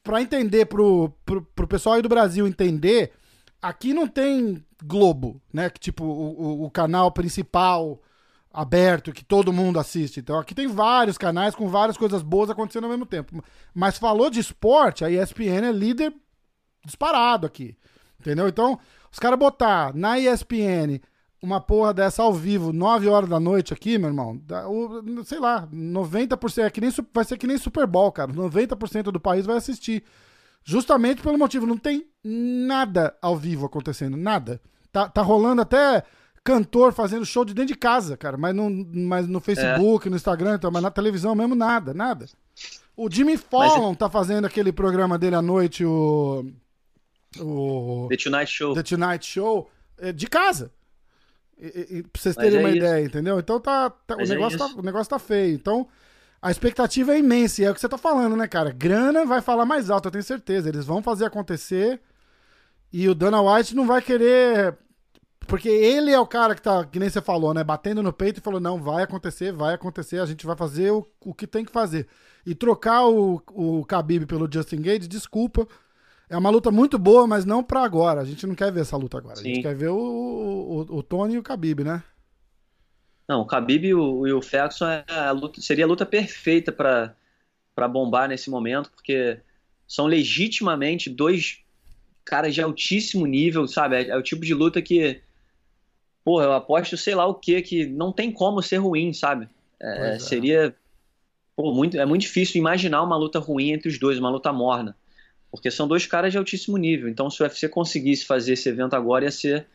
Pra 0.03 0.23
entender, 0.23 0.67
pro, 0.67 1.13
pro, 1.25 1.43
pro 1.43 1.69
pessoal 1.69 1.97
aí 1.97 2.03
do 2.03 2.09
Brasil 2.09 2.47
entender, 2.47 3.13
aqui 3.61 3.95
não 3.95 4.07
tem 4.07 4.65
Globo, 4.85 5.41
né? 5.53 5.71
Que, 5.71 5.81
tipo, 5.81 6.05
o, 6.05 6.43
o, 6.43 6.65
o 6.65 6.71
canal 6.71 7.11
principal 7.11 8.01
aberto 8.55 9.13
que 9.13 9.25
todo 9.25 9.53
mundo 9.53 9.81
assiste. 9.81 10.21
Então 10.21 10.39
aqui 10.39 10.55
tem 10.55 10.69
vários 10.69 11.19
canais 11.19 11.57
com 11.57 11.69
várias 11.69 11.97
coisas 11.97 12.23
boas 12.23 12.49
acontecendo 12.49 12.85
ao 12.85 12.91
mesmo 12.91 13.05
tempo. 13.05 13.45
Mas 13.75 13.99
falou 13.99 14.31
de 14.31 14.39
esporte, 14.39 15.05
a 15.05 15.11
ESPN 15.11 15.67
é 15.67 15.73
líder 15.73 16.15
disparado 16.85 17.47
aqui. 17.47 17.77
Entendeu? 18.21 18.47
Então, 18.47 18.79
os 19.11 19.19
caras 19.19 19.39
botar 19.39 19.95
na 19.95 20.19
ESPN 20.19 21.01
uma 21.43 21.61
porra 21.61 21.93
dessa 21.93 22.23
ao 22.23 22.33
vivo, 22.33 22.73
9 22.73 23.07
horas 23.09 23.29
da 23.29 23.39
noite 23.39 23.75
aqui, 23.75 23.99
meu 23.99 24.09
irmão, 24.09 24.41
o, 24.67 25.23
sei 25.25 25.39
lá, 25.39 25.69
90%, 25.71 26.65
é 26.65 26.71
que 26.71 26.81
nem, 26.81 26.91
vai 27.13 27.25
ser 27.25 27.37
que 27.37 27.47
nem 27.47 27.59
Super 27.59 27.87
Bowl, 27.87 28.11
cara. 28.11 28.33
90% 28.33 29.11
do 29.11 29.21
país 29.21 29.45
vai 29.45 29.59
assistir. 29.59 30.03
Justamente 30.65 31.21
pelo 31.21 31.37
motivo, 31.37 31.67
não 31.67 31.77
tem 31.77 32.07
nada 32.25 33.15
ao 33.21 33.37
vivo 33.37 33.67
acontecendo, 33.67 34.17
nada. 34.17 34.59
Tá, 34.91 35.07
tá 35.07 35.21
rolando 35.21 35.61
até 35.61 36.03
cantor 36.45 36.93
fazendo 36.93 37.25
show 37.25 37.45
de 37.45 37.55
dentro 37.55 37.73
de 37.73 37.79
casa, 37.79 38.17
cara. 38.17 38.37
Mas, 38.37 38.55
não, 38.55 38.69
mas 38.71 39.27
no 39.27 39.41
Facebook, 39.41 40.07
é. 40.07 40.11
no 40.11 40.17
Instagram, 40.17 40.57
então, 40.57 40.71
mas 40.71 40.83
na 40.83 40.91
televisão 40.91 41.35
mesmo, 41.35 41.55
nada, 41.55 41.95
nada. 41.95 42.27
O 42.95 43.11
Jimmy 43.11 43.39
Fallon 43.39 43.89
mas... 43.89 43.99
tá 43.99 44.11
fazendo 44.11 44.45
aquele 44.45 44.71
programa 44.71 45.19
dele 45.19 45.35
à 45.35 45.43
noite, 45.43 45.85
o. 45.85 46.45
O. 47.41 48.07
The 48.11 48.17
Tonight 48.17 48.53
Show. 48.53 48.75
The 48.75 48.83
Tonight 48.83 49.27
Show, 49.27 49.71
é, 49.99 50.13
de 50.13 50.27
casa. 50.27 50.71
E, 51.59 51.99
e, 51.99 52.03
pra 52.03 52.21
vocês 52.21 52.37
terem 52.37 52.59
é 52.59 52.61
uma 52.61 52.69
isso. 52.69 52.79
ideia, 52.79 53.05
entendeu? 53.05 53.39
Então 53.39 53.59
tá. 53.59 53.91
tá 53.91 54.17
o, 54.17 54.21
é 54.21 54.27
negócio 54.27 54.59
tá 54.59 54.67
o 54.67 54.83
negócio 54.83 55.11
tá 55.11 55.19
feio. 55.19 55.55
Então. 55.55 55.89
A 56.43 56.51
expectativa 56.51 57.15
é 57.15 57.19
imensa, 57.19 57.63
e 57.63 57.65
é 57.65 57.71
o 57.71 57.75
que 57.75 57.81
você 57.81 57.89
tá 57.89 57.97
falando, 57.97 58.37
né, 58.37 58.47
cara? 58.47 58.71
Grana 58.71 59.25
vai 59.25 59.41
falar 59.41 59.65
mais 59.65 59.89
alto, 59.89 60.09
eu 60.09 60.13
tenho 60.13 60.23
certeza. 60.23 60.69
Eles 60.69 60.85
vão 60.85 61.03
fazer 61.03 61.25
acontecer. 61.25 62.03
E 62.93 63.09
o 63.09 63.15
Dana 63.15 63.41
White 63.41 63.75
não 63.75 63.87
vai 63.87 64.03
querer 64.03 64.77
porque 65.47 65.69
ele 65.69 66.11
é 66.11 66.19
o 66.19 66.27
cara 66.27 66.55
que 66.55 66.63
tá, 66.63 66.85
que 66.85 66.99
nem 66.99 67.09
você 67.09 67.21
falou, 67.21 67.55
né? 67.55 67.63
Batendo 67.65 68.03
no 68.03 68.13
peito 68.13 68.39
e 68.39 68.43
falou: 68.43 68.61
não, 68.61 68.83
vai 68.83 69.03
acontecer, 69.03 69.53
vai 69.53 69.75
acontecer, 69.75 70.19
a 70.19 70.27
gente 70.27 70.47
vai 70.47 70.57
fazer 70.57 70.91
o, 70.91 71.07
o 71.21 71.35
que 71.35 71.47
tem 71.47 71.65
que 71.65 71.73
fazer. 71.73 72.07
E 72.47 72.55
trocar 72.55 73.07
o, 73.07 73.43
o 73.53 73.83
Khabib 73.83 74.27
pelo 74.27 74.51
Justin 74.51 74.83
Gage, 74.83 75.09
desculpa. 75.09 75.67
É 76.29 76.37
uma 76.37 76.51
luta 76.51 76.71
muito 76.71 76.99
boa, 76.99 77.27
mas 77.27 77.45
não 77.45 77.63
para 77.63 77.83
agora. 77.83 78.21
A 78.21 78.25
gente 78.25 78.47
não 78.47 78.55
quer 78.55 78.73
ver 78.73 78.81
essa 78.81 78.97
luta 78.97 79.19
agora. 79.19 79.37
Sim. 79.37 79.43
A 79.43 79.55
gente 79.55 79.63
quer 79.63 79.75
ver 79.75 79.89
o, 79.89 79.97
o, 79.97 80.97
o 80.97 81.03
Tony 81.03 81.35
e 81.35 81.39
o 81.39 81.43
Khabib, 81.43 81.85
né? 81.85 82.03
Não, 83.29 83.41
o 83.41 83.47
Khabib 83.47 83.87
e 83.87 83.95
o, 83.95 84.27
e 84.27 84.33
o 84.33 84.43
Ferguson 84.43 84.87
é 84.87 85.05
a 85.09 85.31
luta, 85.31 85.61
seria 85.61 85.85
a 85.85 85.89
luta 85.89 86.05
perfeita 86.05 86.73
para 86.73 87.89
bombar 87.89 88.29
nesse 88.29 88.51
momento, 88.51 88.91
porque 88.91 89.41
são 89.87 90.07
legitimamente 90.07 91.09
dois 91.09 91.65
caras 92.25 92.55
de 92.55 92.63
altíssimo 92.63 93.27
nível, 93.27 93.67
sabe? 93.67 93.97
É, 93.97 94.09
é 94.09 94.17
o 94.17 94.23
tipo 94.23 94.45
de 94.45 94.55
luta 94.55 94.81
que 94.83 95.23
porra, 96.25 96.45
eu 96.45 96.53
aposto 96.53 96.97
sei 96.97 97.15
lá 97.15 97.27
o 97.27 97.35
que, 97.35 97.61
que 97.63 97.87
não 97.87 98.11
tem 98.11 98.33
como 98.33 98.63
ser 98.63 98.79
ruim, 98.79 99.13
sabe? 99.13 99.49
É, 99.81 100.15
é. 100.15 100.19
Seria. 100.19 100.75
Pô, 101.55 101.73
muito, 101.73 101.97
é 101.97 102.05
muito 102.05 102.23
difícil 102.23 102.59
imaginar 102.59 103.03
uma 103.03 103.17
luta 103.17 103.39
ruim 103.39 103.71
entre 103.71 103.89
os 103.89 103.99
dois, 103.99 104.19
uma 104.19 104.31
luta 104.31 104.53
morna. 104.53 104.97
Porque 105.51 105.71
são 105.71 105.87
dois 105.87 106.05
caras 106.05 106.33
de 106.33 106.39
altíssimo 106.39 106.77
nível. 106.77 107.09
Então, 107.09 107.31
se 107.31 107.41
o 107.41 107.45
UFC 107.45 107.69
conseguisse 107.69 108.25
fazer 108.25 108.55
esse 108.55 108.69
evento 108.69 108.95
agora, 108.95 109.25
ia 109.25 109.31
ser 109.31 109.67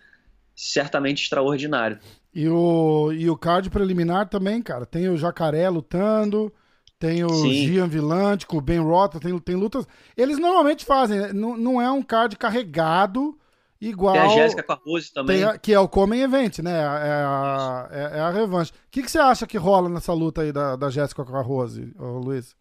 certamente 0.54 1.24
extraordinário. 1.24 1.98
E 2.34 2.50
o, 2.50 3.14
e 3.14 3.30
o 3.30 3.38
card 3.38 3.70
preliminar 3.70 4.28
também, 4.28 4.62
cara. 4.62 4.86
Tem 4.86 5.08
o 5.08 5.16
Jacaré 5.16 5.70
lutando, 5.70 6.52
Tem 7.00 7.24
o 7.24 7.30
Sim. 7.30 7.66
Gian 7.66 7.88
Villante 7.88 8.46
com 8.46 8.58
o 8.58 8.62
Ben 8.62 8.80
Rota, 8.80 9.22
tem, 9.22 9.40
tem 9.40 9.56
lutas. 9.56 9.88
Eles 10.18 10.38
normalmente 10.38 10.84
fazem, 10.84 11.18
né? 11.18 11.32
não, 11.32 11.56
não 11.56 11.82
é 11.82 11.90
um 11.90 12.04
card 12.04 12.36
carregado 12.36 13.40
igual. 13.80 14.13
Tem 14.13 14.22
a 14.22 14.30
Jéssica 14.30 14.63
com 14.63 14.74
a 14.74 14.76
Rose 14.76 15.13
também. 15.13 15.44
A, 15.44 15.58
que 15.58 15.74
é 15.74 15.80
o 15.80 15.88
Comem 15.88 16.22
Event, 16.22 16.60
né? 16.60 16.80
É 16.80 16.84
a, 16.84 17.89
é, 17.92 18.18
é 18.18 18.20
a 18.20 18.30
revanche. 18.30 18.72
O 18.72 18.76
que, 18.92 19.04
que 19.04 19.12
você 19.12 19.20
acha 19.20 19.48
que 19.48 19.58
rola 19.58 19.89
nessa 19.89 20.13
luta 20.13 20.42
aí 20.42 20.52
da, 20.52 20.76
da 20.76 20.89
Jéssica 20.89 21.24
com 21.24 21.36
a 21.36 21.42
Rose, 21.42 21.94
Luiz? 21.98 22.56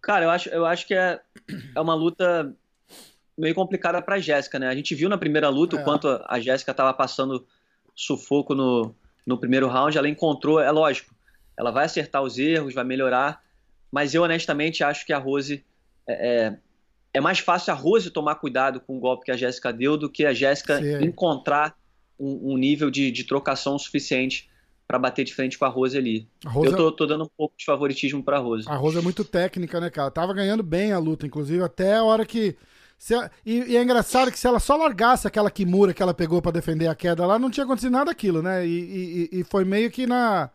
Cara, 0.00 0.24
eu 0.24 0.30
acho, 0.30 0.48
eu 0.48 0.64
acho 0.64 0.86
que 0.86 0.94
é, 0.94 1.20
é 1.74 1.80
uma 1.80 1.94
luta 1.94 2.54
meio 3.36 3.54
complicada 3.54 4.02
pra 4.02 4.18
Jéssica, 4.18 4.58
né? 4.58 4.68
A 4.68 4.74
gente 4.74 4.94
viu 4.94 5.08
na 5.08 5.16
primeira 5.18 5.48
luta 5.48 5.76
é. 5.76 5.80
o 5.80 5.84
quanto 5.84 6.08
a 6.26 6.40
Jéssica 6.40 6.74
tava 6.74 6.92
passando 6.92 7.46
sufoco 7.94 8.54
no, 8.54 8.94
no 9.24 9.38
primeiro 9.38 9.68
round. 9.68 9.96
Ela 9.96 10.08
encontrou, 10.08 10.60
é 10.60 10.70
lógico, 10.70 11.14
ela 11.56 11.70
vai 11.70 11.84
acertar 11.84 12.22
os 12.22 12.38
erros, 12.38 12.74
vai 12.74 12.84
melhorar, 12.84 13.42
mas 13.92 14.14
eu 14.14 14.22
honestamente 14.22 14.82
acho 14.82 15.04
que 15.06 15.12
a 15.12 15.18
Rose 15.18 15.64
é, 16.08 16.56
é, 17.18 17.20
é 17.20 17.20
mais 17.20 17.38
fácil 17.40 17.72
a 17.72 17.76
Rose 17.76 18.10
tomar 18.10 18.36
cuidado 18.36 18.80
com 18.80 18.96
o 18.96 19.00
golpe 19.00 19.26
que 19.26 19.30
a 19.30 19.36
Jéssica 19.36 19.72
deu 19.72 19.96
do 19.96 20.08
que 20.08 20.24
a 20.24 20.32
Jéssica 20.32 20.80
encontrar 21.02 21.76
um, 22.18 22.52
um 22.54 22.56
nível 22.56 22.90
de, 22.90 23.10
de, 23.10 23.24
trocação 23.24 23.78
suficiente 23.78 24.48
para 24.86 24.98
bater 24.98 25.24
de 25.24 25.34
frente 25.34 25.58
com 25.58 25.64
a 25.64 25.68
Rose 25.68 25.96
ali. 25.96 26.28
A 26.44 26.50
Rose 26.50 26.70
eu 26.70 26.76
tô, 26.76 26.92
tô, 26.92 27.06
dando 27.06 27.24
um 27.24 27.30
pouco 27.36 27.54
de 27.58 27.64
favoritismo 27.64 28.22
para 28.22 28.38
a 28.38 28.40
Rose. 28.40 28.68
A 28.68 28.76
Rose 28.76 28.98
é 28.98 29.02
muito 29.02 29.24
técnica, 29.24 29.80
né, 29.80 29.90
cara? 29.90 30.10
Tava 30.10 30.32
ganhando 30.32 30.62
bem 30.62 30.92
a 30.92 30.98
luta, 30.98 31.26
inclusive 31.26 31.62
até 31.62 31.96
a 31.96 32.04
hora 32.04 32.24
que 32.24 32.56
e, 33.46 33.72
e, 33.72 33.76
é 33.76 33.82
engraçado 33.82 34.30
que 34.32 34.38
se 34.38 34.46
ela 34.46 34.58
só 34.58 34.76
largasse 34.76 35.26
aquela 35.26 35.50
Kimura 35.50 35.94
que 35.94 36.02
ela 36.02 36.14
pegou 36.14 36.42
para 36.42 36.50
defender 36.50 36.88
a 36.88 36.94
queda 36.94 37.24
lá, 37.24 37.38
não 37.38 37.50
tinha 37.50 37.64
acontecido 37.64 37.92
nada 37.92 38.06
daquilo, 38.06 38.42
né? 38.42 38.66
E, 38.66 39.28
e, 39.32 39.40
e, 39.40 39.44
foi 39.44 39.64
meio 39.64 39.90
que 39.90 40.06
na 40.06 40.50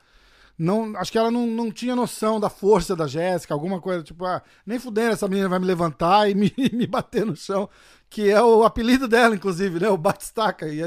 não, 0.58 0.96
acho 0.98 1.12
que 1.12 1.18
ela 1.18 1.32
não, 1.32 1.48
não 1.48 1.72
tinha 1.72 1.96
noção 1.96 2.40
da 2.40 2.50
força 2.50 2.96
da 2.96 3.08
Jéssica, 3.08 3.54
alguma 3.54 3.82
coisa, 3.82 4.04
tipo, 4.04 4.24
ah, 4.26 4.42
nem 4.66 4.80
fudendo, 4.80 5.14
essa 5.14 5.28
menina 5.28 5.50
vai 5.50 5.60
me 5.60 5.66
levantar 5.66 6.30
e 6.30 6.36
me, 6.36 6.54
me 6.72 6.86
bater 6.86 7.26
no 7.26 7.36
chão, 7.36 7.70
que 8.10 8.30
é 8.30 8.42
o 8.42 8.64
apelido 8.64 9.08
dela, 9.08 9.36
inclusive, 9.36 9.80
né? 9.80 9.90
O 9.90 9.98
Batistaca. 9.98 10.68
E 10.68 10.82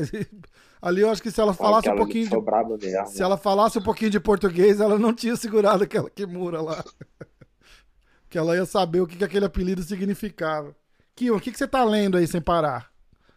ali 0.80 1.00
eu 1.00 1.10
acho 1.10 1.22
que 1.22 1.30
se 1.30 1.40
ela 1.40 1.52
falasse 1.52 1.90
um 1.90 1.96
pouquinho 1.96 2.28
de. 2.28 2.36
Mesmo, 2.36 3.06
se 3.06 3.22
ela 3.22 3.36
falasse 3.36 3.78
um 3.78 3.82
pouquinho 3.82 4.10
de 4.10 4.20
português, 4.20 4.80
ela 4.80 4.98
não 4.98 5.12
tinha 5.12 5.34
segurado 5.34 5.82
aquela 5.82 6.08
Kimura 6.08 6.60
lá. 6.60 6.84
que 8.30 8.38
ela 8.38 8.56
ia 8.56 8.66
saber 8.66 9.00
o 9.00 9.06
que, 9.06 9.16
que 9.16 9.24
aquele 9.24 9.46
apelido 9.46 9.82
significava. 9.82 10.74
Kion, 11.14 11.36
o 11.36 11.40
que, 11.40 11.50
que 11.50 11.58
você 11.58 11.66
tá 11.66 11.82
lendo 11.82 12.16
aí 12.16 12.26
sem 12.26 12.40
parar? 12.40 12.90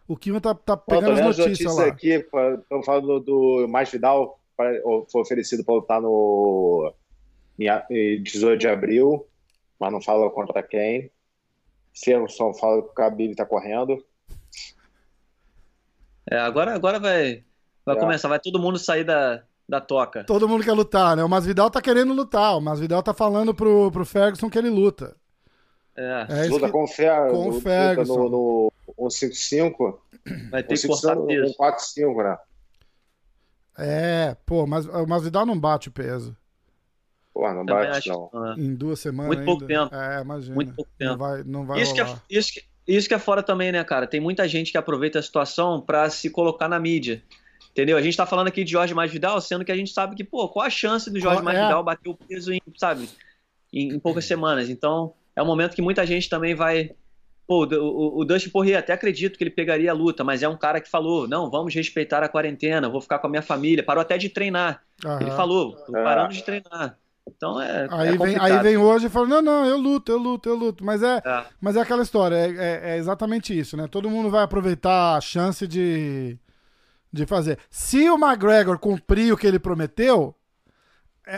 O 0.08 0.18
Kion 0.18 0.40
tá, 0.40 0.54
tá 0.54 0.76
pegando 0.76 1.14
as 1.14 1.22
notícias, 1.22 1.48
notícias 1.48 1.76
lá. 1.78 1.86
aqui, 1.86 2.10
estão 2.10 2.84
falando 2.84 3.20
do 3.20 3.68
Mais 3.68 3.90
Vidal 3.90 4.40
foi 5.10 5.22
oferecido 5.22 5.64
para 5.64 5.76
lutar 5.76 6.02
no 6.02 6.94
em 7.60 8.24
18 8.24 8.60
de 8.60 8.68
abril, 8.68 9.28
mas 9.80 9.92
não 9.92 10.02
fala 10.02 10.30
contra 10.30 10.64
quem. 10.64 11.12
Ferguson 11.94 12.54
fala 12.54 12.82
que 12.82 12.90
o 12.90 12.94
Khabib 12.94 13.32
está 13.32 13.46
correndo. 13.46 14.04
É, 16.30 16.38
agora, 16.38 16.74
agora 16.74 17.00
vai, 17.00 17.44
vai 17.86 17.98
é. 17.98 18.00
começar, 18.00 18.30
vai 18.30 18.40
todo 18.40 18.60
mundo 18.60 18.78
sair 18.78 19.04
da, 19.04 19.44
da 19.68 19.82
toca. 19.82 20.24
Todo 20.24 20.48
mundo 20.48 20.64
quer 20.64 20.74
lutar, 20.74 21.18
né? 21.18 21.24
O 21.24 21.30
Masvidal 21.30 21.70
tá 21.70 21.82
querendo 21.82 22.14
lutar. 22.14 22.56
O 22.58 22.62
Masvidal 22.62 23.04
tá 23.04 23.14
falando 23.14 23.54
pro, 23.54 23.92
pro 23.92 24.06
Ferguson 24.06 24.50
que 24.50 24.58
ele 24.58 24.70
luta. 24.70 25.16
É. 25.98 26.26
é 26.30 26.48
luta 26.48 26.68
que... 26.68 26.72
com, 26.72 26.88
Fer... 26.88 27.30
com 27.30 27.50
o 27.50 27.60
Ferguson. 27.60 28.30
No, 28.30 28.72
no 28.98 29.10
155. 29.10 30.02
Vai 30.50 30.64
ter 30.64 30.78
que 30.78 30.88
cortar 30.88 31.16
peso. 31.18 31.48
145, 31.48 32.24
né? 32.24 32.38
É, 33.80 34.36
pô, 34.46 34.68
mas 34.68 34.86
o 34.86 35.08
Masvidal 35.08 35.46
não 35.46 35.60
bate 35.60 35.88
o 35.88 35.92
peso. 35.92 36.36
Pô, 37.34 37.48
não 37.54 37.66
Também 37.66 37.90
bate, 37.90 38.10
não. 38.10 38.30
não 38.34 38.52
é. 38.52 38.56
Em 38.56 38.76
duas 38.76 39.00
semanas. 39.00 39.36
Muito 39.36 39.46
pouco 39.46 39.64
ainda. 39.64 39.90
tempo. 39.90 39.96
É, 39.96 40.22
imagina. 40.22 40.56
Muito 40.56 40.74
pouco 40.74 40.92
tempo. 40.98 41.12
Não 41.12 41.18
vai, 41.18 41.44
não 41.44 41.66
vai 41.66 41.82
isso, 41.82 41.94
que 41.94 42.02
é, 42.02 42.16
isso, 42.30 42.54
que, 42.54 42.64
isso 42.88 43.08
que 43.08 43.14
é 43.14 43.20
fora 43.20 43.42
também, 43.42 43.72
né, 43.72 43.84
cara? 43.84 44.06
Tem 44.06 44.20
muita 44.20 44.48
gente 44.48 44.72
que 44.72 44.78
aproveita 44.78 45.20
a 45.20 45.24
situação 45.24 45.80
para 45.80 46.10
se 46.10 46.30
colocar 46.30 46.68
na 46.68 46.80
mídia. 46.80 47.24
Entendeu? 47.72 47.96
A 47.96 48.02
gente 48.02 48.18
tá 48.18 48.26
falando 48.26 48.48
aqui 48.48 48.64
de 48.64 48.72
Jorge 48.72 48.94
Masvidal, 48.94 49.40
sendo 49.40 49.64
que 49.64 49.72
a 49.72 49.76
gente 49.76 49.94
sabe 49.94 50.16
que, 50.16 50.24
pô, 50.24 50.50
qual 50.50 50.66
a 50.66 50.70
chance 50.70 51.10
do 51.10 51.20
Jorge 51.20 51.42
qual, 51.42 51.54
é? 51.54 51.58
Masvidal 51.58 51.82
é? 51.82 51.84
bater 51.84 52.10
o 52.10 52.16
peso 52.16 52.52
em, 52.52 52.60
sabe, 52.76 53.08
em, 53.72 53.94
em 53.94 54.00
poucas 54.00 54.26
semanas. 54.26 54.70
Então, 54.70 55.14
é 55.36 55.42
um 55.42 55.46
momento 55.46 55.76
que 55.76 55.82
muita 55.82 56.06
gente 56.06 56.28
também 56.28 56.56
vai 56.56 56.92
Pô, 57.50 57.66
o, 57.66 58.20
o 58.20 58.26
Dustin 58.26 58.52
Poirier, 58.52 58.78
até 58.78 58.94
acredito 58.94 59.36
que 59.36 59.44
ele 59.44 59.50
pegaria 59.50 59.90
a 59.90 59.94
luta, 59.94 60.24
mas 60.24 60.44
é 60.44 60.48
um 60.48 60.56
cara 60.56 60.80
que 60.80 60.88
falou: 60.88 61.28
não, 61.28 61.50
vamos 61.50 61.74
respeitar 61.74 62.22
a 62.22 62.30
quarentena, 62.30 62.88
vou 62.88 63.02
ficar 63.02 63.18
com 63.18 63.26
a 63.26 63.30
minha 63.32 63.42
família. 63.42 63.84
Parou 63.84 64.02
até 64.02 64.20
de 64.20 64.30
treinar. 64.30 64.84
Uhum. 65.04 65.20
Ele 65.20 65.32
falou: 65.32 65.72
tô 65.72 65.92
parando 65.92 66.32
de 66.32 66.44
treinar. 66.44 67.00
Então 67.28 67.60
é. 67.60 67.88
Aí, 67.90 68.10
é 68.10 68.18
vem, 68.20 68.38
aí 68.40 68.60
vem 68.60 68.78
hoje 68.78 69.08
e 69.08 69.10
fala: 69.10 69.26
não, 69.26 69.42
não, 69.42 69.66
eu 69.66 69.80
luto, 69.80 70.12
eu 70.12 70.20
luto, 70.20 70.48
eu 70.48 70.56
luto. 70.56 70.86
Mas 70.86 71.02
é, 71.02 71.24
é. 71.26 71.46
Mas 71.60 71.76
é 71.76 71.82
aquela 71.82 72.04
história, 72.04 72.36
é, 72.36 72.50
é, 72.52 72.92
é 72.92 72.98
exatamente 72.98 73.58
isso, 73.58 73.76
né? 73.76 73.88
Todo 73.88 74.12
mundo 74.12 74.30
vai 74.30 74.44
aproveitar 74.44 75.18
a 75.18 75.22
chance 75.22 75.68
de, 75.68 76.38
de 77.12 77.26
fazer. 77.26 77.58
Se 77.68 78.08
o 78.12 78.16
McGregor 78.16 78.78
cumprir 78.78 79.34
o 79.34 79.38
que 79.38 79.48
ele 79.48 79.58
prometeu, 79.58 80.36
é, 80.36 80.39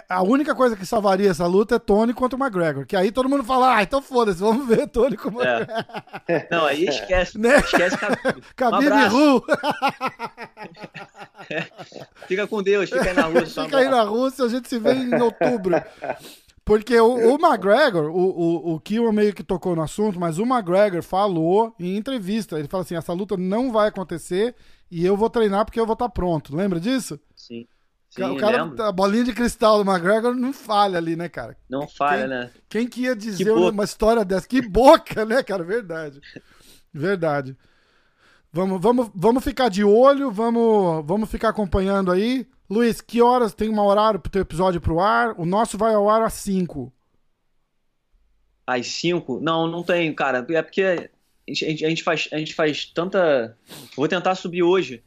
a 0.08 0.22
única 0.22 0.56
coisa 0.56 0.76
que 0.76 0.86
salvaria 0.86 1.30
essa 1.30 1.46
luta 1.46 1.76
é 1.76 1.80
Tony 1.80 2.14
contra 2.14 2.38
o 2.38 2.42
McGregor. 2.42 2.86
Que 2.86 2.96
aí 2.96 3.12
todo 3.12 3.28
mundo 3.28 3.44
fala, 3.44 3.78
ah, 3.78 3.84
então 3.84 4.02
foda-se, 4.02 4.40
vamos 4.40 4.68
ver 4.68 4.88
Tony 4.88 5.18
com 5.18 5.30
o 5.30 5.32
McGregor. 5.34 5.86
É. 6.28 6.48
Não, 6.50 6.66
aí 6.66 6.86
esquece. 6.86 7.38
Né? 7.38 7.58
Esquece 7.58 7.98
Khabib. 8.56 8.92
Um 8.92 9.08
Ru. 9.10 9.44
Fica 12.28 12.48
com 12.48 12.62
Deus, 12.64 12.90
fica 12.90 13.10
aí 13.10 13.14
na 13.14 13.26
Rússia. 13.26 13.64
Fica 13.66 13.78
aí 13.78 13.90
na 13.90 14.04
Rússia, 14.04 14.46
a 14.46 14.50
gente 14.50 14.70
se 14.70 14.80
vê 14.80 14.94
em 14.94 15.14
outubro. 15.20 15.76
Porque 16.64 16.98
o, 17.00 17.14
o 17.14 17.36
McGregor, 17.36 18.10
o, 18.12 18.30
o, 18.30 18.74
o 18.76 18.80
Kiwan 18.80 19.12
meio 19.12 19.34
que 19.34 19.44
tocou 19.44 19.76
no 19.76 19.82
assunto, 19.82 20.20
mas 20.20 20.38
o 20.38 20.44
McGregor 20.44 21.02
falou 21.02 21.74
em 21.80 21.98
entrevista, 21.98 22.58
ele 22.58 22.68
fala 22.68 22.84
assim, 22.84 22.96
essa 22.96 23.12
luta 23.12 23.36
não 23.36 23.72
vai 23.72 23.90
acontecer 23.90 24.56
e 24.90 25.06
eu 25.06 25.18
vou 25.18 25.30
treinar 25.30 25.66
porque 25.66 25.80
eu 25.80 25.86
vou 25.86 25.94
estar 25.94 26.10
pronto. 26.10 26.56
Lembra 26.56 26.80
disso? 26.80 27.20
Sim. 27.36 27.68
Sim, 28.12 28.24
o 28.24 28.36
cara, 28.36 28.66
lembro. 28.66 28.84
a 28.84 28.92
bolinha 28.92 29.24
de 29.24 29.34
cristal 29.34 29.82
do 29.82 29.90
McGregor 29.90 30.36
não 30.36 30.52
falha 30.52 30.98
ali, 30.98 31.16
né, 31.16 31.30
cara? 31.30 31.56
Não 31.70 31.88
falha, 31.88 32.20
quem, 32.20 32.28
né? 32.28 32.52
Quem 32.68 32.88
que 32.88 33.02
ia 33.04 33.16
dizer 33.16 33.46
que 33.46 33.50
uma 33.50 33.86
história 33.86 34.26
dessa? 34.26 34.46
Que 34.46 34.62
boca, 34.62 35.24
né, 35.24 35.42
cara? 35.42 35.64
Verdade. 35.64 36.20
Verdade. 36.94 37.56
Vamos, 38.52 38.82
vamos, 38.82 39.10
vamos 39.16 39.42
ficar 39.42 39.70
de 39.70 39.82
olho, 39.82 40.30
vamos, 40.30 41.06
vamos 41.06 41.32
ficar 41.32 41.50
acompanhando 41.50 42.12
aí. 42.12 42.46
Luiz, 42.70 43.00
que 43.00 43.22
horas 43.22 43.54
tem 43.54 43.70
um 43.70 43.80
horário 43.80 44.20
pro 44.20 44.30
teu 44.30 44.42
episódio 44.42 44.82
pro 44.82 45.00
ar? 45.00 45.34
O 45.40 45.46
nosso 45.46 45.78
vai 45.78 45.94
ao 45.94 46.10
ar 46.10 46.22
às 46.22 46.34
5. 46.34 46.92
Às 48.68 48.88
5? 48.88 49.40
Não, 49.40 49.68
não 49.68 49.84
tem, 49.84 50.14
cara. 50.14 50.46
É 50.50 50.62
porque 50.62 50.82
a 50.84 51.10
gente, 51.48 51.86
a 51.86 51.90
gente, 51.90 52.04
faz, 52.04 52.28
a 52.30 52.38
gente 52.38 52.54
faz 52.54 52.84
tanta. 52.86 53.58
Vou 53.96 54.06
tentar 54.10 54.36
subir 54.36 54.64
hoje 54.64 55.02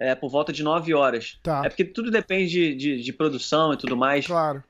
é, 0.00 0.14
por 0.14 0.30
volta 0.30 0.50
de 0.50 0.62
9 0.62 0.94
horas. 0.94 1.38
Tá. 1.42 1.62
É 1.62 1.68
porque 1.68 1.84
tudo 1.84 2.10
depende 2.10 2.50
de, 2.50 2.74
de, 2.74 3.02
de, 3.02 3.12
produção 3.12 3.74
e 3.74 3.76
tudo 3.76 3.94
mais. 3.94 4.26
Claro. 4.26 4.64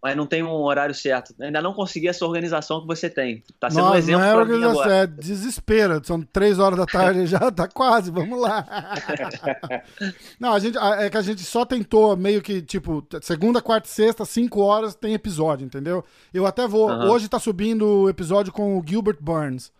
Mas 0.00 0.16
não 0.16 0.26
tem 0.26 0.44
um 0.44 0.52
horário 0.52 0.94
certo. 0.94 1.34
Ainda 1.40 1.60
não 1.60 1.72
consegui 1.72 2.06
essa 2.06 2.24
organização 2.24 2.80
que 2.80 2.86
você 2.86 3.10
tem. 3.10 3.42
Tá 3.58 3.68
sendo 3.68 3.82
não, 3.82 3.92
um 3.92 3.96
exemplo 3.96 4.20
não 4.20 4.28
é 4.28 4.36
organização, 4.36 4.80
agora. 4.80 4.94
É 4.94 5.06
desespero. 5.08 6.00
São 6.04 6.22
3 6.22 6.60
horas 6.60 6.78
da 6.78 6.86
tarde 6.86 7.26
já, 7.26 7.50
tá 7.50 7.66
quase, 7.66 8.12
vamos 8.12 8.40
lá. 8.40 8.64
não, 10.38 10.52
a 10.52 10.60
gente, 10.60 10.78
é 10.78 11.10
que 11.10 11.16
a 11.16 11.22
gente 11.22 11.42
só 11.42 11.64
tentou 11.64 12.16
meio 12.16 12.40
que, 12.40 12.62
tipo, 12.62 13.04
segunda, 13.20 13.60
quarta 13.60 13.88
e 13.88 13.90
sexta, 13.90 14.24
5 14.24 14.60
horas 14.60 14.94
tem 14.94 15.14
episódio, 15.14 15.64
entendeu? 15.64 16.04
Eu 16.32 16.46
até 16.46 16.68
vou. 16.68 16.88
Uhum. 16.88 17.10
Hoje 17.10 17.28
tá 17.28 17.40
subindo 17.40 18.02
o 18.02 18.08
episódio 18.08 18.52
com 18.52 18.78
o 18.78 18.84
Gilbert 18.86 19.18
Burns. 19.20 19.72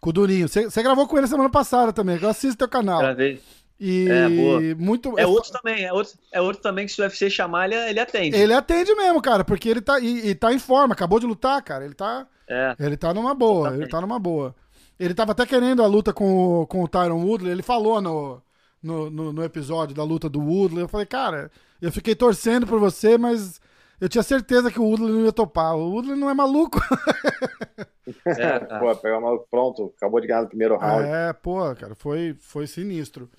Com 0.00 0.08
o 0.08 0.12
Durinho. 0.12 0.48
Você 0.48 0.82
gravou 0.82 1.06
com 1.06 1.18
ele 1.18 1.26
semana 1.26 1.50
passada 1.50 1.92
também, 1.92 2.18
eu 2.22 2.28
assisto 2.30 2.56
teu 2.56 2.68
canal. 2.68 3.00
Gravei. 3.00 3.42
E 3.80 4.08
é, 4.08 4.74
muito. 4.74 5.16
É 5.18 5.26
outro 5.26 5.52
também, 5.52 5.84
é 5.84 5.92
outro, 5.92 6.18
é 6.32 6.40
outro 6.40 6.60
também 6.60 6.86
que 6.86 6.92
se 6.92 7.00
o 7.00 7.04
UFC 7.04 7.30
chamar, 7.30 7.66
ele, 7.66 7.76
ele 7.76 8.00
atende. 8.00 8.36
Ele 8.36 8.52
atende 8.52 8.92
mesmo, 8.94 9.22
cara, 9.22 9.44
porque 9.44 9.68
ele 9.68 9.80
tá, 9.80 10.00
e, 10.00 10.30
e 10.30 10.34
tá 10.34 10.52
em 10.52 10.58
forma, 10.58 10.94
acabou 10.94 11.20
de 11.20 11.26
lutar, 11.26 11.62
cara. 11.62 11.84
Ele 11.84 11.94
tá. 11.94 12.26
É. 12.48 12.74
Ele 12.80 12.96
tá 12.96 13.14
numa 13.14 13.34
boa, 13.34 13.74
ele 13.74 13.86
tá 13.86 14.00
numa 14.00 14.18
boa. 14.18 14.54
Ele 14.98 15.14
tava 15.14 15.30
até 15.30 15.46
querendo 15.46 15.82
a 15.82 15.86
luta 15.86 16.12
com, 16.12 16.62
o, 16.62 16.66
com 16.66 16.82
o 16.82 16.88
Tyron 16.88 17.22
Woodley, 17.24 17.52
ele 17.52 17.62
falou 17.62 18.00
no, 18.00 18.42
no, 18.82 19.08
no, 19.08 19.32
no 19.32 19.44
episódio 19.44 19.94
da 19.94 20.02
luta 20.02 20.28
do 20.28 20.40
Woodley. 20.40 20.82
Eu 20.82 20.88
falei, 20.88 21.06
cara, 21.06 21.50
eu 21.80 21.92
fiquei 21.92 22.16
torcendo 22.16 22.66
por 22.66 22.80
você, 22.80 23.16
mas 23.16 23.60
eu 24.00 24.08
tinha 24.08 24.24
certeza 24.24 24.72
que 24.72 24.80
o 24.80 24.84
Woodley 24.84 25.12
não 25.12 25.24
ia 25.24 25.32
topar. 25.32 25.76
O 25.76 25.92
Woodley 25.92 26.16
não 26.16 26.28
é 26.28 26.34
maluco. 26.34 26.80
É, 28.24 28.58
pô, 28.58 28.96
pegar 28.96 29.20
maluco 29.20 29.46
pronto, 29.50 29.92
acabou 29.94 30.18
de 30.18 30.26
ganhar 30.26 30.40
no 30.40 30.48
primeiro 30.48 30.78
round. 30.78 31.06
É, 31.06 31.30
pô, 31.34 31.58
cara, 31.74 31.94
foi, 31.94 32.34
foi 32.40 32.66
sinistro. 32.66 33.30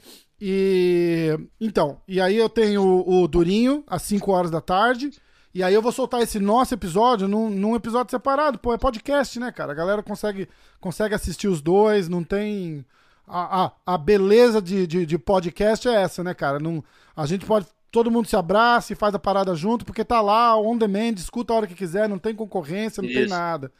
E 0.42 1.38
então, 1.60 2.00
e 2.08 2.22
aí 2.22 2.38
eu 2.38 2.48
tenho 2.48 2.82
o, 2.82 3.24
o 3.24 3.28
Durinho 3.28 3.84
às 3.88 4.04
5 4.04 4.32
horas 4.32 4.52
da 4.52 4.62
tarde. 4.62 5.12
E 5.54 5.64
aí 5.64 5.74
eu 5.74 5.82
vou 5.82 5.92
soltar 5.92 6.22
esse 6.22 6.40
nosso 6.40 6.74
episódio 6.74 7.28
num, 7.28 7.50
num, 7.50 7.76
episódio 7.76 8.12
separado. 8.12 8.60
Pô, 8.60 8.74
é 8.74 8.78
podcast, 8.78 9.40
né, 9.40 9.52
cara? 9.52 9.72
A 9.72 9.76
galera 9.76 10.04
consegue, 10.04 10.48
consegue 10.80 11.16
assistir 11.16 11.48
os 11.48 11.62
dois, 11.62 12.08
não 12.08 12.24
tem. 12.24 12.86
A, 13.28 13.66
a, 13.66 13.72
a 13.94 13.98
beleza 13.98 14.62
de, 14.62 14.88
de, 14.88 15.06
de, 15.06 15.18
podcast 15.18 15.88
é 15.88 16.02
essa, 16.02 16.24
né, 16.24 16.34
cara? 16.34 16.60
Não, 16.60 16.84
a 17.16 17.26
gente 17.26 17.46
pode 17.46 17.68
todo 17.92 18.12
mundo 18.12 18.28
se 18.28 18.36
abraça 18.36 18.94
e 18.94 18.96
faz 18.96 19.14
a 19.16 19.20
parada 19.20 19.56
junto, 19.56 19.86
porque 19.86 20.06
tá 20.06 20.22
lá, 20.22 20.56
on 20.60 20.78
demand, 20.78 21.14
escuta 21.18 21.54
a 21.54 21.58
hora 21.58 21.68
que 21.68 21.76
quiser, 21.76 22.08
não 22.08 22.20
tem 22.20 22.36
concorrência, 22.36 23.02
não 23.02 23.10
Isso. 23.10 23.20
tem 23.20 23.28
nada. 23.28 23.72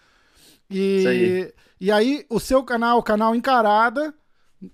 E 0.70 1.08
aí. 1.08 1.54
e 1.80 1.92
aí, 1.92 2.26
o 2.30 2.40
seu 2.40 2.64
canal, 2.64 3.00
o 3.00 3.04
canal 3.04 3.36
Encarada, 3.36 4.14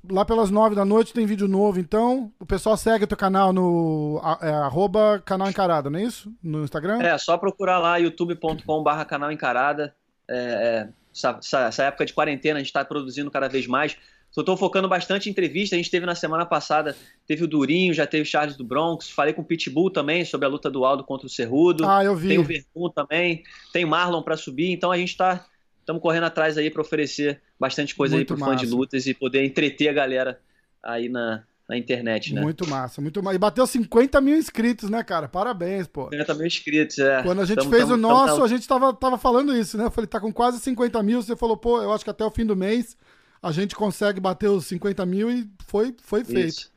lá 0.09 0.25
pelas 0.25 0.49
nove 0.49 0.75
da 0.75 0.83
noite 0.83 1.13
tem 1.13 1.25
vídeo 1.25 1.47
novo, 1.47 1.79
então 1.79 2.31
o 2.39 2.45
pessoal 2.45 2.75
segue 2.75 3.03
o 3.03 3.07
teu 3.07 3.17
canal 3.17 3.53
no 3.53 4.19
é, 4.41 4.49
arroba 4.49 5.21
canal 5.23 5.49
Encarada, 5.49 5.89
não 5.89 5.99
é 5.99 6.03
isso? 6.03 6.33
No 6.41 6.63
Instagram? 6.63 7.01
É, 7.01 7.17
só 7.17 7.37
procurar 7.37 7.79
lá 7.79 7.97
youtube.com 7.97 8.83
barra 8.83 9.05
canal 9.05 9.31
Encarada. 9.31 9.95
É, 10.27 10.37
é, 10.37 10.89
essa, 11.13 11.39
essa, 11.67 11.83
época 11.83 12.05
de 12.05 12.13
quarentena 12.13 12.57
a 12.57 12.59
gente 12.59 12.67
está 12.67 12.83
produzindo 12.83 13.29
cada 13.29 13.47
vez 13.47 13.67
mais. 13.67 13.95
Estou 14.35 14.57
focando 14.57 14.89
bastante 14.89 15.29
em 15.29 15.31
entrevista. 15.31 15.75
A 15.75 15.77
gente 15.77 15.89
teve 15.89 16.05
na 16.05 16.15
semana 16.15 16.45
passada, 16.45 16.93
teve 17.25 17.45
o 17.45 17.47
Durinho, 17.47 17.93
já 17.93 18.05
teve 18.05 18.23
o 18.23 18.25
Charles 18.25 18.57
do 18.57 18.65
Bronx. 18.65 19.09
Falei 19.09 19.33
com 19.33 19.41
o 19.41 19.45
Pitbull 19.45 19.89
também 19.89 20.25
sobre 20.25 20.45
a 20.45 20.49
luta 20.49 20.69
do 20.69 20.83
Aldo 20.83 21.05
contra 21.05 21.25
o 21.25 21.29
Cerrudo. 21.29 21.87
Ah, 21.87 22.03
eu 22.03 22.15
vi. 22.15 22.27
Tem 22.27 22.37
o 22.37 22.43
Verdun 22.43 22.89
também, 22.89 23.43
tem 23.71 23.85
o 23.85 23.87
Marlon 23.87 24.21
para 24.21 24.35
subir. 24.35 24.71
Então 24.71 24.91
a 24.91 24.97
gente 24.97 25.11
está 25.11 25.45
estamos 25.85 26.01
correndo 26.01 26.23
atrás 26.23 26.57
aí 26.57 26.71
para 26.71 26.81
oferecer 26.81 27.39
bastante 27.59 27.93
coisa 27.93 28.15
muito 28.15 28.33
aí 28.33 28.37
pro 28.37 28.45
fã 28.45 28.55
de 28.55 28.65
lutas 28.65 29.05
e 29.05 29.13
poder 29.13 29.45
entreter 29.45 29.87
a 29.87 29.93
galera 29.93 30.41
aí 30.81 31.07
na, 31.07 31.43
na 31.69 31.77
internet, 31.77 32.33
né? 32.33 32.41
Muito 32.41 32.67
massa, 32.67 32.99
muito 32.99 33.21
massa. 33.21 33.35
E 33.35 33.39
bateu 33.39 33.67
50 33.67 34.19
mil 34.19 34.35
inscritos, 34.35 34.89
né, 34.89 35.03
cara? 35.03 35.27
Parabéns, 35.27 35.87
pô. 35.87 36.09
50 36.09 36.33
mil 36.33 36.47
inscritos, 36.47 36.97
é. 36.97 37.21
Quando 37.21 37.41
a 37.41 37.45
gente 37.45 37.59
tamo, 37.59 37.69
fez 37.69 37.83
tamo, 37.83 37.93
o 37.93 37.97
nosso, 37.97 38.33
tamo, 38.33 38.43
a 38.43 38.47
gente 38.47 38.67
tava, 38.67 38.93
tava 38.93 39.17
falando 39.19 39.55
isso, 39.55 39.77
né? 39.77 39.85
Eu 39.85 39.91
falei, 39.91 40.07
tá 40.07 40.19
com 40.19 40.33
quase 40.33 40.59
50 40.59 41.03
mil. 41.03 41.21
Você 41.21 41.35
falou, 41.35 41.55
pô, 41.55 41.79
eu 41.81 41.93
acho 41.93 42.03
que 42.03 42.09
até 42.09 42.25
o 42.25 42.31
fim 42.31 42.45
do 42.45 42.55
mês 42.55 42.97
a 43.41 43.51
gente 43.51 43.75
consegue 43.75 44.19
bater 44.19 44.49
os 44.49 44.65
50 44.65 45.05
mil 45.05 45.29
e 45.29 45.47
foi, 45.67 45.95
foi 46.01 46.23
feito. 46.23 46.47
Isso, 46.47 46.71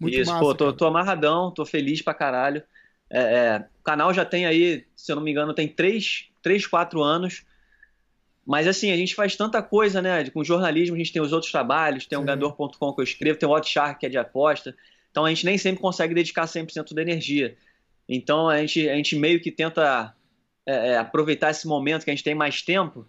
Muito 0.00 0.18
isso. 0.18 0.30
massa, 0.30 0.44
pô, 0.44 0.52
tô, 0.52 0.72
tô, 0.72 0.86
amarradão, 0.86 1.52
tô 1.52 1.64
feliz 1.64 2.02
pra 2.02 2.12
caralho. 2.12 2.60
É, 3.08 3.20
é, 3.20 3.66
o 3.80 3.84
canal 3.84 4.12
já 4.12 4.24
tem 4.24 4.46
aí, 4.46 4.84
se 4.96 5.12
eu 5.12 5.16
não 5.16 5.22
me 5.22 5.30
engano, 5.30 5.54
tem 5.54 5.68
3, 5.68 6.26
3 6.42 6.66
4 6.66 7.00
anos. 7.00 7.44
Mas 8.46 8.68
assim, 8.68 8.92
a 8.92 8.96
gente 8.96 9.14
faz 9.14 9.34
tanta 9.34 9.60
coisa, 9.60 10.00
né? 10.00 10.30
Com 10.30 10.44
jornalismo, 10.44 10.94
a 10.94 10.98
gente 10.98 11.12
tem 11.12 11.20
os 11.20 11.32
outros 11.32 11.50
trabalhos, 11.50 12.06
tem 12.06 12.16
o 12.16 12.20
um 12.20 12.24
ganhador.com 12.24 12.92
que 12.92 13.00
eu 13.00 13.04
escrevo, 13.04 13.38
tem 13.38 13.48
o 13.48 13.52
Odshark 13.52 13.98
que 13.98 14.06
é 14.06 14.08
de 14.08 14.16
aposta. 14.16 14.74
Então 15.10 15.24
a 15.24 15.28
gente 15.28 15.44
nem 15.44 15.58
sempre 15.58 15.80
consegue 15.80 16.14
dedicar 16.14 16.44
100% 16.44 16.94
da 16.94 17.02
energia. 17.02 17.56
Então 18.08 18.48
a 18.48 18.58
gente, 18.58 18.88
a 18.88 18.94
gente 18.94 19.16
meio 19.16 19.40
que 19.40 19.50
tenta 19.50 20.14
é, 20.64 20.92
é, 20.92 20.96
aproveitar 20.98 21.50
esse 21.50 21.66
momento 21.66 22.04
que 22.04 22.10
a 22.10 22.14
gente 22.14 22.22
tem 22.22 22.34
mais 22.34 22.62
tempo 22.62 23.04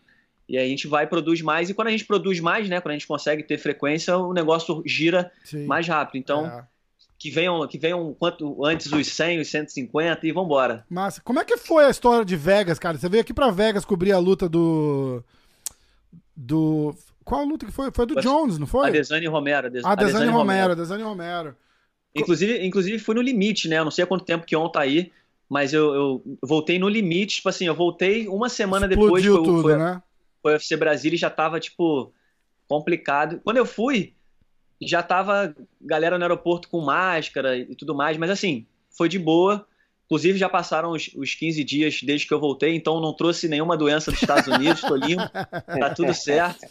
e 0.49 0.57
a 0.57 0.65
gente 0.65 0.87
vai 0.87 1.03
e 1.03 1.07
produz 1.07 1.41
mais. 1.41 1.69
E 1.69 1.73
quando 1.73 1.89
a 1.89 1.91
gente 1.91 2.05
produz 2.05 2.39
mais, 2.39 2.67
né? 2.67 2.81
Quando 2.81 2.93
a 2.93 2.97
gente 2.97 3.07
consegue 3.07 3.43
ter 3.43 3.59
frequência, 3.59 4.17
o 4.17 4.33
negócio 4.33 4.81
gira 4.85 5.31
Sim. 5.43 5.65
mais 5.65 5.87
rápido. 5.87 6.17
Então. 6.17 6.47
É 6.47 6.76
que 7.19 7.31
venham, 7.31 7.67
que 7.67 7.77
venham 7.77 8.13
quanto 8.13 8.63
antes 8.63 8.91
os 8.91 9.07
100, 9.07 9.41
os 9.41 9.49
150 9.49 10.27
e 10.27 10.31
vambora. 10.31 10.85
Massa. 10.89 11.21
Como 11.21 11.39
é 11.39 11.45
que 11.45 11.57
foi 11.57 11.85
a 11.85 11.89
história 11.89 12.23
de 12.23 12.35
Vegas, 12.35 12.77
cara? 12.77 12.97
Você 12.97 13.09
veio 13.09 13.21
aqui 13.21 13.33
pra 13.33 13.49
Vegas 13.49 13.85
cobrir 13.85 14.11
a 14.11 14.19
luta 14.19 14.47
do. 14.47 15.23
Do. 16.35 16.95
Qual 17.23 17.43
luta 17.43 17.65
que 17.65 17.71
foi? 17.71 17.91
Foi 17.91 18.05
do 18.05 18.21
Jones, 18.21 18.57
não 18.57 18.67
foi? 18.67 18.87
A 18.87 18.91
Desane 18.91 19.27
Romero. 19.27 19.67
A, 19.83 19.95
Desane, 19.95 20.31
Romero, 20.31 20.71
a 20.71 20.75
Desane 20.75 21.03
Romero. 21.03 21.55
Inclusive, 22.15 22.65
inclusive 22.65 22.99
fui 22.99 23.15
no 23.15 23.21
limite, 23.21 23.67
né? 23.67 23.79
Eu 23.79 23.83
não 23.83 23.91
sei 23.91 24.03
há 24.03 24.07
quanto 24.07 24.23
tempo 24.23 24.45
que 24.45 24.55
ontem 24.55 24.73
tá 24.73 24.81
aí, 24.81 25.11
mas 25.49 25.73
eu, 25.73 25.93
eu, 25.93 26.37
voltei 26.41 26.79
no 26.79 26.87
limite, 26.87 27.37
tipo 27.37 27.49
assim, 27.49 27.65
eu 27.65 27.75
voltei 27.75 28.27
uma 28.27 28.49
semana 28.49 28.87
Explodiu 28.87 29.07
depois. 29.07 29.25
Foi, 29.25 29.43
tudo, 29.43 29.61
foi, 29.61 29.77
né? 29.77 30.01
Foi 30.41 30.51
o 30.53 30.55
UFC 30.55 30.77
Brasília 30.77 31.15
e 31.15 31.19
já 31.19 31.29
tava, 31.29 31.59
tipo, 31.59 32.13
complicado. 32.67 33.41
Quando 33.43 33.57
eu 33.57 33.65
fui, 33.65 34.13
já 34.81 35.01
tava 35.01 35.55
galera 35.81 36.17
no 36.17 36.23
aeroporto 36.23 36.69
com 36.69 36.81
máscara 36.81 37.57
e 37.57 37.75
tudo 37.75 37.95
mais, 37.95 38.17
mas 38.17 38.29
assim, 38.29 38.65
foi 38.89 39.09
de 39.09 39.17
boa. 39.17 39.65
Inclusive, 40.05 40.39
já 40.39 40.47
passaram 40.47 40.91
os, 40.91 41.09
os 41.15 41.35
15 41.35 41.63
dias 41.63 42.01
desde 42.01 42.25
que 42.25 42.33
eu 42.33 42.39
voltei, 42.39 42.73
então 42.73 43.01
não 43.01 43.13
trouxe 43.13 43.49
nenhuma 43.49 43.75
doença 43.75 44.09
dos 44.09 44.21
Estados 44.21 44.47
Unidos, 44.47 44.79
tô 44.81 44.95
limpo, 44.95 45.29
tá 45.29 45.93
tudo 45.93 46.13
certo. 46.13 46.65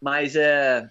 Mas 0.00 0.36
é. 0.36 0.88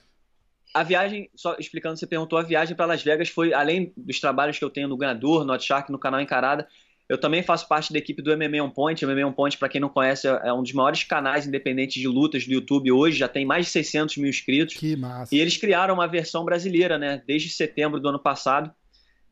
A 0.74 0.82
viagem, 0.82 1.30
só 1.36 1.55
explicando, 1.59 1.95
você 1.95 2.07
perguntou, 2.07 2.39
a 2.39 2.41
viagem 2.41 2.76
para 2.76 2.88
Las 2.88 3.03
Vegas 3.03 3.30
foi, 3.30 3.53
além 3.53 3.93
dos 3.95 4.20
trabalhos 4.20 4.57
que 4.57 4.66
eu 4.66 4.72
tenho 4.72 4.88
no 4.88 4.97
Ganhador, 4.97 5.45
no 5.45 5.59
Shark, 5.59 5.91
no 5.91 5.99
canal 5.99 6.20
Encarada, 6.20 6.68
eu 7.10 7.18
também 7.18 7.43
faço 7.43 7.68
parte 7.68 7.91
da 7.91 7.99
equipe 7.99 8.22
do 8.22 8.36
MMA 8.36 8.64
On 8.64 8.70
Point. 8.70 9.06
O 9.06 9.10
MMA 9.10 9.28
On 9.28 9.34
Point, 9.34 9.58
para 9.58 9.68
quem 9.68 9.82
não 9.82 9.89
conhece, 9.89 10.28
é 10.28 10.54
um 10.54 10.64
dos 10.64 10.72
maiores 10.72 11.04
canais 11.04 11.45
independentes 11.45 12.01
de 12.01 12.08
lutas 12.08 12.45
do 12.45 12.54
YouTube 12.54 12.91
hoje. 12.91 13.18
Já 13.18 13.28
tem 13.28 13.45
mais 13.45 13.66
de 13.66 13.72
600 13.74 14.18
mil 14.18 14.30
inscritos. 14.30 14.76
Que 14.76 14.95
massa. 14.95 15.36
E 15.36 15.39
eles 15.39 15.58
criaram 15.58 15.95
uma 15.95 16.08
versão 16.08 16.45
brasileira, 16.45 16.97
né? 16.97 17.22
Desde 17.28 17.49
setembro 17.49 17.99
do 17.99 18.08
ano 18.08 18.20
passado. 18.20 18.72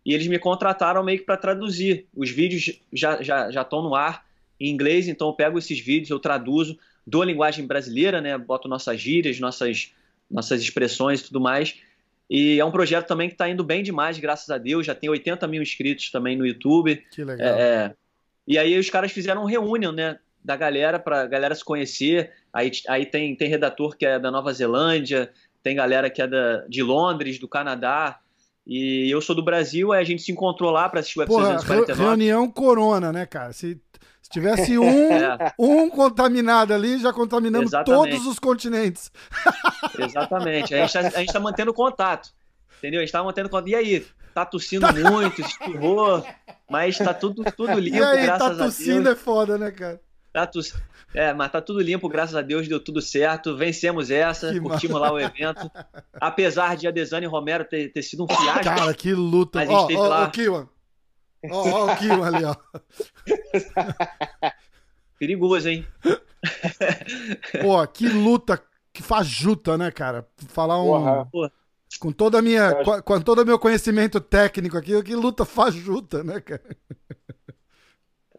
E 0.06 0.14
eles 0.14 0.28
me 0.28 0.38
contrataram 0.38 1.04
meio 1.04 1.20
que 1.20 1.26
para 1.26 1.38
traduzir. 1.38 2.08
Os 2.16 2.30
vídeos 2.30 2.80
já 2.92 3.14
estão 3.14 3.24
já, 3.24 3.52
já 3.52 3.68
no 3.72 3.96
ar 3.96 4.26
em 4.60 4.70
inglês, 4.70 5.08
então 5.08 5.28
eu 5.30 5.34
pego 5.34 5.58
esses 5.58 5.80
vídeos, 5.80 6.10
eu 6.10 6.20
traduzo, 6.20 6.78
dou 7.08 7.22
a 7.22 7.26
linguagem 7.26 7.66
brasileira, 7.66 8.20
né? 8.20 8.38
Boto 8.38 8.68
nossas 8.68 9.00
gírias, 9.00 9.40
nossas, 9.40 9.94
nossas 10.30 10.62
expressões 10.62 11.22
e 11.22 11.24
tudo 11.24 11.40
mais. 11.40 11.76
E 12.32 12.62
é 12.62 12.64
um 12.64 12.72
projeto 12.72 13.08
também 13.08 13.28
que 13.28 13.34
está 13.34 13.50
indo 13.50 13.62
bem 13.62 13.84
demais, 13.84 14.18
graças 14.18 14.50
a 14.50 14.58
Deus. 14.58 14.86
Já 14.86 14.96
tem 14.96 15.10
80 15.10 15.46
mil 15.50 15.62
inscritos 15.62 16.10
também 16.10 16.38
no 16.38 16.48
YouTube. 16.48 16.96
Que 17.12 17.26
legal. 17.26 17.46
É, 17.46 17.62
é, 17.62 17.94
e 18.48 18.58
aí 18.58 18.80
os 18.80 18.90
caras 18.90 19.12
fizeram 19.12 19.42
um 19.42 19.46
reunião, 19.46 19.92
né? 19.92 20.18
Da 20.42 20.56
galera, 20.56 20.98
para 20.98 21.28
galera 21.28 21.54
se 21.54 21.66
conhecer. 21.66 22.32
Aí, 22.54 22.72
aí 22.88 23.06
tem, 23.06 23.36
tem 23.36 23.50
redator 23.50 23.98
que 23.98 24.06
é 24.06 24.18
da 24.18 24.32
Nova 24.32 24.54
Zelândia, 24.54 25.30
tem 25.62 25.76
galera 25.76 26.10
que 26.10 26.22
é 26.22 26.28
da, 26.28 26.66
de 26.70 26.82
Londres, 26.82 27.38
do 27.38 27.50
Canadá. 27.50 28.21
E 28.66 29.10
eu 29.10 29.22
sou 29.22 29.36
do 29.36 29.44
Brasil, 29.44 29.92
aí 29.92 30.02
a 30.02 30.06
gente 30.06 30.22
se 30.22 30.32
encontrou 30.32 30.72
lá 30.72 30.88
para 30.88 31.00
assistir 31.00 31.20
o 31.20 31.22
UFC 31.22 31.34
Porra, 31.34 31.54
249. 31.56 32.04
Reunião 32.04 32.50
Corona, 32.50 33.12
né, 33.12 33.26
cara? 33.26 33.54
Se, 33.54 33.80
se 34.22 34.30
tivesse 34.30 34.78
um, 34.78 34.86
é. 35.12 35.54
um 35.58 35.90
contaminado 35.90 36.74
ali, 36.74 37.00
já 37.00 37.12
contaminamos 37.12 37.70
Exatamente. 37.70 38.12
todos 38.12 38.28
os 38.28 38.40
continentes. 38.40 39.12
Exatamente. 39.98 40.76
A 40.76 40.78
gente, 40.86 40.98
está, 40.98 41.00
a 41.18 41.20
gente 41.22 41.34
tá 41.34 41.40
mantendo 41.40 41.74
contato. 41.74 42.30
Entendeu? 42.78 43.00
A 43.00 43.04
gente 43.04 43.12
tá 43.12 43.24
mantendo 43.24 43.50
contato. 43.50 43.70
E 43.70 43.76
aí? 43.76 44.06
Tá 44.34 44.46
tossindo 44.46 44.88
tá... 44.88 44.94
muito, 44.94 45.42
espirrou, 45.42 46.26
mas 46.70 46.98
tá 46.98 47.14
tudo, 47.14 47.44
tudo 47.52 47.78
limpo, 47.78 47.98
e 47.98 48.04
aí, 48.04 48.24
graças 48.24 48.58
tá 48.58 48.64
tossindo 48.64 49.10
é 49.10 49.16
foda, 49.16 49.58
né, 49.58 49.72
cara? 49.72 50.00
Tá 50.32 50.48
tossindo. 50.48 50.82
É, 51.14 51.34
mas 51.34 51.52
tá 51.52 51.62
tudo 51.62 51.82
limpo, 51.82 52.08
graças 52.08 52.36
a 52.36 52.42
Deus, 52.42 52.68
deu 52.68 52.80
tudo 52.80 53.02
certo. 53.02 53.58
Vencemos 53.58 54.10
essa, 54.10 54.54
que 54.54 54.62
curtimos 54.62 55.00
lá 55.00 55.12
o 55.12 55.20
evento. 55.20 55.70
Apesar 56.14 56.78
de 56.78 56.88
a 56.88 56.92
Desane 56.92 57.26
Romero 57.26 57.66
ter, 57.66 57.92
ter 57.92 58.02
sido 58.02 58.24
um 58.24 58.28
fiasco. 58.28 58.64
Cara, 58.64 58.94
que 58.94 59.14
luta. 59.14 59.60
Ó, 59.68 59.88
ó, 59.94 60.08
lá... 60.08 60.24
ó, 60.24 60.30
Kiwan. 60.30 60.70
Ó, 61.50 61.70
ó 61.70 61.92
o 61.92 61.98
Kiwan 61.98 62.28
ali, 62.28 62.46
ó. 62.46 62.56
Perigoso, 65.20 65.68
hein? 65.68 65.86
Pô, 67.62 67.86
que 67.88 68.08
luta 68.08 68.62
que 68.94 69.04
fajuta, 69.04 69.78
né, 69.78 69.92
cara? 69.92 70.28
Falar 70.48 70.82
um. 70.82 71.26
Porra. 71.26 71.52
Com 72.00 72.12
toda 72.12 72.40
a 72.40 72.42
minha, 72.42 72.74
com, 72.86 73.02
com 73.02 73.22
todo 73.22 73.42
o 73.42 73.46
meu 73.46 73.60
conhecimento 73.60 74.22
técnico 74.22 74.78
aqui, 74.78 75.04
que 75.04 75.14
luta 75.14 75.44
fajuta, 75.44 76.24
né, 76.24 76.40
cara? 76.40 76.64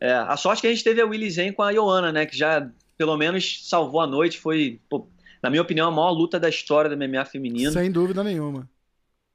É, 0.03 0.13
a 0.15 0.37
sorte 0.37 0.61
que 0.61 0.67
a 0.67 0.71
gente 0.71 0.83
teve 0.83 1.01
é 1.01 1.05
o 1.05 1.11
Willy 1.11 1.31
Zen 1.31 1.53
com 1.53 1.63
a 1.63 1.71
Ioana, 1.71 2.11
né? 2.11 2.27
Que 2.27 2.37
já, 2.37 2.69
pelo 2.99 3.17
menos, 3.17 3.69
salvou 3.69 4.01
a 4.01 4.07
noite. 4.07 4.37
Foi, 4.37 4.81
pô, 4.91 5.07
na 5.41 5.49
minha 5.49 5.63
opinião, 5.63 5.87
a 5.87 5.93
maior 5.93 6.11
luta 6.11 6.41
da 6.41 6.49
história 6.49 6.91
do 6.91 6.97
MMA 6.97 7.25
feminino. 7.25 7.71
Sem 7.71 7.89
dúvida 7.89 8.25
nenhuma. 8.25 8.69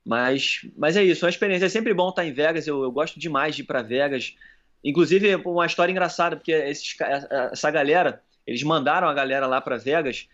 Mas, 0.05 0.67
mas 0.75 0.97
é 0.97 1.03
isso, 1.05 1.23
é 1.23 1.27
uma 1.27 1.29
experiência. 1.29 1.67
É 1.67 1.69
sempre 1.69 1.93
bom 1.93 2.09
estar 2.09 2.25
em 2.25 2.33
Vegas. 2.33 2.67
Eu, 2.67 2.83
eu 2.83 2.91
gosto 2.91 3.17
demais 3.17 3.55
de 3.55 3.61
ir 3.61 3.65
para 3.65 3.81
Vegas. 3.81 4.35
Inclusive, 4.83 5.35
uma 5.37 5.65
história 5.65 5.89
engraçada, 5.89 6.35
porque 6.35 6.51
esses, 6.51 6.97
essa 6.99 7.71
galera, 7.71 8.21
eles 8.45 8.61
mandaram 8.61 9.07
a 9.07 9.13
galera 9.13 9.47
lá 9.47 9.61
para 9.61 9.77
Vegas 9.77 10.27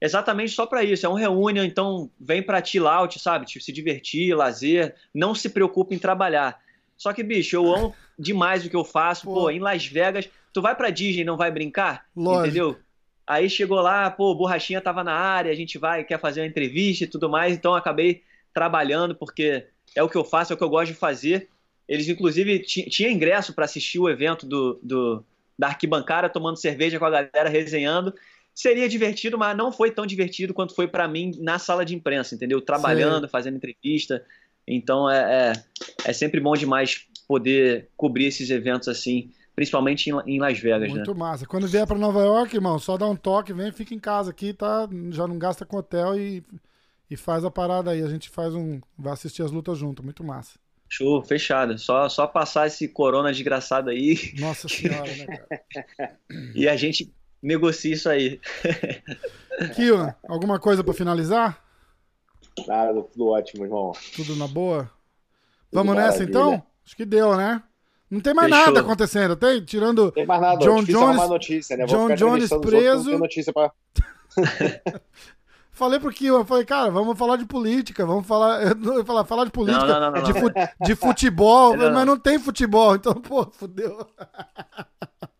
exatamente 0.00 0.52
só 0.52 0.66
para 0.66 0.84
isso. 0.84 1.04
É 1.04 1.08
um 1.08 1.14
reunião, 1.14 1.64
então 1.64 2.08
vem 2.18 2.42
para 2.42 2.64
chill 2.64 2.86
out, 2.86 3.18
sabe? 3.18 3.46
Tipo, 3.46 3.64
se 3.64 3.72
divertir, 3.72 4.36
lazer, 4.36 4.94
não 5.12 5.34
se 5.34 5.50
preocupe 5.50 5.96
em 5.96 5.98
trabalhar. 5.98 6.60
Só 7.00 7.14
que, 7.14 7.22
bicho, 7.22 7.56
eu 7.56 7.74
amo 7.74 7.94
demais 8.18 8.62
o 8.62 8.68
que 8.68 8.76
eu 8.76 8.84
faço. 8.84 9.24
Pô, 9.24 9.32
pô 9.32 9.50
em 9.50 9.58
Las 9.58 9.86
Vegas, 9.86 10.28
tu 10.52 10.60
vai 10.60 10.76
pra 10.76 10.90
Disney 10.90 11.22
e 11.22 11.24
não 11.24 11.34
vai 11.34 11.50
brincar? 11.50 12.04
Lógico. 12.14 12.46
Entendeu? 12.46 12.76
Aí 13.26 13.48
chegou 13.48 13.80
lá, 13.80 14.10
pô, 14.10 14.34
Borrachinha 14.34 14.82
tava 14.82 15.02
na 15.02 15.14
área, 15.14 15.50
a 15.50 15.54
gente 15.54 15.78
vai, 15.78 16.04
quer 16.04 16.20
fazer 16.20 16.42
uma 16.42 16.46
entrevista 16.46 17.04
e 17.04 17.06
tudo 17.06 17.30
mais, 17.30 17.54
então 17.54 17.74
acabei 17.74 18.22
trabalhando, 18.52 19.14
porque 19.14 19.66
é 19.96 20.02
o 20.02 20.10
que 20.10 20.16
eu 20.16 20.24
faço, 20.24 20.52
é 20.52 20.54
o 20.54 20.58
que 20.58 20.62
eu 20.62 20.68
gosto 20.68 20.92
de 20.92 20.98
fazer. 20.98 21.48
Eles, 21.88 22.06
inclusive, 22.06 22.58
tinha 22.58 23.10
ingresso 23.10 23.54
para 23.54 23.64
assistir 23.64 23.98
o 23.98 24.10
evento 24.10 24.44
do, 24.44 24.78
do, 24.82 25.24
da 25.58 25.68
arquibancada, 25.68 26.28
tomando 26.28 26.58
cerveja 26.58 26.98
com 26.98 27.06
a 27.06 27.10
galera, 27.10 27.48
resenhando. 27.48 28.12
Seria 28.54 28.86
divertido, 28.86 29.38
mas 29.38 29.56
não 29.56 29.72
foi 29.72 29.90
tão 29.90 30.04
divertido 30.04 30.52
quanto 30.52 30.74
foi 30.74 30.86
para 30.86 31.08
mim 31.08 31.32
na 31.38 31.58
sala 31.58 31.82
de 31.82 31.94
imprensa, 31.94 32.34
entendeu? 32.34 32.60
Trabalhando, 32.60 33.24
Sim. 33.24 33.30
fazendo 33.30 33.56
entrevista. 33.56 34.22
Então 34.66 35.10
é, 35.10 35.52
é, 35.52 35.52
é, 36.04 36.12
sempre 36.12 36.40
bom 36.40 36.54
demais 36.54 37.06
poder 37.26 37.88
cobrir 37.96 38.26
esses 38.26 38.50
eventos 38.50 38.88
assim, 38.88 39.30
principalmente 39.54 40.10
em, 40.10 40.14
em 40.26 40.38
Las 40.38 40.58
Vegas. 40.58 40.90
Muito 40.90 41.12
né? 41.12 41.18
massa. 41.18 41.46
Quando 41.46 41.66
vier 41.66 41.86
para 41.86 41.98
Nova 41.98 42.20
York, 42.20 42.54
irmão, 42.54 42.78
só 42.78 42.96
dá 42.96 43.06
um 43.06 43.16
toque, 43.16 43.52
vem, 43.52 43.72
fica 43.72 43.94
em 43.94 43.98
casa 43.98 44.30
aqui, 44.30 44.52
tá? 44.52 44.88
Já 45.10 45.26
não 45.26 45.38
gasta 45.38 45.64
com 45.64 45.76
hotel 45.76 46.18
e, 46.18 46.44
e 47.10 47.16
faz 47.16 47.44
a 47.44 47.50
parada 47.50 47.90
aí. 47.90 48.02
A 48.02 48.08
gente 48.08 48.28
faz 48.28 48.54
um. 48.54 48.80
Vai 48.98 49.12
assistir 49.12 49.42
as 49.42 49.50
lutas 49.50 49.78
junto. 49.78 50.02
Muito 50.02 50.22
massa. 50.24 50.58
Show, 50.88 51.22
fechado. 51.22 51.78
Só, 51.78 52.08
só 52.08 52.26
passar 52.26 52.66
esse 52.66 52.88
corona 52.88 53.32
desgraçado 53.32 53.90
aí. 53.90 54.34
Nossa 54.38 54.66
senhora, 54.68 55.14
né, 55.14 55.26
cara? 55.26 56.18
e 56.52 56.68
a 56.68 56.76
gente 56.76 57.12
negocia 57.40 57.94
isso 57.94 58.08
aí. 58.08 58.40
Kio, 59.74 60.12
alguma 60.28 60.58
coisa 60.58 60.82
para 60.82 60.92
finalizar? 60.92 61.69
Nada, 62.66 63.02
tudo 63.02 63.28
ótimo, 63.28 63.64
irmão. 63.64 63.92
Tudo 64.14 64.36
na 64.36 64.46
boa? 64.46 64.84
Tudo 64.84 64.92
Vamos 65.72 65.96
nessa 65.96 66.22
então? 66.22 66.62
Acho 66.84 66.96
que 66.96 67.04
deu, 67.04 67.36
né? 67.36 67.62
Não 68.10 68.20
tem 68.20 68.34
mais 68.34 68.50
Fechou. 68.50 68.66
nada 68.66 68.80
acontecendo, 68.80 69.36
tem? 69.36 69.64
Tirando. 69.64 70.10
Tem 70.10 70.26
mais 70.26 70.40
nada, 70.40 70.58
John 70.58 70.82
Jones, 70.82 71.28
notícia, 71.28 71.76
né? 71.76 71.86
John 71.86 72.14
Jones 72.14 72.50
preso. 72.60 73.16
Notícia 73.16 73.52
pra... 73.52 73.70
falei 75.70 75.98
pro 75.98 76.12
eu 76.20 76.44
falei, 76.44 76.64
cara, 76.64 76.90
vamos 76.90 77.16
falar 77.16 77.36
de 77.36 77.46
política, 77.46 78.04
vamos 78.04 78.26
falar. 78.26 78.62
Eu 78.84 79.04
falar, 79.04 79.24
falar 79.24 79.44
de 79.44 79.50
política, 79.50 79.86
não, 79.86 80.00
não, 80.00 80.10
não, 80.10 80.22
de, 80.22 80.32
fu 80.34 80.50
de, 80.84 80.94
futebol, 80.94 81.76
mas 81.76 82.06
não 82.06 82.18
tem 82.18 82.38
futebol, 82.38 82.94
então, 82.94 83.14
pô, 83.14 83.50
fudeu. 83.50 84.06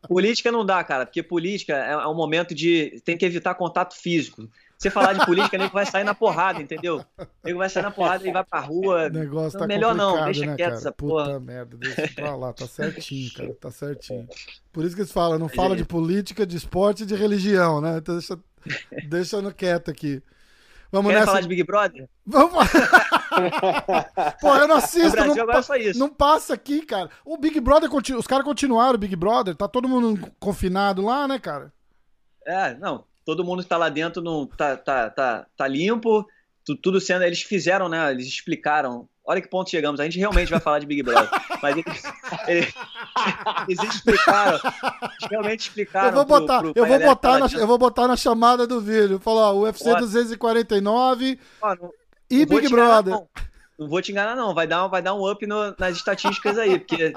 Política 0.09 0.51
não 0.51 0.65
dá, 0.65 0.83
cara, 0.83 1.05
porque 1.05 1.23
política 1.23 1.75
é, 1.75 1.93
é 1.93 2.07
um 2.07 2.15
momento 2.15 2.55
de. 2.55 3.03
tem 3.05 3.19
que 3.19 3.27
evitar 3.27 3.55
contato 3.55 3.95
físico. 3.95 4.49
Você 4.81 4.89
falar 4.89 5.13
de 5.13 5.27
política, 5.27 5.59
nego 5.59 5.75
vai 5.75 5.85
sair 5.85 6.05
na 6.05 6.15
porrada, 6.15 6.63
entendeu? 6.63 7.05
Nego 7.45 7.59
vai 7.59 7.69
sair 7.69 7.83
na 7.83 7.91
porrada 7.91 8.27
e 8.27 8.33
vai 8.33 8.43
pra 8.43 8.61
rua. 8.61 9.09
O 9.09 9.11
negócio 9.11 9.59
tá 9.59 9.67
melhor 9.67 9.95
não, 9.95 10.25
deixa 10.25 10.47
né, 10.47 10.57
quieto 10.57 10.69
cara? 10.69 10.81
essa 10.81 10.91
Puta 10.91 11.25
porra. 11.25 11.39
merda, 11.39 11.77
deixa 11.77 12.09
pra 12.15 12.35
lá, 12.35 12.51
tá 12.51 12.67
certinho, 12.67 13.31
cara, 13.37 13.55
tá 13.61 13.71
certinho. 13.71 14.27
Por 14.73 14.83
isso 14.83 14.95
que 14.95 15.03
eles 15.03 15.13
falam, 15.13 15.39
não 15.39 15.51
fala 15.51 15.77
de 15.77 15.85
política, 15.85 16.47
de 16.47 16.57
esporte 16.57 17.03
e 17.03 17.07
de 17.07 17.15
religião, 17.15 17.83
né? 17.83 17.99
Então 17.99 18.15
deixa, 18.17 18.39
deixa 19.07 19.43
no 19.43 19.53
quieto 19.53 19.91
aqui. 19.91 20.23
Vamos 20.91 21.13
Quer 21.13 21.19
nessa... 21.19 21.27
falar 21.27 21.41
de 21.43 21.49
Big 21.49 21.63
Brother? 21.63 22.09
Vamos 22.25 22.65
Pô, 24.41 24.57
eu 24.57 24.67
não 24.67 24.77
assisto. 24.77 25.11
Brasil, 25.11 25.35
não, 25.35 25.43
agora 25.43 25.63
só 25.63 25.77
isso. 25.77 26.01
não 26.01 26.09
passa 26.09 26.55
aqui, 26.55 26.87
cara. 26.87 27.11
O 27.23 27.37
Big 27.37 27.61
Brother, 27.61 27.91
os 28.17 28.27
caras 28.27 28.47
continuaram 28.47 28.95
o 28.95 28.99
Big 28.99 29.15
Brother, 29.15 29.55
tá 29.55 29.69
todo 29.69 29.87
mundo 29.87 30.19
confinado 30.41 31.05
lá, 31.05 31.29
né, 31.29 31.39
cara? 31.39 31.71
É, 32.47 32.75
não, 32.79 33.05
todo 33.25 33.45
mundo 33.45 33.63
está 33.63 33.77
lá 33.77 33.89
dentro, 33.89 34.23
no, 34.23 34.47
tá, 34.47 34.77
tá, 34.77 35.11
tá, 35.11 35.47
tá 35.57 35.69
limpo, 35.69 36.27
tudo 36.83 37.01
sendo. 37.01 37.25
Eles 37.25 37.43
fizeram, 37.43 37.89
né? 37.89 38.11
Eles 38.11 38.27
explicaram. 38.27 39.09
Olha 39.25 39.41
que 39.41 39.49
ponto 39.49 39.71
chegamos. 39.71 40.01
A 40.01 40.05
gente 40.05 40.19
realmente 40.19 40.51
vai 40.51 40.61
falar 40.61 40.79
de 40.79 40.87
Big 40.87 41.03
Brother. 41.03 41.29
Mas 41.63 41.77
eles, 41.77 42.03
eles, 42.49 42.75
eles 43.69 43.95
explicaram. 43.95 44.59
Eles 44.59 45.31
realmente 45.31 45.61
explicaram. 45.61 46.09
Eu 46.09 46.15
vou 46.15 46.25
botar, 46.25 46.61
pro, 46.61 46.73
pro 46.73 46.83
eu, 46.83 46.87
vou 46.87 46.99
botar 46.99 47.39
na, 47.39 47.47
eu 47.47 47.67
vou 47.67 47.79
botar 47.79 48.09
na 48.09 48.17
chamada 48.17 48.67
do 48.67 48.81
vídeo. 48.81 49.21
Falar, 49.21 49.53
UFC 49.53 49.85
Pode. 49.85 50.01
249 50.01 51.39
Ó, 51.63 51.75
não, 51.77 51.91
e 52.31 52.47
Big 52.47 52.69
Brother. 52.69 53.15
Não 53.81 53.89
vou 53.89 54.03
te 54.03 54.13
enganar, 54.13 54.37
não. 54.37 54.55
Vai 54.55 54.67
dar, 54.67 54.87
vai 54.89 55.01
dar 55.01 55.15
um 55.15 55.29
up 55.29 55.47
no, 55.47 55.75
nas 55.79 55.97
estatísticas 55.97 56.59
aí. 56.59 56.79
Porque 56.79 57.15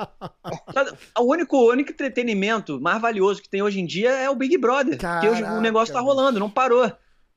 o 1.19 1.23
único, 1.23 1.57
o 1.57 1.69
único 1.69 1.91
entretenimento 1.91 2.79
mais 2.79 3.01
valioso 3.01 3.41
que 3.41 3.49
tem 3.49 3.61
hoje 3.61 3.81
em 3.81 3.85
dia 3.85 4.11
é 4.11 4.29
o 4.29 4.35
Big 4.35 4.57
Brother. 4.57 4.97
Caraca, 4.97 5.27
porque 5.27 5.43
o 5.43 5.59
negócio 5.59 5.93
tá 5.93 5.99
rolando, 5.99 6.39
não 6.39 6.49
parou. 6.49 6.89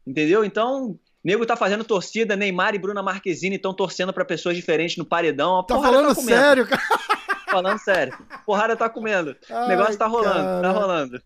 Entendeu? 0.07 0.45
Então, 0.45 0.97
nego 1.24 1.45
tá 1.45 1.57
fazendo 1.57 1.83
torcida, 1.83 2.37
Neymar 2.37 2.77
e 2.77 2.79
Bruna 2.79 3.03
Marquezine 3.03 3.57
estão 3.57 3.74
torcendo 3.74 4.12
para 4.12 4.24
pessoas 4.24 4.55
diferentes 4.55 4.97
no 4.97 5.05
paredão. 5.05 5.61
Tá 5.64 5.74
falando 5.74 6.14
tá 6.14 6.22
sério, 6.22 6.64
cara? 6.64 6.83
Falando 7.51 7.79
sério. 7.79 8.16
Porrada 8.47 8.77
tá 8.77 8.89
comendo. 8.89 9.35
Ai, 9.51 9.64
o 9.64 9.68
negócio 9.68 9.99
tá 9.99 10.07
rolando, 10.07 10.35
cara. 10.35 10.62
tá 10.62 10.70
rolando. 10.70 11.22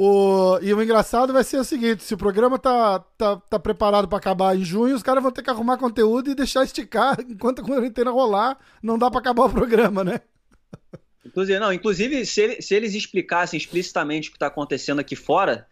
O... 0.00 0.60
E 0.62 0.72
o 0.72 0.80
engraçado 0.80 1.32
vai 1.32 1.42
ser 1.42 1.56
o 1.56 1.64
seguinte: 1.64 2.04
se 2.04 2.14
o 2.14 2.18
programa 2.18 2.56
tá, 2.56 3.00
tá, 3.00 3.36
tá 3.36 3.58
preparado 3.58 4.06
para 4.06 4.16
acabar 4.16 4.56
em 4.56 4.64
junho, 4.64 4.94
os 4.94 5.02
caras 5.02 5.20
vão 5.20 5.32
ter 5.32 5.42
que 5.42 5.50
arrumar 5.50 5.76
conteúdo 5.76 6.30
e 6.30 6.36
deixar 6.36 6.62
esticar 6.62 7.18
enquanto 7.28 7.62
a 7.62 7.64
quarentena 7.64 8.12
rolar. 8.12 8.56
Não 8.80 8.96
dá 8.96 9.10
para 9.10 9.18
acabar 9.18 9.46
o 9.46 9.50
programa, 9.50 10.04
né? 10.04 10.20
Inclusive, 11.26 11.58
não, 11.58 11.72
inclusive 11.72 12.24
se, 12.24 12.40
ele, 12.40 12.62
se 12.62 12.76
eles 12.76 12.94
explicassem 12.94 13.58
explicitamente 13.58 14.28
o 14.28 14.30
que 14.30 14.36
está 14.36 14.46
acontecendo 14.46 15.00
aqui 15.00 15.16
fora, 15.16 15.66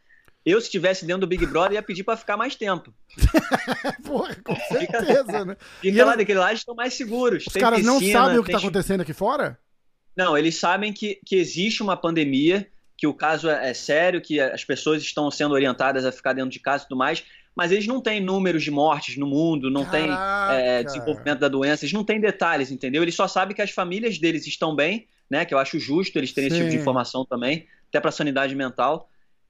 eu, 0.44 0.60
se 0.60 0.66
estivesse 0.66 1.06
dentro 1.06 1.20
do 1.20 1.28
Big 1.28 1.46
Brother, 1.46 1.74
ia 1.74 1.82
pedir 1.82 2.02
para 2.02 2.16
ficar 2.16 2.36
mais 2.36 2.56
tempo. 2.56 2.92
Porra, 4.04 4.34
com 4.42 4.56
certeza, 4.56 5.44
né? 5.44 5.56
Fica 5.80 6.04
lá, 6.04 6.16
daquele 6.16 6.40
lá, 6.40 6.48
eles 6.48 6.62
estão 6.62 6.74
mais 6.74 6.94
seguros. 6.94 7.44
Os 7.46 7.52
caras 7.52 7.78
piscina, 7.78 7.92
não 7.92 8.00
sabem 8.00 8.38
o 8.40 8.42
que 8.42 8.50
está 8.50 8.58
acontecendo 8.58 9.02
aqui 9.02 9.12
fora? 9.12 9.56
Não, 10.16 10.36
eles 10.36 10.56
sabem 10.56 10.92
que, 10.92 11.20
que 11.24 11.36
existe 11.36 11.80
uma 11.80 11.96
pandemia 11.96 12.68
que 12.96 13.06
o 13.06 13.14
caso 13.14 13.48
é, 13.48 13.70
é, 13.70 13.74
sério, 13.74 14.20
que 14.20 14.40
as 14.40 14.64
pessoas 14.64 15.02
estão 15.02 15.30
sendo 15.30 15.52
orientadas 15.52 16.04
a 16.04 16.12
ficar 16.12 16.32
dentro 16.32 16.50
de 16.50 16.58
casa 16.58 16.84
e 16.84 16.88
tudo 16.88 16.98
mais, 16.98 17.24
mas 17.54 17.72
eles 17.72 17.86
não 17.86 18.00
têm 18.00 18.20
números 18.20 18.62
de 18.62 18.70
mortes 18.70 19.16
no 19.16 19.26
mundo, 19.26 19.70
não 19.70 19.84
têm 19.84 20.08
é, 20.50 20.82
desenvolvimento 20.82 21.40
da 21.40 21.48
doença, 21.48 21.84
eles 21.84 21.92
não 21.92 22.04
têm 22.04 22.20
detalhes, 22.20 22.70
entendeu? 22.70 23.02
Eles 23.02 23.14
só 23.14 23.26
sabem 23.26 23.54
que 23.54 23.62
as 23.62 23.70
famílias 23.70 24.18
deles 24.18 24.46
estão 24.46 24.74
bem, 24.74 25.06
né? 25.28 25.44
Que 25.44 25.54
eu 25.54 25.58
acho 25.58 25.78
justo 25.78 26.18
eles 26.18 26.32
terem 26.32 26.50
Sim. 26.50 26.56
esse 26.56 26.64
tipo 26.64 26.76
de 26.76 26.80
informação 26.82 27.24
também, 27.24 27.66
até 27.88 27.98
para 27.98 28.10
a 28.10 28.12
sanidade 28.12 28.54
mental. 28.54 29.08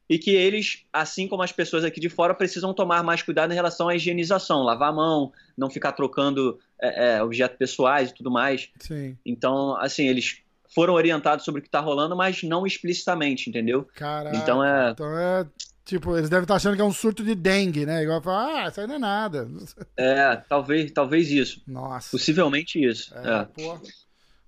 E 0.08 0.20
que 0.20 0.30
eles, 0.30 0.84
assim 0.92 1.26
como 1.26 1.42
as 1.42 1.50
pessoas 1.50 1.82
aqui 1.82 1.98
de 1.98 2.08
fora, 2.08 2.32
precisam 2.32 2.72
tomar 2.72 3.02
mais 3.02 3.22
cuidado 3.22 3.50
em 3.50 3.56
relação 3.56 3.88
à 3.88 3.96
higienização, 3.96 4.62
lavar 4.62 4.90
a 4.90 4.92
mão, 4.92 5.32
não 5.58 5.68
ficar 5.68 5.90
trocando 5.90 6.60
é, 6.80 7.16
é, 7.16 7.22
objetos 7.24 7.58
pessoais 7.58 8.10
e 8.10 8.14
tudo 8.14 8.30
mais. 8.30 8.70
Sim. 8.78 9.18
Então, 9.26 9.76
assim, 9.78 10.06
eles 10.06 10.42
foram 10.76 10.92
orientados 10.92 11.42
sobre 11.42 11.62
o 11.62 11.64
que 11.64 11.70
tá 11.70 11.80
rolando, 11.80 12.14
mas 12.14 12.42
não 12.42 12.66
explicitamente, 12.66 13.48
entendeu? 13.48 13.88
Caraca, 13.94 14.36
então 14.36 14.62
é. 14.62 14.90
Então 14.90 15.18
é. 15.18 15.46
Tipo, 15.86 16.18
eles 16.18 16.28
devem 16.28 16.42
estar 16.42 16.52
tá 16.52 16.56
achando 16.56 16.76
que 16.76 16.82
é 16.82 16.84
um 16.84 16.92
surto 16.92 17.24
de 17.24 17.34
dengue, 17.34 17.86
né? 17.86 18.02
Igual 18.02 18.20
falar, 18.20 18.64
ah, 18.64 18.68
isso 18.68 18.80
aí 18.82 18.86
não 18.86 18.96
é 18.96 18.98
nada. 18.98 19.48
É, 19.96 20.36
talvez, 20.36 20.92
talvez 20.92 21.30
isso. 21.30 21.62
Nossa. 21.66 22.10
Possivelmente 22.10 22.78
isso. 22.78 23.14
É, 23.14 23.40
é. 23.40 23.44
Porra. 23.44 23.80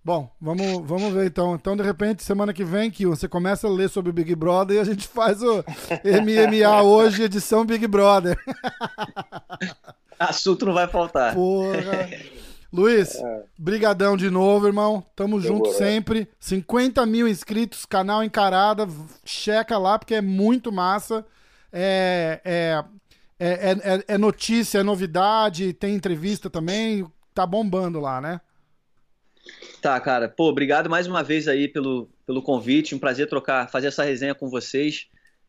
Bom, 0.05 0.31
vamos, 0.39 0.87
vamos 0.87 1.15
ver 1.15 1.27
então. 1.27 1.55
Então, 1.55 1.75
de 1.75 1.83
repente, 1.83 2.23
semana 2.23 2.53
que 2.53 2.65
vem, 2.65 2.91
que 2.91 3.07
você 3.07 3.27
começa 3.27 3.67
a 3.67 3.71
ler 3.71 3.89
sobre 3.89 4.11
o 4.11 4.13
Big 4.13 4.35
Brother 4.35 4.77
e 4.77 4.81
a 4.81 4.85
gente 4.85 5.09
faz 5.09 5.43
o 5.43 5.65
MMA 6.05 6.83
hoje, 6.85 7.23
edição 7.23 7.65
Big 7.65 7.87
Brother. 7.87 8.37
Assunto 10.19 10.67
não 10.67 10.75
vai 10.75 10.89
faltar. 10.89 11.35
Porra. 11.35 12.11
Luiz, 12.73 13.15
é. 13.15 13.45
brigadão 13.59 14.17
de 14.17 14.29
novo, 14.29 14.67
irmão. 14.67 15.05
Tamo 15.17 15.41
Demorou. 15.41 15.67
junto 15.67 15.79
sempre. 15.79 16.29
50 16.39 17.05
mil 17.07 17.27
inscritos, 17.27 17.87
canal 17.87 18.23
encarada. 18.23 18.87
Checa 19.25 19.79
lá, 19.79 19.99
porque 19.99 20.15
é 20.15 20.21
muito 20.21 20.71
massa. 20.71 21.25
É, 21.73 22.41
é, 22.45 22.85
é, 23.39 23.71
é, 23.73 24.05
é 24.09 24.19
notícia, 24.19 24.79
é 24.79 24.83
novidade, 24.83 25.73
tem 25.73 25.95
entrevista 25.95 26.51
também. 26.51 27.07
Tá 27.35 27.47
bombando 27.47 28.01
lá, 28.01 28.21
né? 28.21 28.41
Tá, 29.81 29.99
cara. 30.01 30.29
Pô, 30.29 30.49
obrigado 30.49 30.91
mais 30.91 31.07
uma 31.07 31.23
vez 31.23 31.49
aí 31.49 31.69
pelo, 31.69 32.09
pelo 32.27 32.43
convite. 32.43 32.95
Um 32.95 32.99
prazer 32.99 33.29
trocar, 33.29 33.71
fazer 33.71 33.87
essa 33.87 34.05
resenha 34.05 34.35
com 34.35 34.49
vocês. 34.51 35.07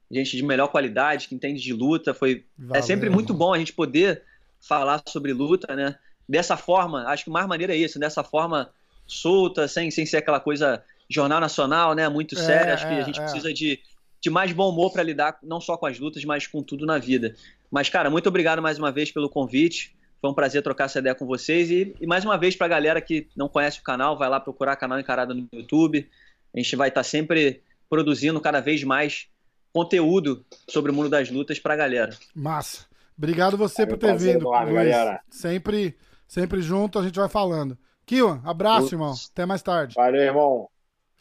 Gente 0.09 0.37
de 0.37 0.43
melhor 0.43 0.69
qualidade, 0.69 1.27
que 1.27 1.35
entende 1.35 1.61
de 1.61 1.73
luta. 1.73 2.13
Foi, 2.13 2.45
Valeu, 2.57 2.79
é 2.79 2.81
sempre 2.81 3.09
muito 3.09 3.33
bom 3.33 3.53
a 3.53 3.59
gente 3.59 3.73
poder 3.73 4.23
falar 4.59 5.01
sobre 5.07 5.33
luta, 5.33 5.75
né? 5.75 5.95
Dessa 6.29 6.55
forma, 6.55 7.07
acho 7.07 7.23
que 7.23 7.29
o 7.31 7.33
mais 7.33 7.47
maneiro 7.47 7.73
é 7.73 7.75
isso, 7.75 7.99
dessa 7.99 8.23
forma 8.23 8.69
solta, 9.07 9.67
sem, 9.67 9.89
sem 9.89 10.05
ser 10.05 10.17
aquela 10.17 10.39
coisa 10.39 10.83
jornal 11.09 11.39
nacional, 11.39 11.95
né? 11.95 12.07
Muito 12.07 12.37
é, 12.37 12.41
séria. 12.41 12.73
acho 12.75 12.87
que 12.87 12.93
a 12.93 12.99
é, 12.99 13.03
gente 13.03 13.19
é. 13.19 13.23
precisa 13.23 13.51
de, 13.51 13.79
de 14.21 14.29
mais 14.29 14.51
bom 14.51 14.69
humor 14.69 14.93
para 14.93 15.01
lidar 15.01 15.39
não 15.41 15.59
só 15.59 15.75
com 15.75 15.87
as 15.87 15.97
lutas, 15.97 16.23
mas 16.23 16.45
com 16.45 16.61
tudo 16.61 16.85
na 16.85 16.99
vida. 16.99 17.35
Mas, 17.71 17.89
cara, 17.89 18.11
muito 18.11 18.29
obrigado 18.29 18.61
mais 18.61 18.77
uma 18.77 18.91
vez 18.91 19.11
pelo 19.11 19.27
convite. 19.27 19.95
Foi 20.21 20.29
um 20.29 20.33
prazer 20.33 20.61
trocar 20.61 20.85
essa 20.85 20.99
ideia 20.99 21.15
com 21.15 21.25
vocês. 21.25 21.71
E, 21.71 21.95
e 21.99 22.05
mais 22.05 22.23
uma 22.23 22.37
vez, 22.37 22.55
para 22.55 22.67
a 22.67 22.69
galera 22.69 23.01
que 23.01 23.27
não 23.35 23.49
conhece 23.49 23.79
o 23.79 23.83
canal, 23.83 24.15
vai 24.15 24.29
lá 24.29 24.39
procurar 24.39 24.75
canal 24.75 24.99
Encarada 24.99 25.33
no 25.33 25.47
YouTube. 25.51 26.07
A 26.53 26.59
gente 26.59 26.75
vai 26.75 26.89
estar 26.89 26.99
tá 26.99 27.03
sempre 27.03 27.63
produzindo 27.89 28.39
cada 28.39 28.59
vez 28.59 28.83
mais 28.83 29.27
conteúdo 29.73 30.45
sobre 30.69 30.91
o 30.91 30.93
mundo 30.93 31.09
das 31.09 31.31
lutas 31.31 31.57
para 31.57 31.73
a 31.73 31.77
galera. 31.77 32.15
Massa. 32.35 32.85
Obrigado 33.17 33.57
você 33.57 33.85
por 33.87 33.97
ter 33.97 34.15
vindo. 34.15 34.47
Luiz. 34.47 34.95
Sempre 35.29 35.95
Sempre 36.29 36.61
junto, 36.61 36.99
a 36.99 37.03
gente 37.03 37.19
vai 37.19 37.27
falando. 37.27 37.75
Kiwan, 38.05 38.39
abraço, 38.45 38.93
irmão. 38.93 39.15
Até 39.31 39.47
mais 39.47 39.63
tarde. 39.63 39.95
Valeu, 39.95 40.21
irmão. 40.21 40.69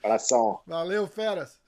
Abração. 0.04 0.60
Valeu, 0.66 1.06
feras. 1.06 1.58